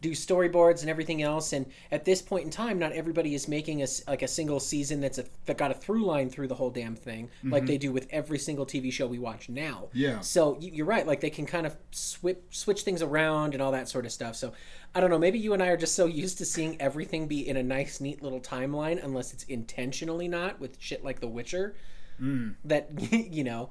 do 0.00 0.12
storyboards 0.12 0.80
and 0.80 0.90
everything 0.90 1.22
else, 1.22 1.52
and 1.52 1.66
at 1.92 2.04
this 2.04 2.22
point 2.22 2.44
in 2.44 2.50
time, 2.50 2.78
not 2.78 2.92
everybody 2.92 3.34
is 3.34 3.48
making 3.48 3.82
a 3.82 3.86
like 4.08 4.22
a 4.22 4.28
single 4.28 4.60
season 4.60 5.00
that's 5.00 5.18
a 5.18 5.24
that 5.46 5.58
got 5.58 5.70
a 5.70 5.74
through 5.74 6.04
line 6.04 6.30
through 6.30 6.48
the 6.48 6.54
whole 6.54 6.70
damn 6.70 6.96
thing, 6.96 7.28
like 7.44 7.62
mm-hmm. 7.62 7.66
they 7.66 7.78
do 7.78 7.92
with 7.92 8.06
every 8.10 8.38
single 8.38 8.64
TV 8.64 8.92
show 8.92 9.06
we 9.06 9.18
watch 9.18 9.48
now. 9.48 9.88
Yeah. 9.92 10.20
So 10.20 10.56
you- 10.60 10.70
you're 10.72 10.86
right. 10.86 11.06
Like 11.06 11.20
they 11.20 11.30
can 11.30 11.46
kind 11.46 11.66
of 11.66 11.76
switch 11.90 12.38
switch 12.50 12.82
things 12.82 13.02
around 13.02 13.54
and 13.54 13.62
all 13.62 13.72
that 13.72 13.88
sort 13.88 14.06
of 14.06 14.12
stuff. 14.12 14.36
So 14.36 14.52
I 14.94 15.00
don't 15.00 15.10
know. 15.10 15.18
Maybe 15.18 15.38
you 15.38 15.52
and 15.52 15.62
I 15.62 15.68
are 15.68 15.76
just 15.76 15.94
so 15.94 16.06
used 16.06 16.38
to 16.38 16.44
seeing 16.44 16.80
everything 16.80 17.26
be 17.26 17.46
in 17.48 17.56
a 17.56 17.62
nice, 17.62 18.00
neat 18.00 18.22
little 18.22 18.40
timeline, 18.40 19.02
unless 19.02 19.32
it's 19.32 19.44
intentionally 19.44 20.28
not 20.28 20.58
with 20.58 20.76
shit 20.80 21.04
like 21.04 21.20
The 21.20 21.28
Witcher. 21.28 21.74
Mm. 22.20 22.54
That 22.64 22.88
you 23.12 23.44
know. 23.44 23.70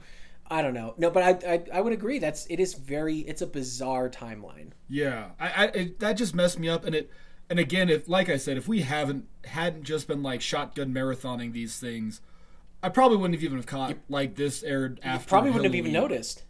I 0.49 0.61
don't 0.61 0.73
know. 0.73 0.95
No, 0.97 1.09
but 1.11 1.45
I, 1.45 1.53
I 1.53 1.63
I 1.73 1.81
would 1.81 1.93
agree. 1.93 2.19
That's 2.19 2.45
it 2.47 2.59
is 2.59 2.73
very 2.73 3.19
it's 3.19 3.41
a 3.41 3.47
bizarre 3.47 4.09
timeline. 4.09 4.71
Yeah, 4.87 5.29
I, 5.39 5.49
I 5.49 5.65
it, 5.65 5.99
that 5.99 6.13
just 6.13 6.33
messed 6.33 6.57
me 6.57 6.67
up, 6.67 6.85
and 6.85 6.95
it, 6.95 7.11
and 7.49 7.59
again, 7.59 7.89
if 7.89 8.09
like 8.09 8.29
I 8.29 8.37
said, 8.37 8.57
if 8.57 8.67
we 8.67 8.81
haven't 8.81 9.27
hadn't 9.45 9.83
just 9.83 10.07
been 10.07 10.23
like 10.23 10.41
shotgun 10.41 10.93
marathoning 10.93 11.53
these 11.53 11.79
things, 11.79 12.21
I 12.81 12.89
probably 12.89 13.17
wouldn't 13.17 13.35
have 13.35 13.43
even 13.43 13.57
have 13.57 13.67
caught 13.67 13.95
like 14.09 14.35
this 14.35 14.63
aired 14.63 14.99
after. 15.03 15.29
Probably 15.29 15.51
wouldn't 15.51 15.65
have 15.65 15.75
even 15.75 15.93
noticed. 15.93 16.43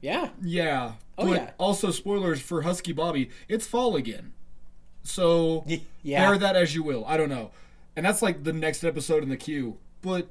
Yeah. 0.00 0.30
Yeah. 0.42 0.92
Oh, 1.18 1.26
but 1.26 1.34
yeah. 1.34 1.50
also 1.58 1.90
spoilers 1.90 2.40
for 2.40 2.62
Husky 2.62 2.92
Bobby. 2.92 3.30
It's 3.48 3.66
fall 3.66 3.96
again. 3.96 4.32
So 5.02 5.64
yeah. 6.02 6.26
bear 6.26 6.38
that 6.38 6.56
as 6.56 6.74
you 6.74 6.82
will. 6.82 7.04
I 7.06 7.16
don't 7.16 7.28
know. 7.28 7.50
And 7.96 8.06
that's 8.06 8.22
like 8.22 8.44
the 8.44 8.52
next 8.52 8.84
episode 8.84 9.22
in 9.22 9.28
the 9.28 9.36
queue. 9.36 9.78
But 10.02 10.28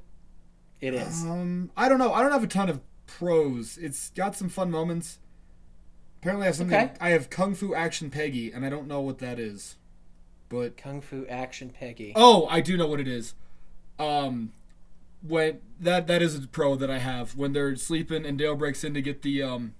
It 0.81 0.93
is. 0.93 1.23
um 1.23 1.71
I 1.75 1.89
don't 1.89 1.99
know. 1.99 2.13
I 2.13 2.21
don't 2.21 2.31
have 2.31 2.43
a 2.43 2.47
ton 2.47 2.69
of 2.69 2.79
pros. 3.07 3.77
It's 3.77 4.09
got 4.11 4.35
some 4.35 4.49
fun 4.49 4.71
moments. 4.71 5.19
Apparently 6.21 6.43
I 6.45 6.47
have 6.47 6.55
something 6.55 6.77
Okay. 6.77 6.93
I 6.99 7.09
have 7.09 7.29
Kung 7.29 7.53
Fu 7.55 7.73
Action 7.73 8.09
Peggy 8.09 8.51
and 8.51 8.65
I 8.65 8.69
don't 8.69 8.87
know 8.87 9.01
what 9.01 9.19
that 9.19 9.39
is. 9.39 9.75
But 10.49 10.77
Kung 10.77 11.01
Fu 11.01 11.25
Action 11.27 11.69
Peggy. 11.69 12.13
Oh, 12.15 12.47
I 12.49 12.59
do 12.61 12.75
know 12.77 12.87
what 12.87 12.99
it 12.99 13.07
is. 13.07 13.35
Um, 13.99 14.53
when 15.21 15.59
that 15.79 16.07
that 16.07 16.21
is 16.21 16.35
a 16.35 16.47
pro 16.47 16.75
that 16.75 16.89
I 16.89 16.99
have 16.99 17.35
when 17.35 17.51
they're 17.53 17.75
sleeping 17.75 18.25
and 18.25 18.37
Dale 18.37 18.55
breaks 18.55 18.83
in 18.83 18.93
to 18.93 19.01
get 19.01 19.21
the 19.21 19.43
um 19.43 19.73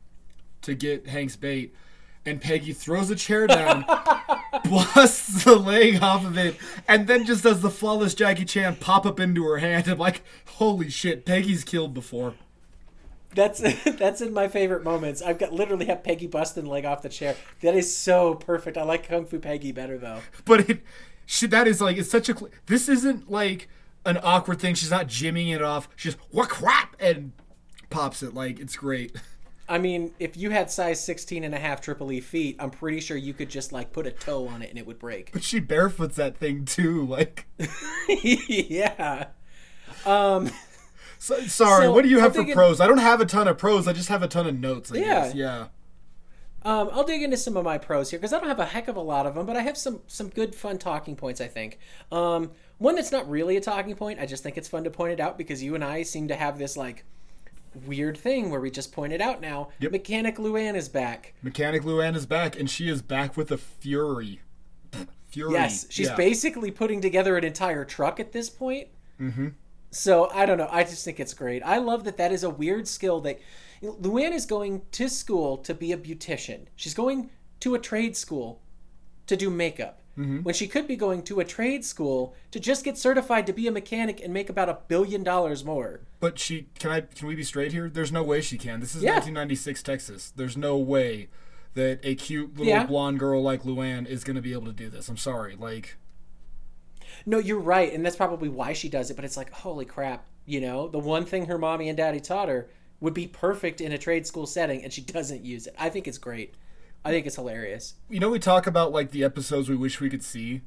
to 0.61 0.73
get 0.75 1.07
Hank's 1.07 1.37
bait, 1.37 1.73
and 2.25 2.41
Peggy 2.41 2.73
throws 2.73 3.09
a 3.09 3.15
chair 3.15 3.47
down, 3.47 3.85
busts 4.63 5.43
the 5.43 5.55
leg 5.55 6.01
off 6.01 6.25
of 6.25 6.37
it, 6.37 6.57
and 6.87 7.07
then 7.07 7.25
just 7.25 7.43
does 7.43 7.61
the 7.61 7.69
flawless 7.69 8.13
Jackie 8.13 8.45
Chan 8.45 8.77
pop 8.77 9.05
up 9.05 9.19
into 9.19 9.43
her 9.45 9.57
hand. 9.57 9.87
I'm 9.87 9.97
like, 9.97 10.23
holy 10.45 10.89
shit, 10.89 11.25
Peggy's 11.25 11.63
killed 11.63 11.93
before. 11.93 12.35
That's 13.35 13.59
that's 13.83 14.21
in 14.21 14.33
my 14.33 14.47
favorite 14.47 14.83
moments. 14.83 15.21
I've 15.21 15.37
got 15.37 15.53
literally 15.53 15.85
have 15.85 16.03
Peggy 16.03 16.27
busting 16.27 16.63
the 16.63 16.69
leg 16.69 16.85
off 16.85 17.01
the 17.01 17.09
chair. 17.09 17.35
That 17.61 17.75
is 17.75 17.95
so 17.95 18.35
perfect. 18.35 18.77
I 18.77 18.83
like 18.83 19.07
Kung 19.07 19.25
Fu 19.25 19.39
Peggy 19.39 19.71
better 19.71 19.97
though. 19.97 20.21
But 20.45 20.69
it, 20.69 20.81
she, 21.25 21.47
that 21.47 21.67
is 21.67 21.81
like 21.81 21.97
it's 21.97 22.09
such 22.09 22.29
a. 22.29 22.35
This 22.65 22.89
isn't 22.89 23.29
like 23.29 23.69
an 24.05 24.19
awkward 24.23 24.59
thing. 24.59 24.75
She's 24.75 24.91
not 24.91 25.07
jimmying 25.07 25.53
it 25.53 25.61
off. 25.61 25.87
She's 25.95 26.13
just 26.13 26.25
what 26.31 26.49
crap 26.49 26.95
and 26.99 27.33
pops 27.89 28.23
it 28.23 28.33
like 28.33 28.59
it's 28.59 28.75
great. 28.75 29.15
I 29.69 29.77
mean, 29.77 30.11
if 30.19 30.35
you 30.35 30.49
had 30.49 30.71
size 30.71 31.01
16 31.03 31.43
and 31.43 31.53
a 31.53 31.59
half 31.59 31.79
triple 31.79 32.11
E 32.11 32.19
feet, 32.19 32.55
I'm 32.59 32.71
pretty 32.71 32.99
sure 32.99 33.15
you 33.15 33.33
could 33.35 33.49
just 33.49 33.71
like 33.71 33.93
put 33.93 34.07
a 34.07 34.11
toe 34.11 34.47
on 34.47 34.63
it 34.63 34.69
and 34.69 34.79
it 34.79 34.87
would 34.87 34.97
break. 34.99 35.31
But 35.31 35.43
she 35.43 35.59
barefoots 35.59 36.15
that 36.15 36.37
thing 36.37 36.65
too. 36.65 37.05
Like, 37.05 37.45
yeah. 38.09 39.27
Um 40.05 40.49
so, 41.19 41.39
sorry. 41.41 41.85
So, 41.85 41.91
what 41.93 42.03
do 42.03 42.09
you 42.09 42.19
have 42.19 42.33
for 42.33 42.45
pros? 42.45 42.79
I 42.81 42.87
don't 42.87 42.97
have 42.97 43.21
a 43.21 43.25
ton 43.25 43.47
of 43.47 43.57
pros. 43.57 43.87
I 43.87 43.93
just 43.93 44.09
have 44.09 44.23
a 44.23 44.27
ton 44.27 44.47
of 44.47 44.57
notes. 44.57 44.91
I 44.91 44.95
Yeah. 44.95 45.03
guess. 45.25 45.35
Yeah. 45.35 45.67
Um, 46.63 46.89
I'll 46.91 47.03
dig 47.05 47.21
into 47.23 47.37
some 47.37 47.55
of 47.55 47.63
my 47.63 47.77
pros 47.77 48.09
here 48.09 48.19
because 48.19 48.33
I 48.33 48.39
don't 48.39 48.49
have 48.49 48.59
a 48.59 48.65
heck 48.65 48.87
of 48.89 48.95
a 48.97 49.01
lot 49.01 49.25
of 49.25 49.35
them, 49.35 49.45
but 49.45 49.55
I 49.55 49.61
have 49.61 49.77
some 49.77 50.01
some 50.07 50.29
good 50.29 50.53
fun 50.55 50.77
talking 50.77 51.15
points. 51.15 51.39
I 51.39 51.47
think 51.47 51.77
um, 52.11 52.51
one 52.79 52.95
that's 52.95 53.11
not 53.11 53.29
really 53.29 53.55
a 53.55 53.61
talking 53.61 53.95
point. 53.95 54.19
I 54.19 54.25
just 54.25 54.43
think 54.43 54.57
it's 54.57 54.67
fun 54.67 54.83
to 54.83 54.89
point 54.89 55.13
it 55.13 55.19
out 55.19 55.37
because 55.37 55.61
you 55.63 55.75
and 55.75 55.83
I 55.83 56.03
seem 56.03 56.27
to 56.29 56.35
have 56.35 56.57
this 56.57 56.75
like 56.75 57.05
weird 57.85 58.17
thing 58.17 58.49
where 58.49 58.59
we 58.59 58.71
just 58.71 58.91
pointed 58.91 59.21
out 59.21 59.41
now. 59.41 59.69
Yep. 59.79 59.91
Mechanic 59.91 60.37
Luann 60.37 60.75
is 60.75 60.89
back. 60.89 61.33
Mechanic 61.41 61.83
Luann 61.83 62.15
is 62.15 62.25
back, 62.25 62.59
and 62.59 62.69
she 62.69 62.89
is 62.89 63.01
back 63.01 63.35
with 63.37 63.51
a 63.51 63.57
fury. 63.57 64.41
Fury. 65.27 65.53
Yes, 65.53 65.85
she's 65.89 66.07
Yeah. 66.07 66.15
basically 66.15 66.71
putting 66.71 67.01
together 67.01 67.37
an 67.37 67.43
entire 67.43 67.85
truck 67.85 68.19
at 68.19 68.31
this 68.31 68.49
point. 68.49 68.87
Mm-hmm. 69.19 69.49
So 69.91 70.29
I 70.31 70.45
don't 70.45 70.57
know. 70.57 70.69
I 70.71 70.83
just 70.83 71.05
think 71.05 71.19
it's 71.19 71.33
great. 71.33 71.61
I 71.63 71.77
love 71.77 72.03
that 72.05 72.17
that 72.17 72.31
is 72.31 72.43
a 72.43 72.49
weird 72.49 72.87
skill 72.87 73.21
that 73.21 73.39
Luann 73.81 74.31
is 74.33 74.45
going 74.45 74.81
to 74.91 75.07
school 75.07 75.57
to 75.57 75.73
be 75.73 75.91
a 75.91 75.97
beautician. 75.97 76.65
She's 76.75 76.93
going 76.93 77.29
to 77.61 77.75
a 77.75 77.79
trade 77.79 78.15
school 78.17 78.61
to 79.27 79.35
do 79.37 79.49
makeup. 79.49 79.98
Mm-hmm. 80.19 80.39
When 80.39 80.53
she 80.53 80.67
could 80.67 80.85
be 80.85 80.97
going 80.97 81.23
to 81.23 81.39
a 81.39 81.45
trade 81.45 81.85
school 81.85 82.35
to 82.51 82.59
just 82.59 82.83
get 82.83 82.97
certified 82.97 83.47
to 83.47 83.53
be 83.53 83.67
a 83.67 83.71
mechanic 83.71 84.19
and 84.21 84.33
make 84.33 84.49
about 84.49 84.67
a 84.67 84.79
billion 84.89 85.23
dollars 85.23 85.63
more. 85.63 86.01
But 86.19 86.37
she 86.37 86.67
can 86.77 86.91
I 86.91 87.01
can 87.01 87.27
we 87.29 87.35
be 87.35 87.43
straight 87.43 87.71
here? 87.71 87.89
There's 87.89 88.11
no 88.11 88.21
way 88.21 88.41
she 88.41 88.57
can. 88.57 88.81
This 88.81 88.95
is 88.95 89.01
Yeah. 89.03 89.11
1996 89.11 89.81
Texas. 89.81 90.33
There's 90.35 90.57
no 90.57 90.77
way 90.77 91.29
that 91.75 91.99
a 92.03 92.15
cute 92.15 92.51
little 92.57 92.65
Yeah. 92.65 92.85
blonde 92.85 93.19
girl 93.19 93.41
like 93.41 93.63
Luann 93.63 94.05
is 94.05 94.25
going 94.25 94.35
to 94.35 94.41
be 94.41 94.51
able 94.51 94.65
to 94.65 94.73
do 94.73 94.89
this. 94.89 95.07
I'm 95.07 95.15
sorry. 95.17 95.55
Like 95.55 95.95
No, 97.25 97.37
you're 97.37 97.59
right, 97.59 97.91
and 97.93 98.05
that's 98.05 98.15
probably 98.15 98.49
why 98.49 98.73
she 98.73 98.89
does 98.89 99.09
it. 99.09 99.15
But 99.15 99.23
it's 99.25 99.37
like, 99.37 99.51
holy 99.51 99.85
crap, 99.85 100.25
you 100.45 100.59
know, 100.61 100.87
the 100.89 100.99
one 100.99 101.25
thing 101.25 101.45
her 101.45 101.57
mommy 101.57 101.87
and 101.87 101.97
daddy 101.97 102.19
taught 102.19 102.49
her 102.49 102.69
would 102.99 103.13
be 103.13 103.27
perfect 103.27 103.79
in 103.81 103.91
a 103.93 103.97
trade 103.97 104.27
school 104.27 104.45
setting, 104.45 104.83
and 104.83 104.91
she 104.91 105.01
doesn't 105.01 105.45
use 105.45 105.67
it. 105.67 105.75
I 105.77 105.89
think 105.89 106.07
it's 106.07 106.17
great. 106.17 106.55
I 107.05 107.11
think 107.11 107.25
it's 107.25 107.35
hilarious. 107.37 107.95
you 108.09 108.19
know 108.19 108.29
we 108.29 108.39
talk 108.39 108.67
about 108.67 108.91
like 108.91 109.11
the 109.11 109.23
episodes 109.23 109.69
we 109.69 109.75
wish 109.75 109.99
we 110.01 110.09
could 110.09 110.23
see. 110.23 110.61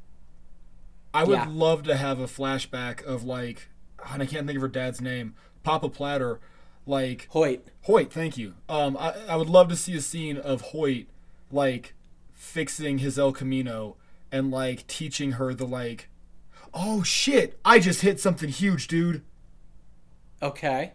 I 1.14 1.24
would 1.24 1.33
Yeah. 1.35 1.47
love 1.49 1.83
to 1.85 1.97
have 1.97 2.18
a 2.20 2.26
flashback 2.26 3.03
of 3.05 3.22
like 3.24 3.68
and 4.12 4.22
I 4.22 4.26
can't 4.26 4.47
think 4.47 4.57
of 4.57 4.62
her 4.62 4.68
dad's 4.68 5.01
name, 5.01 5.35
Papa 5.62 5.89
Platter, 5.89 6.41
like 6.87 7.28
Hoyt. 7.30 7.68
Hoyt, 7.83 8.12
thank 8.12 8.37
you. 8.37 8.55
Um, 8.68 8.97
I, 8.99 9.14
I 9.28 9.37
would 9.37 9.49
love 9.49 9.68
to 9.68 9.76
see 9.76 9.95
a 9.97 10.01
scene 10.01 10.37
of 10.39 10.61
Hoyt, 10.72 11.07
like, 11.53 11.95
fixing 12.33 12.99
his 12.99 13.16
El 13.16 13.30
Camino 13.33 13.97
and, 14.33 14.51
like, 14.51 14.87
teaching 14.89 15.33
her 15.33 15.55
the, 15.55 15.66
like, 15.66 16.09
oh 16.74 17.05
shit, 17.05 17.61
I 17.64 17.78
just 17.78 18.01
hit 18.01 18.18
something 18.18 18.49
huge, 18.49 18.89
dude. 18.89 19.22
Okay. 20.43 20.95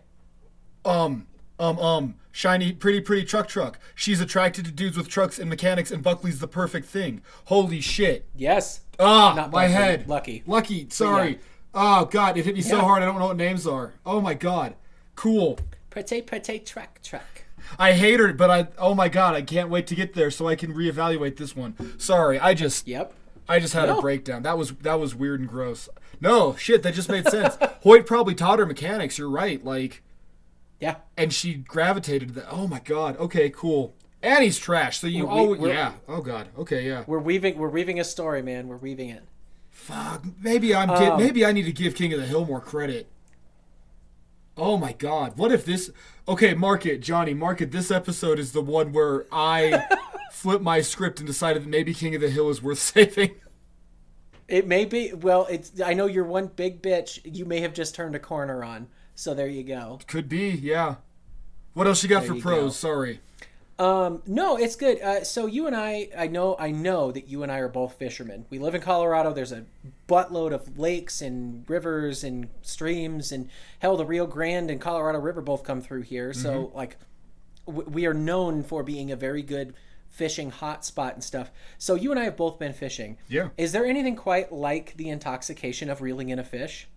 Um, 0.84 1.28
um, 1.60 1.80
um, 1.80 2.16
shiny, 2.32 2.72
pretty, 2.72 3.02
pretty 3.02 3.26
truck 3.26 3.48
truck. 3.48 3.80
She's 3.96 4.22
attracted 4.22 4.66
to 4.66 4.72
dudes 4.72 4.98
with 4.98 5.08
trucks 5.10 5.40
and 5.40 5.50
mechanics, 5.50 5.92
and 5.92 6.04
Buckley's 6.04 6.40
the 6.40 6.48
perfect 6.48 6.88
thing. 6.88 7.22
Holy 7.46 7.82
shit. 7.82 8.26
Yes. 8.36 8.82
Ah, 9.00 9.34
Not 9.36 9.52
my 9.52 9.64
Buckley, 9.68 9.74
head. 9.74 10.08
Lucky. 10.08 10.44
Lucky, 10.48 10.88
sorry. 10.90 11.30
yeah. 11.32 11.38
Oh, 11.74 12.06
God, 12.06 12.38
it 12.38 12.46
hit 12.46 12.56
me 12.56 12.62
so 12.62 12.80
hard 12.82 13.04
I 13.04 13.06
don't 13.06 13.20
know 13.20 13.28
what 13.28 13.38
names 13.38 13.68
are. 13.68 13.94
Oh, 14.06 14.20
my 14.22 14.34
God. 14.34 14.76
Cool. 15.16 15.60
Pretty, 15.90 16.22
pretty 16.22 16.60
truck, 16.60 17.02
truck. 17.04 17.44
I 17.78 17.94
hate 17.94 18.20
her, 18.20 18.32
but 18.34 18.50
I 18.50 18.68
oh 18.78 18.94
my 18.96 19.10
god, 19.10 19.36
I 19.36 19.42
can't 19.42 19.70
wait 19.70 19.88
to 19.88 19.96
get 19.96 20.14
there 20.14 20.32
so 20.32 20.48
I 20.48 20.56
can 20.56 20.74
reevaluate 20.74 21.36
this 21.36 21.54
one. 21.56 21.76
Sorry, 22.00 22.40
I 22.40 22.54
just 22.54 22.88
Yep. 22.88 23.12
I 23.50 23.60
just 23.60 23.74
had 23.74 23.90
No. 23.90 23.98
a 23.98 24.02
breakdown. 24.02 24.44
That 24.44 24.58
was 24.58 24.72
that 24.84 25.00
was 25.02 25.14
weird 25.16 25.42
and 25.42 25.50
gross. 25.50 25.90
No, 26.22 26.56
shit, 26.56 26.82
that 26.84 26.94
just 26.94 27.10
made 27.10 27.28
sense. 27.28 27.58
Hoyt 27.82 28.06
probably 28.06 28.36
taught 28.36 28.60
her 28.60 28.66
mechanics, 28.66 29.18
you're 29.18 29.30
right. 29.30 29.64
Like 29.66 30.02
Yeah. 30.80 30.98
and 31.18 31.34
she 31.34 31.56
gravitated 31.56 32.30
to 32.30 32.34
that. 32.36 32.48
Oh 32.52 32.68
my 32.68 32.80
god. 32.80 33.18
Okay, 33.18 33.50
cool. 33.50 33.96
Annie's 34.22 34.60
trash. 34.60 35.00
So 35.00 35.08
you 35.08 35.26
We- 35.26 35.32
oh 35.32 35.54
yeah. 35.66 35.94
Oh 36.08 36.22
god. 36.22 36.50
Okay, 36.58 36.88
yeah. 36.88 37.04
We're 37.08 37.20
weaving. 37.20 37.58
We're 37.58 37.70
weaving 37.70 38.00
a 38.00 38.04
story, 38.04 38.42
man. 38.42 38.68
We're 38.68 38.78
weaving 38.78 39.10
it. 39.10 39.24
Fuck. 39.72 40.24
Maybe 40.42 40.74
I'm 40.76 40.90
Um, 40.90 41.18
maybe 41.20 41.46
I 41.46 41.52
need 41.52 41.64
to 41.66 41.72
give 41.72 41.96
King 41.96 42.14
of 42.14 42.20
the 42.20 42.26
Hill 42.26 42.46
more 42.46 42.62
credit. 42.62 43.08
Oh 44.56 44.78
my 44.78 44.94
god. 44.94 45.38
What 45.38 45.52
if 45.52 45.66
this 45.66 45.92
Okay, 46.28 46.54
mark 46.54 46.86
it, 46.86 47.00
Jonny, 47.02 47.34
mark 47.34 47.62
it. 47.62 47.72
This 47.72 47.90
episode 47.90 48.38
is 48.40 48.52
the 48.52 48.62
one 48.62 48.92
where 48.92 49.26
I 49.32 49.86
flipped 50.32 50.64
my 50.64 50.82
script 50.82 51.20
and 51.20 51.28
decided 51.28 51.64
that 51.64 51.70
maybe 51.70 51.94
King 51.94 52.16
of 52.16 52.22
the 52.22 52.30
Hill 52.30 52.50
is 52.50 52.62
worth 52.62 52.80
saving. 52.96 53.32
It 54.48 54.66
may 54.68 54.86
be. 54.86 55.14
Well, 55.14 55.46
it's. 55.50 55.80
I 55.82 55.94
know 55.94 56.06
you're 56.08 56.24
one 56.24 56.48
big 56.48 56.82
bitch. 56.82 57.20
You 57.24 57.46
may 57.46 57.60
have 57.62 57.74
just 57.74 57.96
turned 57.96 58.16
a 58.16 58.20
corner 58.20 58.64
on. 58.64 58.88
So 59.18 59.34
there 59.34 59.48
you 59.48 59.64
go. 59.64 60.00
Could 60.08 60.30
be, 60.30 60.50
yeah. 60.52 60.96
What 61.74 61.88
else 61.88 62.04
you 62.04 62.08
got 62.10 62.20
There 62.22 62.30
for 62.30 62.36
you 62.36 62.42
pros? 62.42 62.62
go. 62.62 62.70
Sorry. 62.70 63.20
Um, 63.80 64.22
no, 64.28 64.58
it's 64.58 64.76
good. 64.76 65.02
Uh, 65.02 65.24
so 65.24 65.48
you 65.48 65.66
and 65.66 65.76
I, 65.76 66.10
I 66.16 66.28
know, 66.28 66.56
I 66.60 66.70
know 66.70 67.12
that 67.12 67.28
you 67.28 67.42
and 67.42 67.52
I 67.52 67.58
are 67.58 67.68
both 67.68 67.96
fishermen. 67.96 68.46
We 68.52 68.60
live 68.60 68.76
in 68.76 68.82
Colorado. 68.82 69.34
There's 69.34 69.52
a 69.52 69.66
buttload 70.08 70.52
of 70.54 70.78
lakes 70.78 71.20
and 71.22 71.68
rivers 71.68 72.24
and 72.24 72.48
streams, 72.62 73.32
and 73.32 73.50
hell, 73.80 73.98
the 73.98 74.06
Rio 74.06 74.28
Grande 74.28 74.70
and 74.70 74.80
Colorado 74.80 75.18
River 75.20 75.42
both 75.42 75.64
come 75.64 75.82
through 75.82 76.04
here. 76.04 76.32
So 76.34 76.72
like, 76.76 76.98
w- 77.66 77.90
we 77.90 78.06
are 78.06 78.14
known 78.14 78.64
for 78.64 78.84
being 78.84 79.12
a 79.12 79.16
very 79.16 79.42
good 79.42 79.74
fishing 80.10 80.52
hotspot 80.52 81.14
and 81.14 81.24
stuff. 81.24 81.50
So 81.80 81.96
you 81.96 82.12
and 82.12 82.20
I 82.20 82.24
have 82.26 82.38
both 82.38 82.58
been 82.60 82.74
fishing. 82.74 83.18
Yeah. 83.28 83.50
Is 83.58 83.72
there 83.72 83.86
anything 83.86 84.16
quite 84.16 84.52
like 84.52 84.96
the 84.98 85.10
intoxication 85.10 85.90
of 85.90 86.02
reeling 86.02 86.30
in 86.30 86.38
a 86.40 86.44
fish? 86.44 86.88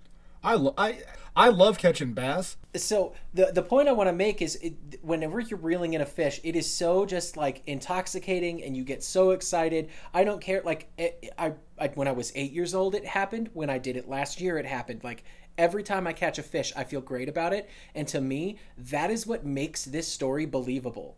I 0.43 0.55
lo- 0.55 0.75
I 0.79 1.01
I 1.37 1.49
love 1.49 1.79
catching 1.79 2.13
bass. 2.13 2.57
so 2.77 3.15
the 3.35 3.51
the 3.55 3.63
point 3.63 3.89
I 3.89 3.93
want 3.93 4.09
to 4.09 4.13
make 4.13 4.43
is 4.43 4.57
it, 4.57 4.75
whenever 5.03 5.41
you're 5.41 5.59
reeling 5.59 5.95
in 5.95 6.01
a 6.01 6.07
fish, 6.07 6.41
it 6.45 6.57
is 6.57 6.73
so 6.73 7.07
just 7.07 7.37
like 7.37 7.63
intoxicating, 7.67 8.63
and 8.63 8.77
you 8.77 8.85
get 8.85 9.03
so 9.03 9.31
excited. 9.31 9.89
I 10.13 10.25
don't 10.25 10.41
care. 10.41 10.63
Like 10.65 10.89
it, 10.99 11.33
I, 11.39 11.55
I 11.79 11.89
when 11.89 12.09
I 12.09 12.13
was 12.13 12.33
eight 12.35 12.53
years 12.53 12.75
old, 12.75 12.95
it 12.95 13.07
happened. 13.07 13.51
When 13.55 13.71
I 13.71 13.79
did 13.79 13.97
it 13.97 14.09
last 14.09 14.41
year, 14.41 14.59
it 14.59 14.67
happened. 14.67 15.03
Like 15.05 15.25
every 15.57 15.83
time 15.83 16.07
I 16.07 16.13
catch 16.13 16.39
a 16.39 16.43
fish, 16.43 16.73
I 16.77 16.85
feel 16.85 17.01
great 17.01 17.29
about 17.29 17.53
it, 17.53 17.69
and 17.95 18.07
to 18.09 18.21
me, 18.21 18.59
that 18.77 19.11
is 19.11 19.27
what 19.27 19.45
makes 19.47 19.85
this 19.85 20.09
story 20.09 20.47
believable. 20.47 21.17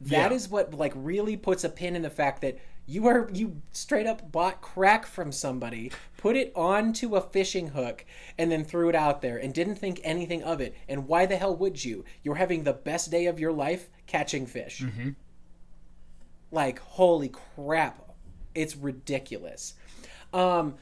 That 0.00 0.30
Yeah. 0.30 0.36
is 0.36 0.48
what 0.48 0.72
like 0.74 0.92
really 0.96 1.36
puts 1.36 1.62
a 1.64 1.68
pin 1.68 1.94
in 1.94 2.02
the 2.02 2.10
fact 2.10 2.40
that 2.42 2.58
you 2.90 3.06
are 3.06 3.30
you 3.32 3.62
straight 3.70 4.06
up 4.06 4.32
bought 4.32 4.60
crack 4.60 5.06
from 5.06 5.30
somebody, 5.30 5.92
put 6.16 6.36
it 6.36 6.52
onto 6.56 7.14
a 7.14 7.20
fishing 7.20 7.68
hook, 7.68 8.04
and 8.36 8.50
then 8.50 8.64
threw 8.64 8.88
it 8.88 8.96
out 8.96 9.22
there 9.22 9.38
and 9.38 9.54
didn't 9.54 9.76
think 9.76 10.00
anything 10.02 10.42
of 10.42 10.60
it. 10.60 10.74
And 10.88 11.06
why 11.06 11.26
the 11.26 11.36
hell 11.36 11.54
would 11.56 11.84
you? 11.84 12.04
You're 12.24 12.34
having 12.34 12.64
the 12.64 12.72
best 12.72 13.10
day 13.10 13.26
of 13.26 13.38
your 13.38 13.52
life 13.52 13.88
catching 14.06 14.44
fish. 14.46 14.82
Like 16.50 16.80
holy 16.80 17.28
crap, 17.28 18.10
it's 18.56 18.76
ridiculous. 18.76 19.74
Um, 20.32 20.74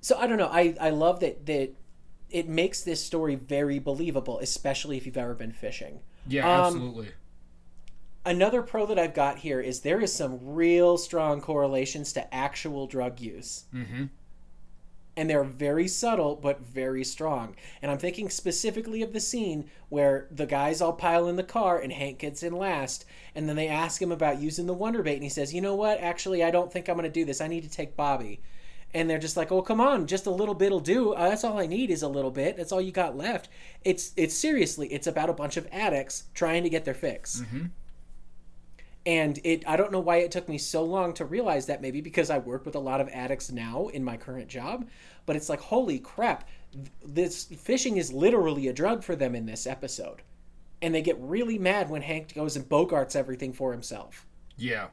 so 0.00 0.16
I 0.16 0.28
don't 0.28 0.38
know. 0.38 0.50
I 0.50 0.76
I 0.80 0.90
love 0.90 1.20
that 1.20 1.44
that 1.46 1.72
it 2.30 2.48
makes 2.48 2.82
this 2.82 3.04
story 3.04 3.34
very 3.34 3.80
believable, 3.80 4.38
especially 4.38 4.96
if 4.96 5.06
you've 5.06 5.16
ever 5.18 5.34
been 5.34 5.52
fishing. 5.52 6.00
Yeah, 6.28 6.48
Um, 6.48 6.66
absolutely. 6.66 7.08
Another 8.24 8.62
pro 8.62 8.86
that 8.86 8.98
I've 8.98 9.14
got 9.14 9.38
here 9.38 9.60
is 9.60 9.80
there 9.80 10.00
is 10.00 10.12
some 10.14 10.38
real 10.40 10.96
strong 10.96 11.40
correlations 11.40 12.12
to 12.12 12.32
actual 12.34 12.86
drug 12.86 13.20
use. 13.20 13.64
Mm-hmm. 13.74 14.04
And 15.16 15.28
they're 15.28 15.44
very 15.44 15.88
subtle, 15.88 16.36
but 16.36 16.60
very 16.60 17.04
strong. 17.04 17.56
And 17.82 17.90
I'm 17.90 17.98
thinking 17.98 18.30
specifically 18.30 19.02
of 19.02 19.12
the 19.12 19.20
scene 19.20 19.68
where 19.88 20.28
the 20.30 20.46
guys 20.46 20.80
all 20.80 20.94
pile 20.94 21.26
in 21.26 21.36
the 21.36 21.42
car 21.42 21.78
and 21.78 21.92
Hank 21.92 22.20
gets 22.20 22.42
in 22.42 22.54
last. 22.54 23.04
And 23.34 23.48
then 23.48 23.56
they 23.56 23.68
ask 23.68 24.00
him 24.00 24.12
about 24.12 24.40
using 24.40 24.66
the 24.66 24.72
Wonder 24.72 25.02
Bait. 25.02 25.14
And 25.14 25.22
he 25.22 25.28
says, 25.28 25.52
You 25.52 25.60
know 25.60 25.74
what? 25.74 26.00
Actually, 26.00 26.42
I 26.42 26.50
don't 26.50 26.72
think 26.72 26.88
I'm 26.88 26.96
going 26.96 27.04
to 27.04 27.10
do 27.10 27.24
this. 27.24 27.40
I 27.40 27.48
need 27.48 27.64
to 27.64 27.70
take 27.70 27.96
Bobby. 27.96 28.40
And 28.94 29.08
they're 29.08 29.18
just 29.18 29.38
like, 29.38 29.50
"Oh, 29.50 29.62
come 29.62 29.80
on, 29.80 30.06
just 30.06 30.26
a 30.26 30.30
little 30.30 30.54
bit'll 30.54 30.78
do. 30.78 31.14
Uh, 31.14 31.30
that's 31.30 31.44
all 31.44 31.58
I 31.58 31.64
need 31.64 31.90
is 31.90 32.02
a 32.02 32.08
little 32.08 32.30
bit. 32.30 32.58
That's 32.58 32.72
all 32.72 32.80
you 32.82 32.92
got 32.92 33.16
left." 33.16 33.48
It's 33.84 34.12
it's 34.18 34.34
seriously, 34.34 34.92
it's 34.92 35.06
about 35.06 35.30
a 35.30 35.32
bunch 35.32 35.56
of 35.56 35.66
addicts 35.72 36.24
trying 36.34 36.62
to 36.64 36.68
get 36.68 36.84
their 36.84 36.92
fix. 36.92 37.40
Mm-hmm. 37.40 37.66
And 39.04 39.40
it 39.42 39.66
I 39.66 39.76
don't 39.76 39.90
know 39.90 40.00
why 40.00 40.18
it 40.18 40.30
took 40.30 40.48
me 40.48 40.58
so 40.58 40.84
long 40.84 41.12
to 41.14 41.24
realize 41.24 41.66
that 41.66 41.82
maybe 41.82 42.00
because 42.00 42.30
I 42.30 42.38
work 42.38 42.64
with 42.64 42.76
a 42.76 42.80
lot 42.80 43.00
of 43.00 43.08
addicts 43.08 43.50
now 43.50 43.88
in 43.88 44.04
my 44.04 44.16
current 44.16 44.48
job, 44.48 44.88
but 45.26 45.34
it's 45.34 45.48
like 45.48 45.60
holy 45.60 45.98
crap, 45.98 46.48
this 47.04 47.44
fishing 47.44 47.96
is 47.96 48.12
literally 48.12 48.68
a 48.68 48.72
drug 48.72 49.02
for 49.02 49.16
them 49.16 49.34
in 49.34 49.46
this 49.46 49.66
episode. 49.66 50.22
And 50.80 50.94
they 50.94 51.02
get 51.02 51.18
really 51.20 51.58
mad 51.58 51.90
when 51.90 52.02
Hank 52.02 52.34
goes 52.34 52.56
and 52.56 52.68
bogarts 52.68 53.16
everything 53.16 53.52
for 53.52 53.72
himself. 53.72 54.26
Yeah. 54.56 54.88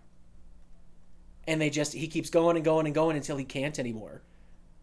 And 1.48 1.62
they 1.62 1.70
just 1.70 1.94
he 1.94 2.08
keeps 2.08 2.30
going 2.30 2.56
and 2.56 2.66
going 2.66 2.86
and 2.88 2.96
going 2.96 3.16
until 3.16 3.38
he 3.38 3.46
can't 3.46 3.78
anymore. 3.78 4.24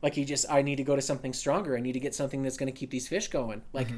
Like 0.02 0.14
he 0.14 0.24
just 0.24 0.46
I 0.48 0.62
need 0.62 0.76
to 0.76 0.84
go 0.84 0.94
to 0.94 1.02
something 1.02 1.32
stronger. 1.32 1.76
I 1.76 1.80
need 1.80 1.92
to 1.92 2.00
get 2.00 2.14
something 2.14 2.42
that's 2.42 2.56
going 2.56 2.72
to 2.72 2.78
keep 2.78 2.90
these 2.90 3.08
fish 3.08 3.28
going. 3.28 3.62
Like 3.72 3.88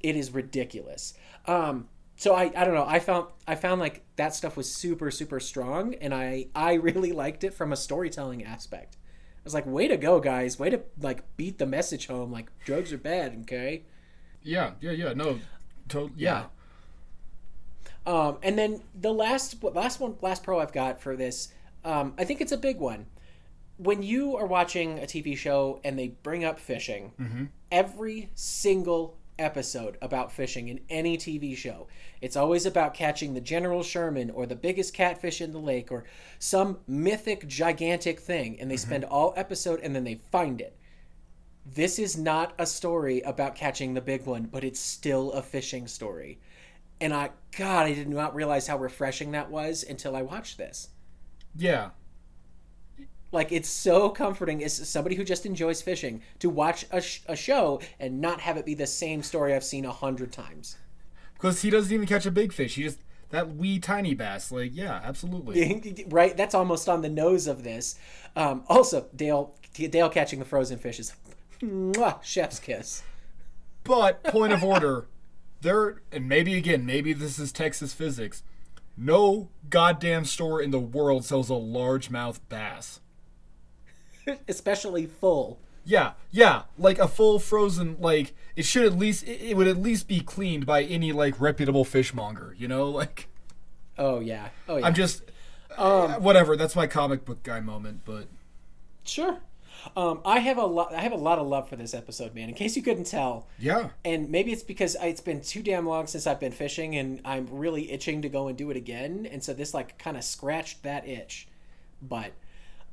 it 0.00 0.16
is 0.16 0.32
ridiculous. 0.32 1.14
Um 1.46 1.88
so 2.16 2.34
I, 2.34 2.44
I 2.56 2.64
don't 2.64 2.74
know 2.74 2.86
i 2.86 2.98
found 2.98 3.26
i 3.46 3.54
found 3.54 3.80
like 3.80 4.02
that 4.16 4.34
stuff 4.34 4.56
was 4.56 4.72
super 4.72 5.10
super 5.10 5.40
strong 5.40 5.94
and 5.94 6.14
i 6.14 6.46
i 6.54 6.74
really 6.88 7.12
liked 7.12 7.44
it 7.44 7.54
from 7.54 7.72
a 7.72 7.76
storytelling 7.76 8.44
aspect 8.44 8.96
i 9.38 9.40
was 9.42 9.54
like 9.54 9.66
way 9.66 9.88
to 9.88 9.96
go 9.96 10.20
guys 10.20 10.58
way 10.58 10.70
to 10.70 10.80
like 11.00 11.24
beat 11.36 11.58
the 11.58 11.66
message 11.66 12.06
home 12.06 12.30
like 12.30 12.50
drugs 12.64 12.92
are 12.92 12.98
bad 12.98 13.36
okay 13.42 13.82
Yeah. 14.42 14.72
Yeah. 14.80 14.92
Yeah. 14.92 15.12
No. 15.14 15.40
To- 15.88 16.10
yeah. 16.16 16.44
um 18.06 18.38
and 18.42 18.58
then 18.58 18.82
the 18.94 19.12
last 19.12 19.62
last 19.62 20.00
one 20.00 20.16
last 20.20 20.42
pro 20.42 20.60
i've 20.60 20.72
got 20.72 21.00
for 21.00 21.16
this 21.16 21.48
um 21.84 22.14
i 22.18 22.24
think 22.24 22.40
it's 22.40 22.52
a 22.52 22.56
big 22.58 22.78
one 22.78 23.06
when 23.76 24.02
you 24.02 24.36
are 24.36 24.46
watching 24.46 24.98
a 24.98 25.02
tv 25.02 25.36
show 25.36 25.80
and 25.84 25.98
they 25.98 26.08
bring 26.22 26.44
up 26.44 26.58
fishing 26.60 27.12
every 27.72 28.30
single 28.34 29.16
episode 29.38 29.98
about 30.00 30.32
fishing 30.32 30.68
in 30.68 30.80
any 30.88 31.16
TV 31.16 31.56
show. 31.56 31.86
It's 32.20 32.36
always 32.36 32.66
about 32.66 32.94
catching 32.94 33.34
the 33.34 33.40
General 33.40 33.82
Sherman 33.82 34.30
or 34.30 34.46
the 34.46 34.56
biggest 34.56 34.94
catfish 34.94 35.40
in 35.40 35.52
the 35.52 35.58
lake 35.58 35.90
or 35.90 36.04
some 36.38 36.78
mythic 36.86 37.46
gigantic 37.46 38.20
thing 38.20 38.58
and 38.60 38.70
they 38.70 38.76
mm-hmm. 38.76 38.88
spend 38.88 39.04
all 39.04 39.34
episode 39.36 39.80
and 39.80 39.94
then 39.94 40.04
they 40.04 40.20
find 40.30 40.60
it. 40.60 40.76
This 41.66 41.98
is 41.98 42.16
not 42.16 42.54
a 42.58 42.66
story 42.66 43.20
about 43.22 43.54
catching 43.54 43.94
the 43.94 44.00
big 44.00 44.26
one, 44.26 44.44
but 44.44 44.64
it's 44.64 44.80
still 44.80 45.32
a 45.32 45.42
fishing 45.42 45.86
story. 45.86 46.38
And 47.00 47.12
I 47.12 47.30
god, 47.56 47.86
I 47.86 47.94
did 47.94 48.08
not 48.08 48.34
realize 48.34 48.66
how 48.66 48.78
refreshing 48.78 49.32
that 49.32 49.50
was 49.50 49.84
until 49.88 50.14
I 50.14 50.22
watched 50.22 50.58
this. 50.58 50.90
Yeah. 51.56 51.90
Like 53.34 53.50
it's 53.50 53.68
so 53.68 54.10
comforting 54.10 54.62
as 54.62 54.88
somebody 54.88 55.16
who 55.16 55.24
just 55.24 55.44
enjoys 55.44 55.82
fishing 55.82 56.22
to 56.38 56.48
watch 56.48 56.86
a, 56.92 57.00
sh- 57.00 57.20
a 57.26 57.34
show 57.34 57.80
and 57.98 58.20
not 58.20 58.40
have 58.40 58.56
it 58.56 58.64
be 58.64 58.74
the 58.74 58.86
same 58.86 59.24
story 59.24 59.52
I've 59.52 59.64
seen 59.64 59.84
a 59.84 59.90
hundred 59.90 60.30
times. 60.30 60.76
Because 61.34 61.60
he 61.60 61.68
doesn't 61.68 61.92
even 61.92 62.06
catch 62.06 62.26
a 62.26 62.30
big 62.30 62.52
fish. 62.52 62.76
He 62.76 62.84
just 62.84 63.00
that 63.30 63.56
wee 63.56 63.80
tiny 63.80 64.14
bass. 64.14 64.52
Like, 64.52 64.70
yeah, 64.72 65.00
absolutely. 65.02 66.04
right? 66.08 66.36
That's 66.36 66.54
almost 66.54 66.88
on 66.88 67.02
the 67.02 67.08
nose 67.08 67.48
of 67.48 67.64
this. 67.64 67.98
Um, 68.36 68.62
also, 68.68 69.08
Dale 69.16 69.52
Dale 69.74 70.08
catching 70.10 70.38
the 70.38 70.44
frozen 70.44 70.78
fish 70.78 71.00
is 71.00 71.12
mwah, 71.60 72.22
chef's 72.22 72.60
kiss. 72.60 73.02
But 73.82 74.22
point 74.22 74.52
of 74.52 74.62
order, 74.64 75.08
there 75.60 76.02
and 76.12 76.28
maybe 76.28 76.54
again, 76.54 76.86
maybe 76.86 77.12
this 77.12 77.40
is 77.40 77.50
Texas 77.50 77.92
physics. 77.92 78.44
No 78.96 79.48
goddamn 79.70 80.24
store 80.24 80.62
in 80.62 80.70
the 80.70 80.78
world 80.78 81.24
sells 81.24 81.50
a 81.50 81.54
largemouth 81.54 82.38
bass. 82.48 83.00
Especially 84.48 85.06
full. 85.06 85.60
Yeah, 85.84 86.12
yeah, 86.30 86.62
like 86.78 86.98
a 86.98 87.06
full 87.08 87.38
frozen. 87.38 87.96
Like 88.00 88.34
it 88.56 88.64
should 88.64 88.84
at 88.86 88.96
least 88.96 89.24
it, 89.28 89.54
would 89.56 89.68
at 89.68 89.76
least 89.76 90.08
be 90.08 90.20
cleaned 90.20 90.64
by 90.64 90.82
any 90.82 91.12
like 91.12 91.38
reputable 91.40 91.84
fishmonger. 91.84 92.54
You 92.58 92.68
know, 92.68 92.88
like 92.90 93.28
Oh 93.98 94.20
yeah. 94.20 94.48
Oh 94.68 94.76
yeah. 94.78 94.86
I'm 94.86 94.94
just 94.94 95.22
uh, 95.76 96.14
whatever. 96.14 96.56
That's 96.56 96.74
my 96.76 96.86
comic 96.86 97.24
book 97.24 97.42
guy 97.42 97.60
moment. 97.60 98.00
But 98.04 98.28
sure. 99.04 99.38
Um, 99.96 100.22
I 100.24 100.38
have 100.38 100.56
a 100.56 100.64
lot. 100.64 100.94
I 100.94 101.02
have 101.02 101.12
a 101.12 101.16
lot 101.16 101.38
of 101.38 101.46
love 101.46 101.68
for 101.68 101.76
this 101.76 101.92
episode, 101.92 102.34
man. 102.34 102.48
In 102.48 102.54
case 102.54 102.74
you 102.74 102.82
couldn't 102.82 103.04
tell, 103.04 103.46
yeah, 103.58 103.90
and 104.02 104.30
maybe 104.30 104.50
it's 104.50 104.62
because 104.62 104.96
I- 104.96 105.06
it's 105.08 105.20
been 105.20 105.42
too 105.42 105.62
damn 105.62 105.86
long 105.86 106.06
since 106.06 106.26
I've 106.26 106.40
been 106.40 106.52
fishing, 106.52 106.96
and 106.96 107.20
I'm 107.22 107.46
really 107.50 107.90
itching 107.92 108.22
to 108.22 108.30
go 108.30 108.48
and 108.48 108.56
do 108.56 108.70
it 108.70 108.78
again. 108.78 109.28
And 109.30 109.44
so 109.44 109.52
this 109.52 109.74
like 109.74 109.98
kind 109.98 110.16
of 110.16 110.24
scratched 110.24 110.84
that 110.84 111.06
itch. 111.06 111.48
But, 112.00 112.32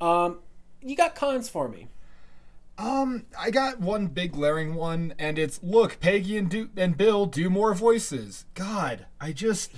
um, 0.01 0.39
you 0.81 0.95
got 0.95 1.15
cons 1.15 1.49
for 1.49 1.67
me. 1.67 1.87
Um, 2.77 3.25
I 3.37 3.51
got 3.51 3.79
one 3.79 4.07
big 4.07 4.31
glaring 4.33 4.73
one, 4.75 5.13
and 5.19 5.37
it's 5.37 5.59
look, 5.61 5.99
Peggy 5.99 6.37
and 6.37 6.49
do- 6.49 6.69
and 6.75 6.97
Bill 6.97 7.25
do 7.25 7.49
more 7.49 7.73
voices. 7.75 8.45
God, 8.55 9.05
I 9.19 9.31
just 9.33 9.71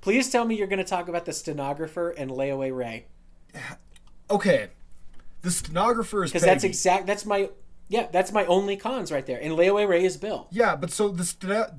Please 0.00 0.30
tell 0.30 0.44
me 0.44 0.56
you're 0.56 0.66
going 0.66 0.78
to 0.78 0.84
talk 0.84 1.08
about 1.08 1.24
the 1.26 1.32
stenographer 1.32 2.10
and 2.10 2.30
layaway 2.30 2.74
Ray, 2.74 3.06
okay. 4.30 4.68
The 5.42 5.50
stenographer 5.50 6.24
is 6.24 6.30
because 6.32 6.44
that's 6.44 6.64
exact. 6.64 7.06
That's 7.06 7.24
my 7.24 7.48
yeah. 7.88 8.08
That's 8.12 8.32
my 8.32 8.44
only 8.46 8.76
cons 8.76 9.10
right 9.10 9.24
there. 9.24 9.40
And 9.40 9.54
layaway 9.54 9.88
Ray 9.88 10.04
is 10.04 10.16
Bill. 10.18 10.46
yeah, 10.50 10.76
but 10.76 10.90
so 10.90 11.08
the 11.08 11.24
sten- 11.24 11.78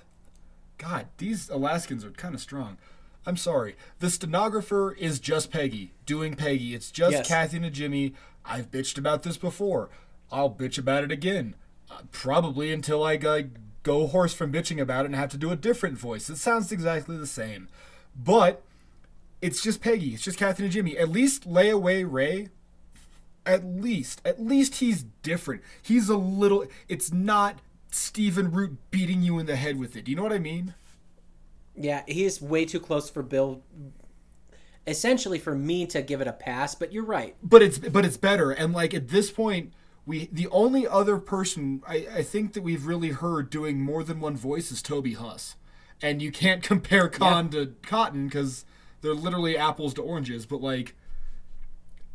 God, 0.78 1.06
these 1.18 1.48
Alaskans 1.50 2.04
are 2.04 2.10
kind 2.12 2.34
of 2.34 2.40
strong. 2.40 2.78
I'm 3.26 3.36
sorry. 3.36 3.76
The 4.00 4.10
stenographer 4.10 4.92
is 4.92 5.20
just 5.20 5.50
Peggy 5.50 5.92
doing 6.06 6.34
Peggy. 6.34 6.74
It's 6.74 6.90
just 6.90 7.12
Yes. 7.12 7.28
Kathy 7.28 7.58
Najimy. 7.60 8.14
I've 8.44 8.70
bitched 8.70 8.98
about 8.98 9.22
this 9.22 9.36
before. 9.36 9.90
I'll 10.30 10.50
bitch 10.50 10.78
about 10.78 11.04
it 11.04 11.12
again. 11.12 11.54
Uh, 11.90 11.98
probably 12.10 12.72
until 12.72 13.04
I 13.04 13.16
go, 13.16 13.44
go 13.82 14.06
hoarse 14.06 14.34
from 14.34 14.52
bitching 14.52 14.80
about 14.80 15.04
it 15.04 15.06
and 15.06 15.14
have 15.16 15.30
to 15.30 15.36
do 15.36 15.50
a 15.50 15.56
different 15.56 15.98
voice. 15.98 16.28
It 16.28 16.36
sounds 16.38 16.72
exactly 16.72 17.16
the 17.16 17.26
same. 17.26 17.68
But 18.16 18.62
it's 19.40 19.62
just 19.62 19.80
Peggy. 19.80 20.14
It's 20.14 20.22
just 20.22 20.38
Kathy 20.38 20.68
Najimy. 20.68 21.00
At 21.00 21.10
least 21.10 21.48
Layaway 21.48 22.04
Ray, 22.10 22.48
at 23.46 23.64
least, 23.64 24.20
at 24.24 24.40
least 24.42 24.76
he's 24.76 25.04
different. 25.22 25.62
He's 25.80 26.08
a 26.08 26.16
little. 26.16 26.66
It's 26.88 27.12
not 27.12 27.58
Stephen 27.90 28.50
Root 28.50 28.78
beating 28.90 29.22
you 29.22 29.38
in 29.38 29.46
the 29.46 29.56
head 29.56 29.78
with 29.78 29.96
it. 29.96 30.04
Do 30.04 30.10
you 30.10 30.16
know 30.16 30.22
what 30.22 30.32
I 30.32 30.38
mean? 30.38 30.74
Yeah, 31.76 32.02
he 32.06 32.24
is 32.24 32.40
way 32.42 32.64
too 32.64 32.80
close 32.80 33.08
for 33.10 33.22
Bill. 33.22 33.62
Essentially, 34.86 35.38
for 35.38 35.54
me 35.54 35.86
to 35.86 36.02
give 36.02 36.20
it 36.20 36.26
a 36.26 36.32
pass. 36.32 36.74
But 36.74 36.92
you're 36.92 37.04
right. 37.04 37.36
but 37.42 37.62
it's 37.62 37.78
but 37.78 38.04
it's 38.04 38.16
better 38.16 38.50
and 38.50 38.72
like 38.72 38.92
at 38.94 39.08
this 39.08 39.30
point 39.30 39.72
we 40.04 40.28
the 40.32 40.48
only 40.48 40.86
other 40.86 41.18
person 41.18 41.82
I, 41.86 42.06
I 42.16 42.22
think 42.24 42.54
that 42.54 42.62
we've 42.62 42.84
really 42.86 43.10
heard 43.10 43.48
doing 43.50 43.80
more 43.80 44.02
than 44.02 44.18
one 44.20 44.36
voice 44.36 44.72
is 44.72 44.82
toby 44.82 45.12
huss 45.14 45.54
and 46.02 46.20
you 46.20 46.32
can't 46.32 46.60
compare 46.72 47.08
Kahn 47.08 47.48
to 47.50 47.74
cotton 47.82 48.26
because 48.26 48.64
they're 49.00 49.14
literally 49.14 49.56
apples 49.56 49.94
to 49.94 50.02
oranges 50.02 50.44
but 50.44 50.60
like 50.60 50.96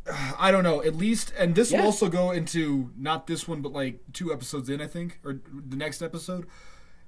i 0.38 0.52
don't 0.52 0.64
know 0.64 0.84
at 0.84 0.96
least 0.96 1.32
and 1.38 1.56
this 1.56 1.72
Yeah. 1.72 1.80
will 1.80 1.86
also 1.88 2.10
go 2.10 2.32
into 2.32 2.92
not 2.98 3.28
this 3.28 3.48
one 3.48 3.62
but 3.62 3.72
like 3.72 4.00
two 4.12 4.34
episodes 4.34 4.70
in 4.70 4.82
i 4.82 4.88
think 4.88 5.20
or 5.24 5.40
the 5.70 5.78
next 5.78 6.02
episode 6.02 6.46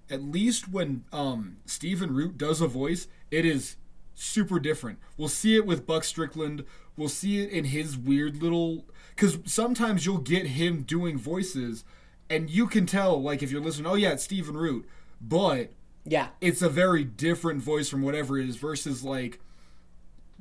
at 0.10 0.22
least 0.24 0.70
when 0.70 1.04
um 1.12 1.58
Stephen 1.66 2.14
Root 2.14 2.38
does 2.38 2.62
a 2.62 2.68
voice, 2.68 3.08
it 3.32 3.46
is 3.46 3.76
super 4.16 4.60
different. 4.60 5.00
We'll 5.18 5.30
see 5.30 5.56
it 5.56 5.66
with 5.66 5.86
Buck 5.86 6.04
Strickland. 6.04 6.66
We'll 6.98 7.10
see 7.10 7.42
it 7.42 7.50
in 7.52 7.66
his 7.66 7.98
weird 7.98 8.42
little 8.42 8.86
cuz 9.16 9.38
sometimes 9.46 10.06
you'll 10.06 10.18
get 10.18 10.48
him 10.48 10.84
doing 10.84 11.18
voices 11.18 11.84
and 12.30 12.50
you 12.50 12.68
can 12.68 12.86
tell 12.86 13.22
like 13.22 13.42
if 13.42 13.52
you're 13.52 13.62
listening, 13.62 13.88
oh 13.88 13.96
yeah, 13.96 14.12
it's 14.12 14.24
Stephen 14.24 14.56
Root. 14.58 14.88
But 15.22 15.72
Yeah. 16.06 16.30
it's 16.42 16.62
a 16.62 16.70
very 16.70 17.04
different 17.04 17.62
voice 17.62 17.90
from 17.90 18.02
whatever 18.02 18.38
it 18.38 18.48
is 18.50 18.56
versus 18.58 19.04
like 19.04 19.40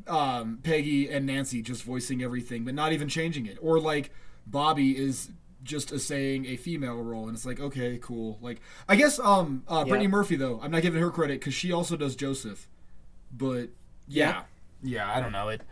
um, 0.06 0.58
Peggy 0.62 1.08
and 1.10 1.26
Nancy 1.26 1.60
just 1.60 1.82
voicing 1.82 2.22
everything 2.22 2.64
but 2.64 2.74
not 2.74 2.92
even 2.92 3.08
changing 3.08 3.46
it 3.46 3.58
or 3.60 3.78
like 3.80 4.10
Bobby 4.46 4.96
is 4.96 5.30
just 5.64 5.90
a 5.92 5.98
saying 5.98 6.46
a 6.46 6.56
female 6.56 7.02
role 7.02 7.26
and 7.26 7.36
it's 7.36 7.44
like 7.46 7.58
okay 7.60 7.98
cool. 8.00 8.38
Like 8.40 8.60
I 8.88 8.96
guess 8.96 9.18
um 9.18 9.64
uh, 9.68 9.84
Brittany 9.84 10.04
Yeah. 10.04 10.10
Murphy 10.10 10.36
though 10.36 10.60
I'm 10.62 10.70
not 10.70 10.82
giving 10.82 11.00
her 11.02 11.10
credit 11.10 11.40
because 11.40 11.54
she 11.54 11.72
also 11.72 11.96
does 11.96 12.14
Joseph 12.16 12.68
but 13.32 13.68
yeah. 14.06 14.42
Yeah 14.82 15.10
I 15.12 15.20
don't 15.20 15.32
know 15.32 15.48
it 15.48 15.62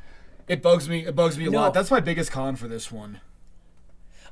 it 0.49 0.63
bugs 0.63 0.89
me 0.89 1.07
it 1.07 1.15
bugs 1.15 1.39
me 1.39 1.47
a 1.47 1.51
No. 1.51 1.61
lot. 1.61 1.75
That's 1.75 1.91
my 1.91 2.01
biggest 2.01 2.31
con 2.33 2.57
for 2.57 2.69
this 2.69 2.91
one 2.91 3.21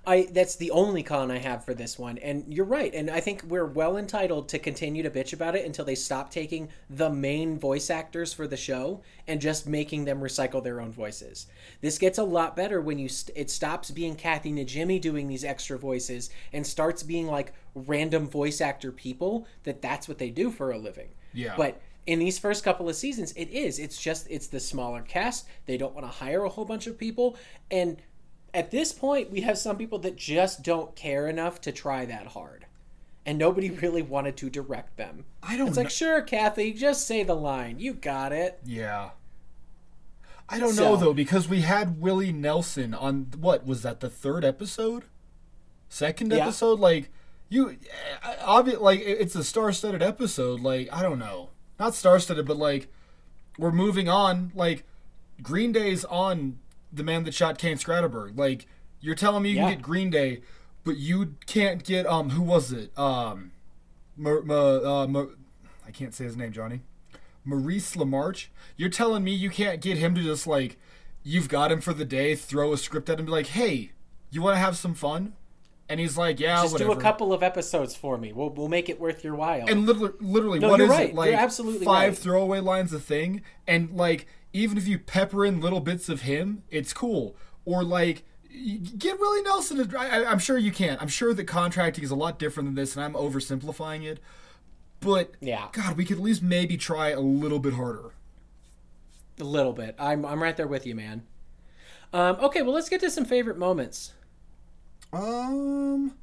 I 0.06 0.28
that's 0.30 0.56
the 0.56 0.70
only 0.70 1.02
con 1.02 1.30
I 1.30 1.38
have 1.38 1.64
for 1.64 1.74
this 1.74 1.98
one, 1.98 2.18
and 2.18 2.44
you're 2.48 2.64
right. 2.64 2.94
And 2.94 3.10
I 3.10 3.20
think 3.20 3.42
we're 3.44 3.66
well 3.66 3.96
entitled 3.96 4.48
to 4.50 4.58
continue 4.58 5.02
to 5.02 5.10
bitch 5.10 5.32
about 5.32 5.54
it 5.54 5.64
until 5.64 5.84
they 5.84 5.94
stop 5.94 6.30
taking 6.30 6.68
the 6.90 7.10
main 7.10 7.58
voice 7.58 7.90
actors 7.90 8.32
for 8.32 8.46
the 8.46 8.56
show 8.56 9.02
and 9.26 9.40
just 9.40 9.66
making 9.66 10.04
them 10.04 10.20
recycle 10.20 10.62
their 10.62 10.80
own 10.80 10.92
voices. 10.92 11.46
This 11.80 11.98
gets 11.98 12.18
a 12.18 12.24
lot 12.24 12.56
better 12.56 12.80
when 12.80 12.98
you 12.98 13.08
st- 13.08 13.36
it 13.36 13.50
stops 13.50 13.90
being 13.90 14.16
Kathy 14.16 14.52
Najimy 14.52 15.00
doing 15.00 15.28
these 15.28 15.44
extra 15.44 15.78
voices 15.78 16.30
and 16.52 16.66
starts 16.66 17.02
being 17.02 17.26
like 17.26 17.54
random 17.74 18.28
voice 18.28 18.60
actor 18.60 18.92
people 18.92 19.46
that 19.64 19.82
that's 19.82 20.08
what 20.08 20.18
they 20.18 20.30
do 20.30 20.50
for 20.50 20.70
a 20.70 20.78
living. 20.78 21.08
Yeah. 21.32 21.54
But 21.56 21.80
in 22.06 22.18
these 22.18 22.38
first 22.38 22.64
couple 22.64 22.88
of 22.88 22.96
seasons, 22.96 23.32
it 23.32 23.50
is. 23.50 23.78
It's 23.78 24.00
just 24.00 24.26
it's 24.30 24.48
the 24.48 24.60
smaller 24.60 25.02
cast. 25.02 25.46
They 25.66 25.76
don't 25.76 25.94
want 25.94 26.06
to 26.06 26.12
hire 26.12 26.44
a 26.44 26.48
whole 26.48 26.64
bunch 26.64 26.86
of 26.86 26.98
people 26.98 27.36
and 27.70 27.96
at 28.54 28.70
this 28.70 28.92
point, 28.92 29.30
we 29.30 29.40
have 29.42 29.58
some 29.58 29.76
people 29.76 29.98
that 30.00 30.16
just 30.16 30.62
don't 30.62 30.94
care 30.96 31.28
enough 31.28 31.60
to 31.62 31.72
try 31.72 32.04
that 32.06 32.28
hard. 32.28 32.66
And 33.26 33.36
nobody 33.38 33.70
really 33.82 34.02
wanted 34.02 34.36
to 34.38 34.48
direct 34.50 34.96
them. 34.96 35.24
I 35.42 35.56
don't 35.56 35.68
It's 35.68 35.76
like, 35.76 35.86
kn- 35.88 35.90
sure, 35.90 36.22
Kathy, 36.22 36.72
just 36.72 37.06
say 37.06 37.22
the 37.24 37.34
line. 37.34 37.78
You 37.80 37.94
got 37.94 38.32
it. 38.32 38.60
Yeah. 38.64 39.10
I 40.48 40.58
don't 40.58 40.74
So- 40.74 40.90
know 40.90 40.96
though 40.96 41.14
because 41.14 41.48
we 41.48 41.62
had 41.62 42.00
Willie 42.00 42.32
Nelson 42.32 42.92
on 42.94 43.28
what 43.38 43.66
was 43.66 43.82
that 43.82 44.00
the 44.00 44.10
third 44.10 44.44
episode, 44.44 45.04
second 45.88 46.32
Yeah. 46.32 46.38
episode? 46.44 46.78
Like 46.80 47.10
you, 47.48 47.70
eh, 47.70 48.34
obvious 48.42 48.78
like 48.80 49.00
it's 49.00 49.34
a 49.34 49.42
star-studded 49.44 50.02
episode. 50.02 50.60
Like 50.60 50.88
I 50.92 51.02
don't 51.02 51.18
know, 51.18 51.50
not 51.80 51.94
star-studded, 51.94 52.46
but 52.46 52.58
like 52.58 52.88
we're 53.58 53.72
moving 53.72 54.08
on. 54.08 54.52
Like 54.54 54.84
Green 55.42 55.72
Day's 55.72 56.04
on 56.04 56.58
the 56.94 57.02
man 57.02 57.24
that 57.24 57.34
shot 57.34 57.58
Kane 57.58 57.76
Scratterberg. 57.76 58.38
Like 58.38 58.66
you're 59.00 59.14
telling 59.14 59.42
me 59.42 59.50
you 59.50 59.56
Yeah. 59.56 59.64
can 59.68 59.74
get 59.74 59.82
Green 59.82 60.10
Day, 60.10 60.40
but 60.84 60.96
you 60.96 61.34
can't 61.46 61.84
get 61.84 62.06
um 62.06 62.30
who 62.30 62.42
was 62.42 62.72
it 62.72 62.96
um, 62.98 63.52
uh, 64.24 65.24
I 65.86 65.90
can't 65.92 66.14
say 66.14 66.24
his 66.24 66.36
name, 66.36 66.52
Jonny. 66.52 66.80
Maurice 67.44 67.94
LaMarche, 67.96 68.46
you're 68.76 68.88
telling 68.88 69.22
me 69.24 69.32
you 69.34 69.50
can't 69.50 69.80
get 69.80 69.98
him 69.98 70.14
to 70.14 70.22
just 70.22 70.46
like, 70.46 70.78
you've 71.22 71.48
got 71.48 71.70
him 71.70 71.80
for 71.80 71.92
the 71.92 72.04
day, 72.04 72.34
throw 72.34 72.72
a 72.72 72.78
script 72.78 73.10
at 73.10 73.18
him, 73.20 73.26
be 73.26 73.32
like, 73.32 73.48
hey, 73.48 73.92
you 74.30 74.40
want 74.40 74.54
to 74.54 74.60
have 74.60 74.76
some 74.78 74.94
fun? 74.94 75.34
And 75.86 76.00
he's 76.00 76.16
like, 76.16 76.40
yeah, 76.40 76.62
Just 76.62 76.72
whatever. 76.72 76.94
do 76.94 76.98
a 76.98 77.02
couple 77.02 77.34
of 77.34 77.42
episodes 77.42 77.94
for 77.94 78.16
me. 78.16 78.32
We'll, 78.32 78.48
we'll 78.48 78.68
make 78.68 78.88
it 78.88 78.98
worth 78.98 79.22
your 79.22 79.34
while. 79.34 79.66
And 79.68 79.84
literally, 79.84 80.14
literally 80.20 80.58
No, 80.58 80.70
what 80.70 80.80
is 80.80 80.88
right. 80.88 81.10
it? 81.10 81.14
Like 81.14 81.32
You're 81.32 81.40
absolutely 81.40 81.84
five 81.84 82.12
right. 82.12 82.18
throwaway 82.18 82.60
lines 82.60 82.92
a 82.94 82.98
thing, 83.00 83.42
and 83.66 83.90
like 83.94 84.26
even 84.54 84.78
if 84.78 84.88
you 84.88 84.98
pepper 84.98 85.44
in 85.44 85.60
little 85.60 85.80
bits 85.80 86.08
of 86.08 86.22
him, 86.22 86.62
it's 86.70 86.94
cool. 86.94 87.36
Or 87.66 87.84
like 87.84 88.24
get 88.96 89.18
Willie 89.20 89.42
Nelson. 89.42 89.86
To, 89.88 89.98
I, 89.98 90.24
I'm 90.30 90.38
sure 90.38 90.56
you 90.56 90.72
can. 90.72 90.96
I'm 91.00 91.08
sure 91.08 91.34
that 91.34 91.44
contracting 91.44 92.04
is 92.04 92.10
a 92.10 92.14
lot 92.14 92.38
different 92.38 92.68
than 92.68 92.74
this, 92.76 92.96
and 92.96 93.04
I'm 93.04 93.12
oversimplifying 93.14 94.04
it. 94.04 94.20
But 95.00 95.32
Yeah. 95.40 95.68
God, 95.72 95.96
we 95.98 96.04
could 96.06 96.16
at 96.18 96.22
least 96.22 96.42
maybe 96.42 96.76
try 96.78 97.10
a 97.10 97.20
little 97.20 97.58
bit 97.58 97.74
harder. 97.74 98.12
a 99.40 99.44
little 99.44 99.72
bit. 99.72 99.96
I'm, 99.98 100.24
I'm 100.24 100.40
right 100.42 100.56
there 100.56 100.68
with 100.68 100.86
you, 100.86 100.94
man. 100.94 101.24
Um, 102.12 102.36
okay, 102.36 102.62
well, 102.62 102.72
let's 102.72 102.88
get 102.88 103.00
to 103.00 103.10
some 103.10 103.24
favorite 103.24 103.58
moments. 103.58 104.12
Um, 105.12 106.14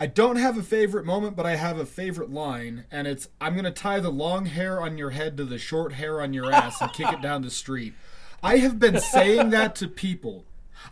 I 0.00 0.06
don't 0.06 0.36
have 0.36 0.56
a 0.56 0.62
favorite 0.62 1.04
moment, 1.04 1.34
but 1.34 1.46
I 1.46 1.56
have 1.56 1.78
a 1.78 1.86
favorite 1.86 2.30
line, 2.30 2.84
and 2.90 3.06
it's 3.08 3.28
I'm 3.40 3.56
gonna 3.56 3.72
tie 3.72 4.00
the 4.00 4.10
long 4.10 4.46
hair 4.46 4.80
on 4.80 4.96
your 4.96 5.10
head 5.10 5.36
to 5.38 5.44
the 5.44 5.58
short 5.58 5.94
hair 5.94 6.20
on 6.20 6.32
your 6.32 6.52
ass 6.52 6.80
and 6.80 6.92
kick 6.92 7.12
it 7.12 7.20
down 7.20 7.42
the 7.42 7.50
street. 7.50 7.94
I 8.42 8.58
have 8.58 8.78
been 8.78 9.00
saying 9.00 9.50
that 9.50 9.74
to 9.76 9.88
people. 9.88 10.44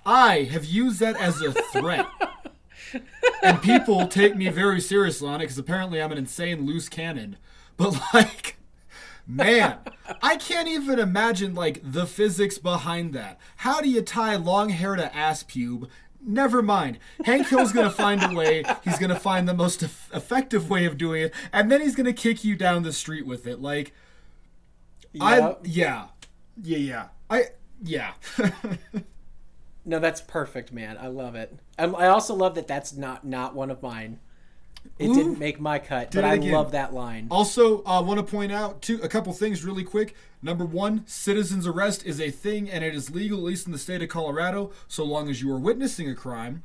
I 0.05 0.43
have 0.51 0.65
used 0.65 0.99
that 1.01 1.17
as 1.17 1.41
a 1.41 1.53
threat. 1.53 2.07
And 3.43 3.63
people 3.63 4.07
take 4.09 4.37
me 4.37 4.49
very 4.49 4.81
seriously 4.81 5.29
on 5.29 5.37
it 5.37 5.45
because 5.45 5.59
apparently 5.59 6.03
I'm 6.03 6.13
an 6.13 6.19
insane 6.19 6.67
loose 6.67 6.89
cannon. 6.89 7.37
But 7.77 8.01
like, 8.15 8.57
man, 9.27 9.79
I 10.23 10.37
can't 10.37 10.69
even 10.69 10.99
imagine 10.99 11.55
like 11.55 11.81
the 11.85 12.07
physics 12.07 12.59
behind 12.59 13.13
that. 13.13 13.39
How 13.59 13.81
do 13.81 13.89
you 13.89 14.03
tie 14.03 14.37
long 14.37 14.71
hair 14.71 14.97
to 14.97 15.15
ass 15.15 15.45
pube? 15.45 15.89
Never 16.27 16.61
mind. 16.61 16.99
Hank 17.25 17.47
Hill's 17.47 17.73
gonna 17.73 17.89
find 17.89 18.23
a 18.23 18.35
way. 18.35 18.65
He's 18.83 18.99
gonna 18.99 19.19
find 19.19 19.49
the 19.49 19.55
most 19.55 19.83
eff- 19.83 20.11
effective 20.13 20.69
way 20.69 20.85
of 20.85 20.99
doing 20.99 21.23
it, 21.23 21.35
and 21.53 21.71
then 21.71 21.81
he's 21.81 21.95
gonna 21.95 22.13
kick 22.13 22.43
you 22.45 22.57
down 22.57 22.83
the 22.83 22.93
street 22.93 23.25
with 23.25 23.47
it. 23.47 23.61
Like, 23.63 23.93
I 25.21 25.55
yeah, 25.63 26.09
yeah, 26.61 26.79
yeah. 26.79 27.09
I 27.31 27.45
yeah. 27.83 28.15
No, 29.89 30.01
that's 30.01 30.21
perfect, 30.21 30.73
man. 30.73 30.99
I 31.01 31.07
love 31.07 31.37
it. 31.37 31.57
Um, 31.79 31.95
I 31.95 32.09
also 32.09 32.35
love 32.35 32.57
that 32.57 32.67
that's 32.67 32.93
not 32.93 33.25
not 33.25 33.55
one 33.55 33.71
of 33.71 33.81
mine. 33.81 34.19
It 34.99 35.09
Ooh. 35.09 35.15
didn't 35.15 35.39
make 35.39 35.61
my 35.61 35.79
cut, 35.79 36.11
Did 36.11 36.23
but 36.23 36.25
I 36.25 36.35
again. 36.35 36.53
love 36.53 36.73
that 36.73 36.95
line. 36.95 37.27
Also, 37.31 37.83
I 37.85 37.99
uh, 37.99 38.03
want 38.03 38.19
to 38.19 38.25
point 38.25 38.51
out 38.51 38.81
two 38.81 38.99
a 39.03 39.09
couple 39.09 39.33
things 39.35 39.63
really 39.65 39.85
quick. 39.85 40.15
Number 40.43 40.65
one, 40.65 41.05
citizen's 41.07 41.67
arrest 41.67 42.05
is 42.07 42.21
a 42.21 42.31
thing, 42.31 42.71
and 42.71 42.83
it 42.83 42.95
is 42.95 43.11
legal 43.11 43.39
at 43.39 43.45
least 43.45 43.67
in 43.67 43.73
the 43.73 43.79
state 43.79 44.01
of 44.03 44.09
Colorado, 44.09 44.71
so 44.89 45.05
long 45.05 45.29
as 45.29 45.43
you 45.43 45.53
are 45.53 45.59
witnessing 45.59 46.09
a 46.09 46.15
crime. 46.15 46.63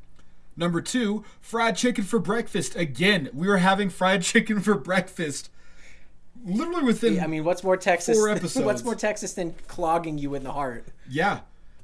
Number 0.56 0.80
two, 0.80 1.24
fried 1.40 1.76
chicken 1.76 2.04
for 2.04 2.18
breakfast. 2.18 2.74
Again, 2.76 3.28
we 3.34 3.48
are 3.48 3.56
having 3.58 3.90
fried 3.90 4.22
chicken 4.32 4.60
for 4.60 4.74
breakfast. 4.76 5.50
Literally 6.44 6.84
within 6.84 7.20
I 7.20 7.26
mean, 7.26 7.44
what's 7.44 7.62
more 7.62 7.76
Texas? 7.76 8.16
Four 8.16 8.28
episodes. 8.30 8.64
what's 8.64 8.84
more 8.84 8.94
Texas 8.94 9.34
than 9.34 9.54
clogging 9.68 10.18
you 10.18 10.34
in 10.34 10.42
the 10.42 10.52
heart? 10.52 10.86
yeah. 11.08 11.40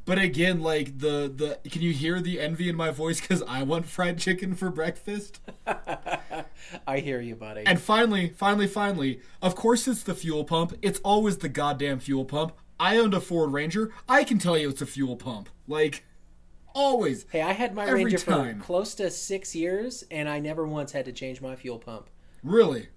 But 0.09 0.19
again, 0.19 0.63
like 0.63 1.01
the 1.01 1.31
the 1.63 1.69
can 1.69 1.83
you 1.83 1.93
hear 1.93 2.19
the 2.19 2.41
envy 2.41 2.71
in 2.71 2.77
my 2.77 2.91
voice 2.91 3.21
because 3.21 3.43
I 3.43 3.63
want 3.63 3.85
fried 3.85 4.19
chicken 4.19 4.55
for 4.55 4.71
breakfast? 4.71 5.39
I 6.87 7.01
hear 7.01 7.21
you, 7.21 7.35
buddy. 7.35 7.67
And 7.67 7.79
finally, 7.79 8.31
finally, 8.31 8.69
finally, 8.69 9.21
of 9.43 9.55
course 9.55 9.87
it's 9.87 10.03
the 10.03 10.15
fuel 10.15 10.45
pump. 10.45 10.73
It's 10.81 10.99
always 11.01 11.37
the 11.37 11.51
goddamn 11.51 12.01
fuel 12.01 12.25
pump. 12.25 12.55
I 12.81 12.97
owned 12.97 13.13
a 13.13 13.21
Ford 13.21 13.53
Ranger. 13.53 13.93
I 14.09 14.25
can 14.25 14.39
tell 14.39 14.57
you 14.57 14.71
it's 14.71 14.81
a 14.81 14.87
fuel 14.87 15.15
pump. 15.15 15.51
Like, 15.67 16.07
always. 16.73 17.27
hey, 17.31 17.43
I 17.43 17.53
had 17.53 17.75
my 17.75 17.87
Ranger 17.91 18.17
time. 18.17 18.61
for 18.61 18.65
close 18.65 18.95
to 18.95 19.11
six 19.11 19.55
years, 19.55 20.05
and 20.11 20.27
I 20.27 20.39
never 20.39 20.67
once 20.67 20.93
had 20.93 21.05
to 21.05 21.13
change 21.13 21.43
my 21.43 21.55
fuel 21.55 21.79
pump. 21.79 22.09
Really. 22.43 22.89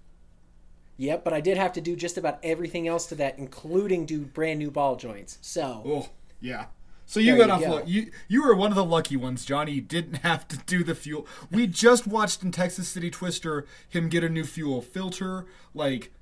Yep, 0.95 1.25
but 1.25 1.33
I 1.33 1.41
did 1.41 1.57
have 1.57 1.73
to 1.73 1.81
do 1.81 1.97
just 1.97 2.17
about 2.17 2.39
everything 2.41 2.87
else 2.87 3.07
to 3.07 3.15
that, 3.15 3.37
including 3.37 4.05
do 4.05 4.21
brand 4.21 4.59
new 4.59 4.71
ball 4.71 4.95
joints. 4.95 5.39
So 5.41 5.83
Oh, 5.85 6.09
yeah. 6.39 6.67
So 7.11 7.19
you 7.19 7.35
There 7.35 7.45
got 7.45 7.59
you 7.59 7.67
off. 7.67 7.81
go. 7.81 7.85
You 7.85 8.09
you 8.29 8.41
were 8.41 8.55
one 8.55 8.71
of 8.71 8.77
the 8.77 8.85
lucky 8.85 9.17
ones, 9.17 9.43
Jonny. 9.43 9.81
Didn't 9.81 10.15
have 10.23 10.47
to 10.47 10.57
do 10.59 10.81
the 10.81 10.95
fuel. 10.95 11.27
We 11.51 11.67
just 11.67 12.07
watched 12.07 12.41
in 12.41 12.53
Texas 12.53 12.87
City 12.87 13.11
Twister 13.11 13.65
him 13.89 14.07
get 14.07 14.23
a 14.23 14.29
new 14.29 14.45
fuel 14.45 14.81
filter. 14.81 15.45
Like, 15.73 16.13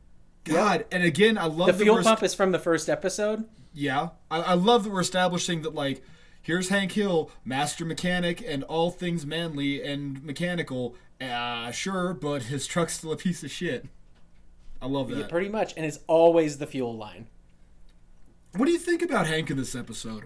God. 0.46 0.86
And 0.92 1.04
again, 1.04 1.38
I 1.38 1.44
love 1.46 1.68
the 1.68 1.74
that 1.74 1.84
fuel 1.84 1.94
we're- 1.98 2.04
pump 2.04 2.24
is 2.24 2.34
from 2.34 2.52
the 2.54 2.58
first 2.58 2.90
episode. 2.90 3.44
Yeah, 3.72 4.10
I, 4.32 4.40
I 4.42 4.54
love 4.56 4.84
that 4.84 4.90
we're 4.92 5.02
establishing 5.02 5.62
that 5.62 5.76
like 5.76 6.02
here's 6.42 6.70
Hank 6.70 6.94
Hill, 6.94 7.30
master 7.46 7.86
mechanic 7.86 8.44
and 8.44 8.64
all 8.64 8.90
things 8.90 9.28
manly 9.28 9.84
and 9.84 10.24
mechanical. 10.24 10.96
Uh, 11.22 11.70
sure, 11.70 12.16
but 12.16 12.44
his 12.44 12.66
truck's 12.66 12.98
still 12.98 13.12
a 13.12 13.16
piece 13.18 13.44
of 13.44 13.52
shit. 13.52 13.86
I 14.82 14.88
love 14.88 15.10
that. 15.10 15.18
Yeah, 15.20 15.28
pretty 15.28 15.50
much, 15.50 15.76
and 15.78 15.86
it's 15.86 16.00
always 16.08 16.58
the 16.58 16.66
fuel 16.66 16.98
line. 16.98 17.28
What 18.56 18.66
do 18.66 18.72
you 18.72 18.80
think 18.80 19.04
about 19.04 19.28
Hank 19.28 19.52
in 19.52 19.58
this 19.58 19.76
episode? 19.76 20.24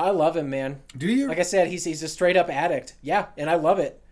I 0.00 0.10
love 0.10 0.36
him, 0.36 0.48
man. 0.48 0.80
Do 0.96 1.06
you? 1.06 1.28
Like 1.28 1.38
I 1.38 1.42
said, 1.42 1.68
he's 1.68 1.84
he's 1.84 2.02
a 2.02 2.08
straight 2.08 2.36
up 2.36 2.48
addict. 2.48 2.94
Yeah, 3.02 3.26
and 3.36 3.50
I 3.50 3.54
love 3.54 3.78
it. 3.78 4.02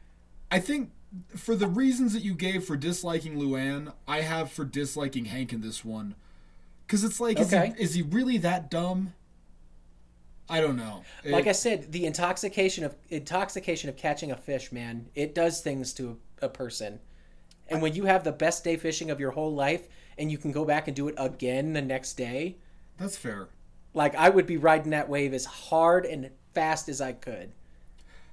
I 0.50 0.60
think 0.60 0.90
for 1.34 1.54
the 1.54 1.66
reasons 1.66 2.12
that 2.12 2.22
you 2.22 2.34
gave 2.34 2.64
for 2.64 2.76
disliking 2.76 3.36
Luann, 3.36 3.92
I 4.06 4.20
have 4.20 4.52
for 4.52 4.64
disliking 4.64 5.26
Hank 5.26 5.52
in 5.52 5.60
this 5.62 5.84
one. 5.84 6.14
Because 6.86 7.04
it's 7.04 7.20
like, 7.20 7.38
Okay. 7.38 7.68
is, 7.68 7.74
he, 7.76 7.82
is 7.82 7.94
he 7.94 8.02
really 8.02 8.38
that 8.38 8.70
dumb? 8.70 9.14
I 10.48 10.60
don't 10.60 10.76
know. 10.76 11.04
Like 11.26 11.46
I 11.46 11.52
said, 11.52 11.92
the 11.92 12.06
intoxication 12.06 12.84
of 12.84 12.94
intoxication 13.10 13.90
of 13.90 13.96
catching 13.96 14.30
a 14.30 14.36
fish, 14.36 14.72
man, 14.72 15.08
it 15.14 15.34
does 15.34 15.60
things 15.60 15.92
to 15.94 16.18
a, 16.40 16.46
a 16.46 16.48
person. 16.48 17.00
And 17.68 17.82
when 17.82 17.94
you 17.94 18.04
have 18.06 18.24
the 18.24 18.32
best 18.32 18.64
day 18.64 18.76
fishing 18.76 19.10
of 19.10 19.20
your 19.20 19.32
whole 19.32 19.54
life, 19.54 19.88
and 20.16 20.30
you 20.32 20.38
can 20.38 20.52
go 20.52 20.64
back 20.64 20.88
and 20.88 20.96
do 20.96 21.08
it 21.08 21.14
again 21.18 21.74
the 21.74 21.82
next 21.82 22.14
day, 22.14 22.56
that's 22.96 23.16
fair. 23.16 23.48
Like 23.94 24.14
I 24.14 24.28
would 24.28 24.46
be 24.46 24.56
riding 24.56 24.90
that 24.90 25.08
wave 25.08 25.34
as 25.34 25.44
hard 25.44 26.04
and 26.06 26.30
fast 26.54 26.88
as 26.88 27.00
I 27.00 27.12
could. 27.12 27.52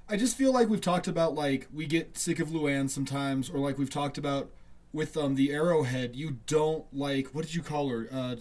I 0.08 0.16
just 0.16 0.36
feel 0.36 0.52
like 0.52 0.68
we've 0.68 0.80
talked 0.80 1.08
about 1.08 1.34
like 1.34 1.68
we 1.72 1.86
get 1.86 2.16
sick 2.16 2.38
of 2.38 2.48
Luann 2.48 2.88
sometimes, 2.88 3.50
or 3.50 3.58
like 3.58 3.78
we've 3.78 3.90
talked 3.90 4.18
about 4.18 4.50
with 4.92 5.16
um 5.16 5.34
the 5.34 5.52
Arrowhead. 5.52 6.14
You 6.14 6.38
don't 6.46 6.84
like 6.92 7.28
what 7.28 7.44
did 7.44 7.54
you 7.54 7.62
call 7.62 7.88
her? 7.88 8.08
Uh, 8.12 8.16
uh, 8.16 8.36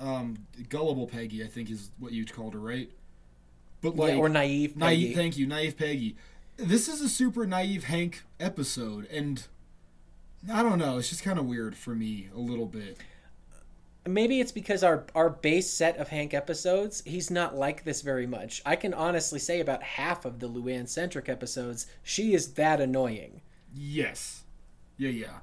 um, 0.00 0.46
gullible 0.68 1.06
Peggy, 1.06 1.42
I 1.42 1.48
think 1.48 1.70
is 1.70 1.90
what 1.98 2.12
you 2.12 2.24
called 2.24 2.54
her, 2.54 2.60
right? 2.60 2.90
But 3.80 3.96
like 3.96 4.14
yeah, 4.14 4.18
or 4.18 4.28
naive. 4.28 4.76
naive. 4.76 5.08
Peggy. 5.08 5.14
Thank 5.14 5.36
you, 5.36 5.46
naive 5.46 5.76
Peggy. 5.76 6.16
This 6.56 6.88
is 6.88 7.00
a 7.00 7.08
super 7.08 7.46
naive 7.46 7.84
Hank 7.84 8.24
episode, 8.40 9.06
and 9.06 9.46
I 10.52 10.62
don't 10.62 10.78
know. 10.78 10.98
It's 10.98 11.08
just 11.08 11.22
kind 11.22 11.38
of 11.38 11.46
weird 11.46 11.76
for 11.76 11.94
me 11.94 12.28
a 12.34 12.38
little 12.38 12.66
bit. 12.66 12.98
Maybe 14.08 14.40
it's 14.40 14.52
because 14.52 14.82
our 14.82 15.04
our 15.14 15.30
base 15.30 15.70
set 15.70 15.96
of 15.98 16.08
Hank 16.08 16.34
episodes, 16.34 17.02
he's 17.06 17.30
not 17.30 17.56
like 17.56 17.84
this 17.84 18.02
very 18.02 18.26
much. 18.26 18.62
I 18.66 18.76
can 18.76 18.92
honestly 18.94 19.38
say 19.38 19.60
about 19.60 19.82
half 19.82 20.24
of 20.24 20.40
the 20.40 20.48
Luann 20.48 20.88
centric 20.88 21.28
episodes, 21.28 21.86
she 22.02 22.34
is 22.34 22.54
that 22.54 22.80
annoying. 22.80 23.40
Yes. 23.74 24.44
Yeah, 24.96 25.10
yeah. 25.10 25.38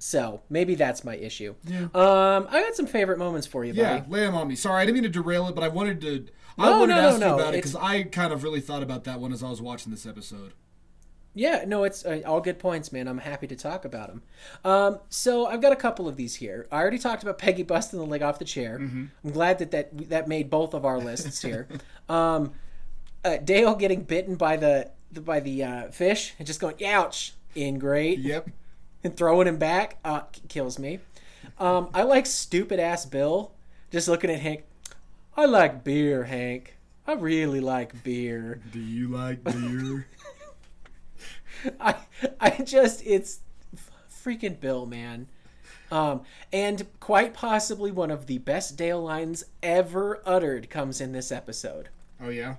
So 0.00 0.42
maybe 0.48 0.74
that's 0.74 1.04
my 1.04 1.16
issue. 1.16 1.54
Yeah. 1.64 1.84
Um, 1.94 2.46
I 2.50 2.62
got 2.62 2.74
some 2.76 2.86
favorite 2.86 3.18
moments 3.18 3.46
for 3.46 3.64
you, 3.64 3.72
Yeah, 3.72 3.98
buddy. 3.98 4.10
lay 4.12 4.20
them 4.20 4.34
on 4.36 4.46
me. 4.48 4.54
Sorry, 4.54 4.80
I 4.82 4.84
didn't 4.86 4.94
mean 4.94 5.02
to 5.04 5.08
derail 5.08 5.48
it, 5.48 5.54
but 5.54 5.64
I 5.64 5.68
wanted 5.68 6.00
to. 6.02 6.26
I 6.56 6.66
No, 6.70 6.78
wanted 6.80 6.94
no, 6.94 6.96
to 6.96 7.02
no, 7.02 7.08
ask 7.08 7.20
you 7.20 7.26
about 7.34 7.54
it 7.54 7.58
because 7.58 7.76
I 7.76 8.02
kind 8.04 8.32
of 8.32 8.42
really 8.44 8.60
thought 8.60 8.82
about 8.82 9.04
that 9.04 9.20
one 9.20 9.32
as 9.32 9.42
I 9.42 9.50
was 9.50 9.60
watching 9.62 9.90
this 9.92 10.06
episode. 10.06 10.52
Yeah, 11.34 11.64
no, 11.66 11.84
it's 11.84 12.04
uh, 12.04 12.20
all 12.26 12.40
good 12.40 12.58
points, 12.58 12.90
man. 12.90 13.06
I'm 13.06 13.18
happy 13.18 13.46
to 13.46 13.54
talk 13.54 13.84
about 13.84 14.08
them. 14.08 14.22
Um, 14.64 14.98
so 15.08 15.46
I've 15.46 15.60
got 15.60 15.72
a 15.72 15.76
couple 15.76 16.08
of 16.08 16.16
these 16.16 16.34
here. 16.34 16.66
I 16.72 16.76
already 16.80 16.98
talked 16.98 17.22
about 17.22 17.38
Peggy 17.38 17.62
busting 17.62 17.98
the 17.98 18.04
leg 18.06 18.22
off 18.22 18.38
the 18.38 18.44
chair. 18.44 18.76
I'm 18.76 19.30
glad 19.30 19.58
that 19.58 19.70
that 19.70 20.08
that 20.08 20.26
made 20.26 20.50
both 20.50 20.74
of 20.74 20.84
our 20.84 20.98
lists 20.98 21.40
here. 21.42 21.68
um, 22.08 22.52
uh, 23.24 23.36
Dale 23.38 23.74
getting 23.74 24.02
bitten 24.02 24.34
by 24.36 24.56
the, 24.56 24.90
the 25.12 25.20
by 25.20 25.40
the 25.40 25.62
uh, 25.62 25.90
fish 25.90 26.34
and 26.38 26.46
just 26.46 26.60
going 26.60 26.84
ouch 26.84 27.34
in 27.54 27.78
great 27.78 28.18
Yep. 28.20 28.48
and 29.04 29.16
throwing 29.16 29.46
him 29.46 29.58
back 29.58 29.98
uh, 30.04 30.22
kills 30.48 30.78
me. 30.78 31.00
Um, 31.58 31.88
I 31.94 32.02
like 32.02 32.26
stupid 32.26 32.80
ass 32.80 33.06
Bill 33.06 33.52
just 33.90 34.08
looking 34.08 34.30
at 34.30 34.40
Hank. 34.40 34.64
I 35.36 35.44
like 35.46 35.84
beer, 35.84 36.24
Hank. 36.24 36.76
I 37.06 37.12
really 37.14 37.60
like 37.60 38.02
beer. 38.04 38.60
Do 38.72 38.80
you 38.80 39.08
like 39.08 39.42
beer? 39.44 40.06
I 41.80 41.94
I 42.40 42.50
just 42.62 43.02
it's 43.04 43.40
freaking 44.24 44.58
Bill, 44.60 44.86
man. 44.86 45.28
Um, 45.90 46.22
and 46.52 46.86
quite 47.00 47.32
possibly 47.32 47.90
one 47.90 48.10
of 48.10 48.26
the 48.26 48.38
best 48.38 48.76
Dale 48.76 49.02
lines 49.02 49.44
ever 49.62 50.20
uttered 50.26 50.68
comes 50.68 51.00
in 51.00 51.12
this 51.12 51.32
episode. 51.32 51.88
oh 52.20 52.28
yeah. 52.28 52.56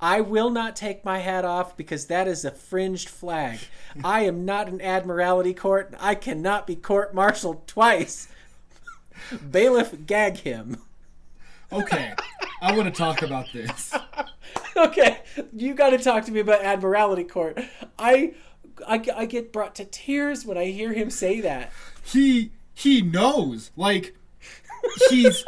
I 0.00 0.20
will 0.20 0.50
not 0.50 0.76
take 0.76 1.04
my 1.04 1.20
hat 1.20 1.44
off 1.44 1.76
because 1.76 2.06
that 2.06 2.28
is 2.28 2.44
a 2.44 2.50
fringed 2.50 3.08
flag. 3.08 3.60
I 4.02 4.22
am 4.22 4.44
not 4.44 4.68
an 4.68 4.80
admiralty 4.80 5.54
court. 5.54 5.92
and 5.92 5.96
I 6.00 6.14
cannot 6.14 6.66
be 6.66 6.76
court-martialed 6.76 7.66
twice. 7.66 8.28
Bailiff, 9.50 10.06
gag 10.06 10.38
him. 10.38 10.78
Okay. 11.72 12.12
I 12.60 12.76
want 12.76 12.92
to 12.92 12.98
talk 12.98 13.22
about 13.22 13.46
this. 13.52 13.94
okay, 14.76 15.20
you 15.54 15.74
got 15.74 15.90
to 15.90 15.98
talk 15.98 16.24
to 16.26 16.32
me 16.32 16.40
about 16.40 16.62
Admiralty 16.62 17.24
Court. 17.24 17.58
I, 17.98 18.34
I, 18.86 19.04
I 19.16 19.26
get 19.26 19.52
brought 19.52 19.74
to 19.76 19.84
tears 19.84 20.44
when 20.44 20.58
I 20.58 20.66
hear 20.66 20.92
him 20.92 21.10
say 21.10 21.40
that. 21.40 21.72
He 22.02 22.52
he 22.74 23.00
knows. 23.02 23.70
Like 23.76 24.14
he's 25.08 25.44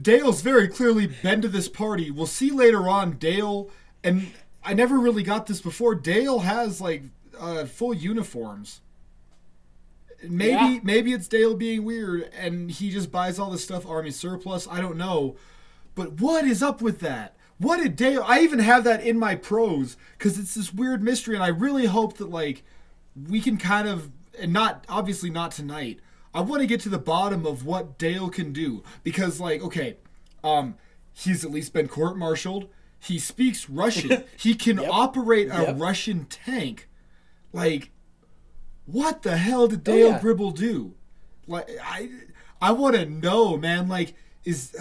Dale's 0.00 0.40
very 0.42 0.68
clearly 0.68 1.06
been 1.06 1.42
to 1.42 1.48
this 1.48 1.68
party. 1.68 2.10
We'll 2.10 2.26
see 2.26 2.50
later 2.50 2.88
on 2.88 3.12
Dale 3.18 3.70
and 4.02 4.28
I 4.64 4.74
never 4.74 4.98
really 4.98 5.22
got 5.22 5.46
this 5.46 5.60
before. 5.60 5.94
Dale 5.94 6.40
has 6.40 6.80
like 6.80 7.04
uh, 7.38 7.66
full 7.66 7.94
uniforms. 7.94 8.80
Maybe 10.22 10.50
Yeah. 10.52 10.80
maybe 10.82 11.12
it's 11.12 11.28
Dale 11.28 11.54
being 11.54 11.84
weird 11.84 12.30
and 12.36 12.70
he 12.70 12.90
just 12.90 13.12
buys 13.12 13.38
all 13.38 13.50
this 13.50 13.62
stuff 13.62 13.86
army 13.86 14.10
surplus. 14.10 14.66
I 14.68 14.80
don't 14.80 14.96
know. 14.96 15.36
But 15.94 16.20
what 16.20 16.44
is 16.46 16.62
up 16.62 16.82
with 16.82 17.00
that? 17.00 17.35
What 17.58 17.78
did 17.78 17.96
Dale 17.96 18.22
I 18.26 18.40
even 18.40 18.58
have 18.58 18.84
that 18.84 19.02
in 19.02 19.18
my 19.18 19.34
pros 19.34 19.96
cuz 20.18 20.38
it's 20.38 20.54
this 20.54 20.74
weird 20.74 21.02
mystery 21.02 21.34
and 21.34 21.42
I 21.44 21.48
really 21.48 21.86
hope 21.86 22.18
that 22.18 22.30
like 22.30 22.62
we 23.28 23.40
can 23.40 23.56
kind 23.56 23.88
of 23.88 24.10
and 24.38 24.52
not 24.52 24.84
obviously 24.88 25.30
not 25.30 25.52
tonight. 25.52 26.00
I 26.34 26.40
want 26.42 26.60
to 26.60 26.66
get 26.66 26.80
to 26.82 26.90
the 26.90 26.98
bottom 26.98 27.46
of 27.46 27.64
what 27.64 27.96
Dale 27.98 28.28
can 28.28 28.52
do 28.52 28.82
because 29.02 29.40
like 29.40 29.62
okay, 29.62 29.96
um 30.44 30.74
he's 31.14 31.44
at 31.44 31.50
least 31.50 31.72
been 31.72 31.88
court-martialed. 31.88 32.68
He 32.98 33.18
speaks 33.18 33.70
Russian. 33.70 34.24
he 34.36 34.54
can 34.54 34.78
operate 34.78 35.48
a 35.50 35.62
Yep. 35.62 35.80
Russian 35.80 36.24
tank. 36.26 36.88
Like 37.52 37.90
what 38.84 39.22
the 39.22 39.36
hell 39.38 39.66
did 39.66 39.82
Dale 39.82 40.08
Oh, 40.08 40.10
yeah. 40.10 40.20
Gribble 40.20 40.50
do? 40.50 40.94
Like 41.46 41.68
I 41.82 42.10
I 42.60 42.72
want 42.72 42.96
to 42.96 43.06
know, 43.06 43.56
man, 43.56 43.88
like 43.88 44.14
is 44.44 44.76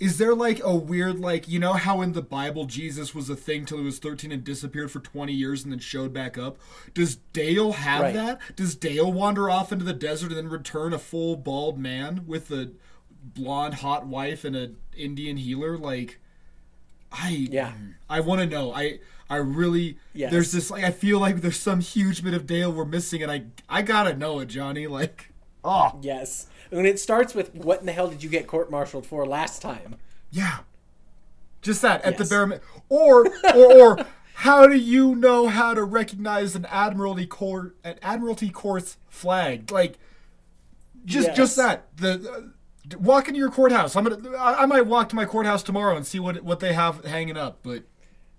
is 0.00 0.18
there 0.18 0.34
like 0.34 0.60
a 0.64 0.74
weird 0.74 1.20
like 1.20 1.46
you 1.48 1.58
know 1.58 1.74
how 1.74 2.00
in 2.02 2.12
the 2.12 2.22
Bible 2.22 2.64
Jesus 2.66 3.14
was 3.14 3.30
a 3.30 3.36
thing 3.36 3.64
till 3.64 3.78
he 3.78 3.84
was 3.84 3.98
13 3.98 4.32
and 4.32 4.42
disappeared 4.44 4.90
for 4.90 4.98
20 5.00 5.32
years 5.32 5.62
and 5.62 5.72
then 5.72 5.78
showed 5.78 6.12
back 6.12 6.36
up? 6.36 6.58
Does 6.94 7.16
Dale 7.32 7.72
have 7.72 8.02
Right. 8.02 8.14
that? 8.14 8.40
Does 8.56 8.74
Dale 8.74 9.12
wander 9.12 9.48
off 9.48 9.70
into 9.72 9.84
the 9.84 9.92
desert 9.92 10.28
and 10.28 10.36
then 10.36 10.48
return 10.48 10.92
a 10.92 10.98
full 10.98 11.36
bald 11.36 11.78
man 11.78 12.24
with 12.26 12.50
a 12.50 12.72
blonde 13.22 13.74
hot 13.74 14.06
wife 14.06 14.44
and 14.44 14.54
an 14.56 14.76
Indian 14.96 15.36
healer 15.36 15.78
like 15.78 16.18
I 17.12 17.46
Yeah. 17.50 17.72
I 18.10 18.20
want 18.20 18.40
to 18.40 18.46
know. 18.46 18.72
I 18.72 18.98
I 19.30 19.36
really 19.36 19.96
Yes. 20.12 20.30
there's 20.32 20.52
this 20.52 20.70
like 20.70 20.84
I 20.84 20.90
feel 20.90 21.20
like 21.20 21.40
there's 21.40 21.58
some 21.60 21.80
huge 21.80 22.22
bit 22.24 22.34
of 22.34 22.46
Dale 22.46 22.72
we're 22.72 22.84
missing 22.84 23.22
and 23.22 23.30
I 23.30 23.44
I 23.68 23.82
got 23.82 24.02
to 24.04 24.16
know 24.16 24.40
it, 24.40 24.46
Jonny. 24.46 24.86
Like 24.86 25.30
oh, 25.64 25.98
Yes. 26.02 26.46
And 26.70 26.86
it 26.86 26.98
starts 26.98 27.34
with 27.34 27.54
what 27.54 27.80
in 27.80 27.86
the 27.86 27.92
hell 27.92 28.08
did 28.08 28.22
you 28.22 28.28
get 28.28 28.46
court-martialed 28.46 29.06
for 29.06 29.24
last 29.26 29.62
time? 29.62 29.96
Yeah. 30.30 30.58
Just 31.62 31.82
that 31.82 32.02
at 32.04 32.16
the 32.18 32.24
Yes. 32.24 32.30
bare 32.30 32.46
min- 32.46 32.60
or 32.88 33.26
or 33.54 33.80
or 33.98 34.06
how 34.34 34.66
do 34.66 34.76
you 34.76 35.14
know 35.14 35.46
how 35.46 35.72
to 35.74 35.84
recognize 35.84 36.54
an 36.56 36.66
admiralty 36.66 37.26
court 37.26 37.76
an 37.84 37.96
admiralty 38.02 38.50
court's 38.50 38.96
flag? 39.08 39.70
Like 39.70 39.98
just 41.04 41.28
Yes. 41.28 41.36
just 41.36 41.56
that. 41.56 41.86
The 41.96 42.50
uh, 42.92 42.98
walk 42.98 43.28
into 43.28 43.38
your 43.38 43.50
courthouse. 43.50 43.94
I'm 43.96 44.04
gonna 44.04 44.36
I, 44.36 44.62
I 44.62 44.66
might 44.66 44.86
walk 44.86 45.08
to 45.10 45.16
my 45.16 45.24
courthouse 45.26 45.62
tomorrow 45.62 45.96
and 45.96 46.06
see 46.06 46.18
what 46.18 46.42
what 46.42 46.60
they 46.60 46.72
have 46.72 47.04
hanging 47.04 47.36
up, 47.36 47.58
but 47.62 47.84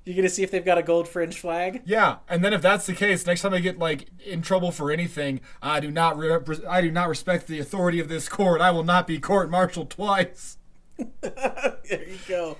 You 0.05 0.13
gonna 0.13 0.29
see 0.29 0.43
if 0.43 0.51
they've 0.51 0.63
got 0.63 0.77
a 0.77 0.83
gold 0.83 1.07
fringe 1.07 1.39
flag? 1.39 1.81
yeah, 1.85 2.17
and 2.29 2.43
then 2.43 2.53
if 2.53 2.61
that's 2.61 2.85
the 2.85 2.93
case, 2.93 3.25
next 3.25 3.41
time 3.41 3.55
I 3.55 3.59
get 3.59 3.79
like 3.79 4.07
in 4.23 4.43
trouble 4.43 4.71
for 4.71 4.91
anything, 4.91 5.41
I 5.63 5.79
do 5.79 5.89
not 5.89 6.17
re- 6.17 6.37
I 6.69 6.81
do 6.81 6.91
not 6.91 7.09
respect 7.09 7.47
the 7.47 7.59
authority 7.59 7.99
of 7.99 8.07
this 8.07 8.29
court. 8.29 8.61
I 8.61 8.69
will 8.69 8.83
not 8.83 9.07
be 9.07 9.19
court-martialed 9.19 9.89
twice. 9.89 10.57
there 11.21 11.77
you 11.89 12.19
go. 12.27 12.57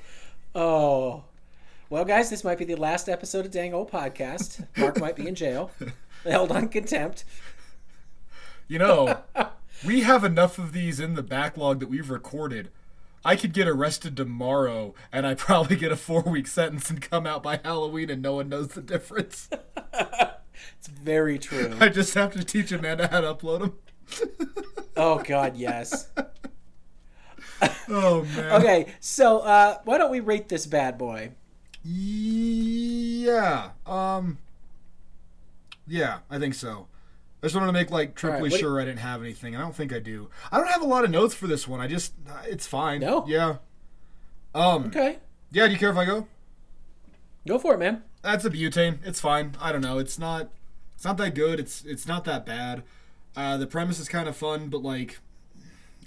Oh. 0.55 1.23
Well, 1.89 2.03
guys, 2.03 2.31
this 2.31 2.43
might 2.43 2.57
be 2.57 2.65
the 2.65 2.75
last 2.75 3.07
episode 3.07 3.45
of 3.45 3.51
Dang 3.51 3.73
Old 3.73 3.91
Podcast. 3.91 4.65
Mark 4.75 4.99
might 4.99 5.15
be 5.15 5.27
in 5.27 5.35
jail, 5.35 5.69
held 6.25 6.51
on 6.51 6.67
contempt. 6.67 7.25
You 8.67 8.79
know, 8.79 9.19
we 9.85 10.01
have 10.01 10.23
enough 10.23 10.57
of 10.57 10.73
these 10.73 10.99
in 10.99 11.13
the 11.13 11.21
backlog 11.21 11.79
that 11.79 11.89
we've 11.89 12.09
recorded. 12.09 12.71
I 13.25 13.35
could 13.35 13.53
get 13.53 13.67
arrested 13.67 14.15
tomorrow 14.15 14.93
and 15.11 15.25
I 15.25 15.33
probably 15.33 15.75
get 15.75 15.91
a 15.91 15.95
four 15.97 16.21
week 16.21 16.47
sentence 16.47 16.89
and 16.89 17.01
come 17.01 17.25
out 17.25 17.41
by 17.43 17.59
Halloween 17.63 18.09
and 18.11 18.21
no 18.21 18.35
one 18.35 18.47
knows 18.49 18.69
the 18.69 18.81
difference. 18.81 19.49
It's 20.77 20.87
very 20.87 21.37
true. 21.37 21.75
I 21.81 21.89
just 21.89 22.13
have 22.13 22.31
to 22.33 22.43
teach 22.43 22.71
Amanda 22.71 23.07
how 23.07 23.21
to 23.21 23.33
upload 23.33 23.59
them. 23.59 23.73
Oh 24.95 25.19
God, 25.19 25.57
yes. 25.57 26.09
Oh 27.89 28.23
man. 28.35 28.61
Okay, 28.61 28.93
so 28.99 29.39
uh, 29.39 29.77
why 29.85 29.97
don't 29.97 30.11
we 30.11 30.19
rate 30.19 30.49
this 30.49 30.65
bad 30.65 30.97
boy? 30.97 31.31
Yeah. 31.83 33.71
Um 33.85 34.37
Yeah, 35.87 36.19
I 36.29 36.37
think 36.39 36.53
so. 36.53 36.87
I 37.45 37.47
just 37.47 37.53
wanted 37.53 37.67
to 37.67 37.73
make 37.73 37.91
like 37.91 38.15
triply 38.15 38.49
do- 38.49 38.57
sure 38.57 38.81
I 38.81 38.85
didn't 38.85 39.01
have 39.01 39.21
anything, 39.21 39.53
and 39.53 39.61
I 39.61 39.67
don't 39.67 39.75
think 39.75 39.93
I 39.93 39.99
do. 39.99 40.31
I 40.51 40.57
don't 40.57 40.67
have 40.67 40.81
a 40.81 40.87
lot 40.87 41.03
of 41.03 41.11
notes 41.11 41.35
for 41.35 41.45
this 41.45 41.67
one. 41.67 41.79
I 41.79 41.85
just 41.85 42.13
uh, 42.27 42.41
it's 42.47 42.65
fine. 42.65 43.01
No? 43.01 43.23
Yeah. 43.27 43.57
Um 44.55 44.85
Okay, 44.85 45.19
yeah, 45.51 45.67
do 45.67 45.73
you 45.73 45.77
care 45.77 45.91
if 45.91 45.95
I 45.95 46.05
go? 46.05 46.25
go 47.47 47.59
for 47.59 47.75
it, 47.75 47.77
man. 47.77 48.01
That's 48.23 48.45
a 48.45 48.49
butane. 48.49 48.97
It's 49.05 49.21
fine. 49.21 49.55
I 49.61 49.71
don't 49.71 49.81
know. 49.81 49.99
It's 49.99 50.17
not. 50.17 50.49
It's 50.95 51.05
not 51.05 51.17
that 51.17 51.35
good. 51.35 51.59
It's 51.59 51.85
it's 51.85 52.07
not 52.07 52.23
that 52.25 52.47
bad. 52.47 52.81
Uh, 53.35 53.57
the 53.57 53.67
premise 53.67 53.99
is 53.99 54.09
kind 54.09 54.27
of 54.27 54.35
fun, 54.35 54.69
but 54.69 54.81
like, 54.81 55.19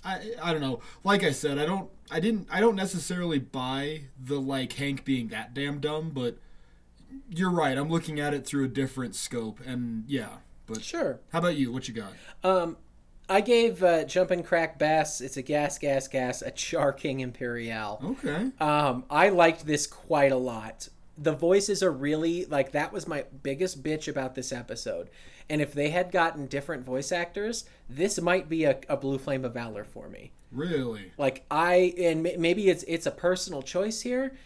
I 0.04 0.32
I 0.42 0.50
don't 0.50 0.60
know. 0.60 0.80
Like 1.04 1.22
I 1.22 1.30
said, 1.30 1.56
I 1.56 1.66
don't. 1.66 1.88
I 2.10 2.18
didn't. 2.18 2.48
I 2.50 2.58
don't 2.58 2.74
necessarily 2.74 3.38
buy 3.38 4.06
the 4.20 4.40
like 4.40 4.72
Hank 4.72 5.04
being 5.04 5.28
that 5.28 5.54
damn 5.54 5.78
dumb, 5.78 6.10
but 6.10 6.38
you're 7.30 7.52
right. 7.52 7.78
I'm 7.78 7.88
looking 7.90 8.18
at 8.18 8.34
it 8.34 8.44
through 8.44 8.64
a 8.64 8.68
different 8.68 9.14
scope, 9.14 9.60
and 9.64 10.02
yeah. 10.08 10.38
But 10.68 10.82
Sure. 10.82 11.20
how 11.32 11.38
about 11.40 11.56
you? 11.56 11.72
What 11.72 11.88
you 11.88 11.94
got? 11.94 12.12
Um, 12.44 12.76
I 13.28 13.40
gave 13.40 13.82
uh, 13.82 14.04
Jumpin' 14.04 14.42
Crack 14.42 14.78
Bass. 14.78 15.20
It's 15.20 15.36
a 15.36 15.42
gas, 15.42 15.78
gas, 15.78 16.08
gas. 16.08 16.42
A 16.42 16.50
Char 16.50 16.92
King 16.92 17.20
Imperial. 17.20 18.00
Okay. 18.02 18.50
Um, 18.60 19.04
I 19.10 19.28
liked 19.30 19.66
this 19.66 19.86
quite 19.86 20.32
a 20.32 20.36
lot. 20.36 20.88
The 21.16 21.32
voices 21.32 21.82
are 21.82 21.90
really 21.92 22.44
like 22.46 22.72
that 22.72 22.92
was 22.92 23.08
my 23.08 23.24
biggest 23.42 23.82
bitch 23.82 24.08
about 24.08 24.34
this 24.34 24.52
episode. 24.52 25.10
And 25.50 25.60
if 25.60 25.72
they 25.72 25.90
had 25.90 26.12
gotten 26.12 26.46
different 26.46 26.84
voice 26.84 27.10
actors, 27.10 27.64
this 27.88 28.20
might 28.20 28.48
be 28.48 28.64
a, 28.64 28.78
a 28.88 28.96
blue 28.96 29.18
flame 29.18 29.44
of 29.44 29.52
valor 29.54 29.84
for 29.84 30.08
me. 30.08 30.30
Really? 30.52 31.12
Like 31.18 31.44
I 31.50 31.94
and 31.98 32.22
maybe 32.22 32.68
it's 32.68 32.82
it's 32.84 33.06
a 33.06 33.10
personal 33.10 33.62
choice 33.62 34.00
here, 34.00 34.36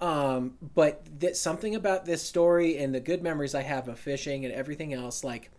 um, 0.00 0.54
but 0.74 1.20
th- 1.20 1.36
something 1.36 1.74
about 1.74 2.04
this 2.04 2.22
story 2.22 2.76
and 2.76 2.94
the 2.94 3.00
good 3.00 3.22
memories 3.22 3.54
I 3.54 3.62
have 3.62 3.88
of 3.88 3.98
fishing 3.98 4.44
and 4.44 4.52
everything 4.52 4.92
else, 4.92 5.24
like, 5.24 5.50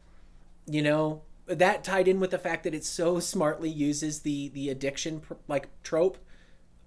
you 0.68 0.82
know, 0.82 1.22
that 1.48 1.84
tied 1.84 2.08
in 2.08 2.20
with 2.20 2.32
the 2.32 2.38
fact 2.38 2.64
that 2.66 2.74
it 2.74 2.84
so 2.86 3.20
smartly 3.20 3.70
uses 3.70 4.20
the 4.22 4.50
the 4.50 4.70
addiction 4.70 5.22
like 5.48 5.70
trope. 5.84 6.18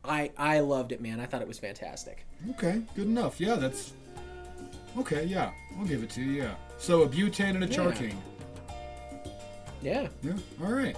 I 0.05 0.31
I 0.37 0.61
loved 0.61 0.93
it, 0.93 1.01
man. 1.01 1.18
I 1.20 1.26
thought 1.26 1.43
it 1.43 1.49
was 1.49 1.59
fantastic. 1.59 2.26
Okay, 2.51 2.83
good 2.95 3.07
enough. 3.07 3.41
Yeah, 3.41 3.57
that's 3.57 3.93
okay. 4.99 5.24
Yeah, 5.24 5.51
I'll 5.78 5.87
give 5.87 6.03
it 6.03 6.11
to 6.11 6.20
you. 6.22 6.43
Yeah. 6.43 6.55
So 6.78 7.03
a 7.03 7.09
butane 7.09 7.55
and 7.55 7.64
a 7.64 7.66
Yeah. 7.66 7.72
charking. 7.74 8.22
Yeah. 9.83 10.09
Yeah. 10.22 10.33
All 10.62 10.72
right. 10.72 10.97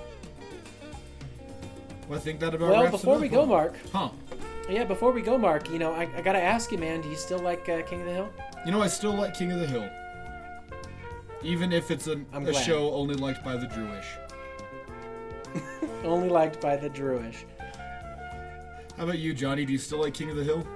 Well, 2.08 2.18
I 2.18 2.22
think 2.22 2.40
that 2.40 2.54
about 2.54 2.70
Well, 2.70 2.90
before 2.90 3.18
we 3.18 3.28
go? 3.28 3.46
Mark. 3.46 3.74
Huh? 3.92 4.10
Yeah, 4.68 4.84
before 4.84 5.12
we 5.12 5.22
go, 5.22 5.38
Mark. 5.38 5.70
You 5.70 5.78
know, 5.78 5.92
I, 5.92 6.08
I 6.16 6.20
gotta 6.22 6.42
ask 6.42 6.70
you, 6.72 6.78
man. 6.78 7.00
Do 7.00 7.08
you 7.08 7.16
still 7.16 7.38
like 7.38 7.68
uh, 7.68 7.82
King 7.82 8.00
of 8.00 8.06
the 8.06 8.12
Hill? 8.12 8.28
You 8.64 8.72
know, 8.72 8.82
I 8.82 8.88
still 8.88 9.12
like 9.12 9.34
King 9.34 9.52
of 9.52 9.60
the 9.60 9.66
Hill, 9.66 9.88
even 11.42 11.72
if 11.72 11.90
it's 11.90 12.06
a, 12.06 12.20
I'm 12.32 12.46
a 12.46 12.52
glad. 12.52 12.64
show 12.64 12.92
only 12.92 13.14
liked 13.14 13.44
by 13.44 13.56
the 13.56 13.66
Druish. 13.66 14.04
Only 16.04 16.28
liked 16.28 16.60
by 16.60 16.76
the 16.76 16.90
Druish. 16.90 17.44
How 18.96 19.04
about 19.04 19.18
you, 19.18 19.34
Jonny? 19.34 19.64
Do 19.64 19.72
you 19.72 19.78
still 19.78 20.00
like 20.00 20.14
King 20.14 20.30
of 20.30 20.36
the 20.36 20.44
Hill? 20.44 20.66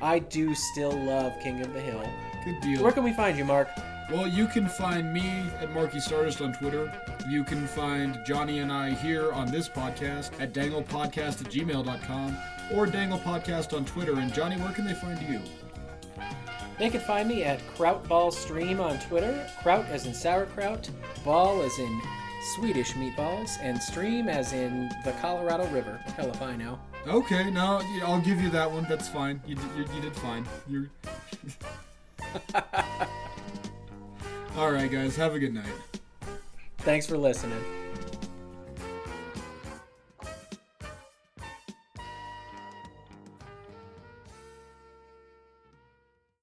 I 0.00 0.18
do 0.18 0.54
still 0.54 0.92
love 0.92 1.32
King 1.42 1.60
of 1.60 1.72
the 1.72 1.80
Hill. 1.80 2.04
Good 2.44 2.60
deal. 2.60 2.82
Where 2.82 2.92
can 2.92 3.04
we 3.04 3.12
find 3.12 3.38
you, 3.38 3.44
Mark? 3.44 3.68
Well, 4.10 4.26
you 4.26 4.48
can 4.48 4.68
find 4.68 5.12
me 5.14 5.26
at 5.60 5.72
Marky 5.72 6.00
Stardust 6.00 6.42
on 6.42 6.52
Twitter. 6.54 6.92
You 7.30 7.44
can 7.44 7.66
find 7.68 8.18
Jonny 8.26 8.58
and 8.58 8.70
I 8.72 8.90
here 8.90 9.32
on 9.32 9.50
this 9.50 9.68
podcast 9.68 10.38
at 10.40 10.52
danglepodcast 10.52 11.46
at 11.46 11.52
gmail.com 11.52 12.36
or 12.74 12.86
danglepodcast 12.86 13.74
on 13.76 13.84
Twitter. 13.84 14.18
And 14.18 14.34
Jonny, 14.34 14.56
where 14.56 14.72
can 14.72 14.84
they 14.84 14.94
find 14.94 15.20
you? 15.22 15.40
They 16.82 16.90
can 16.90 17.00
find 17.00 17.28
me 17.28 17.44
at 17.44 17.60
Krautball 17.76 18.32
Stream 18.32 18.80
on 18.80 18.98
Twitter. 18.98 19.48
Kraut 19.62 19.86
as 19.86 20.06
in 20.06 20.12
sauerkraut, 20.12 20.90
ball 21.24 21.62
as 21.62 21.78
in 21.78 22.02
Swedish 22.56 22.94
meatballs, 22.94 23.56
and 23.60 23.80
stream 23.80 24.28
as 24.28 24.52
in 24.52 24.90
the 25.04 25.12
Colorado 25.20 25.68
River. 25.68 25.98
Hell 26.16 26.28
if 26.30 26.42
I 26.42 26.56
know. 26.56 26.80
Okay, 27.06 27.52
no, 27.52 27.82
I'll 28.02 28.20
give 28.20 28.40
you 28.40 28.50
that 28.50 28.68
one. 28.68 28.84
That's 28.88 29.08
fine. 29.08 29.40
You 29.46 29.54
did, 29.54 29.64
you, 29.76 29.94
you 29.94 30.00
did 30.00 30.16
fine. 30.16 30.44
You're. 30.68 30.90
All 34.56 34.72
right, 34.72 34.90
guys. 34.90 35.14
Have 35.14 35.36
a 35.36 35.38
good 35.38 35.54
night. 35.54 35.72
Thanks 36.78 37.06
for 37.06 37.16
listening. 37.16 37.62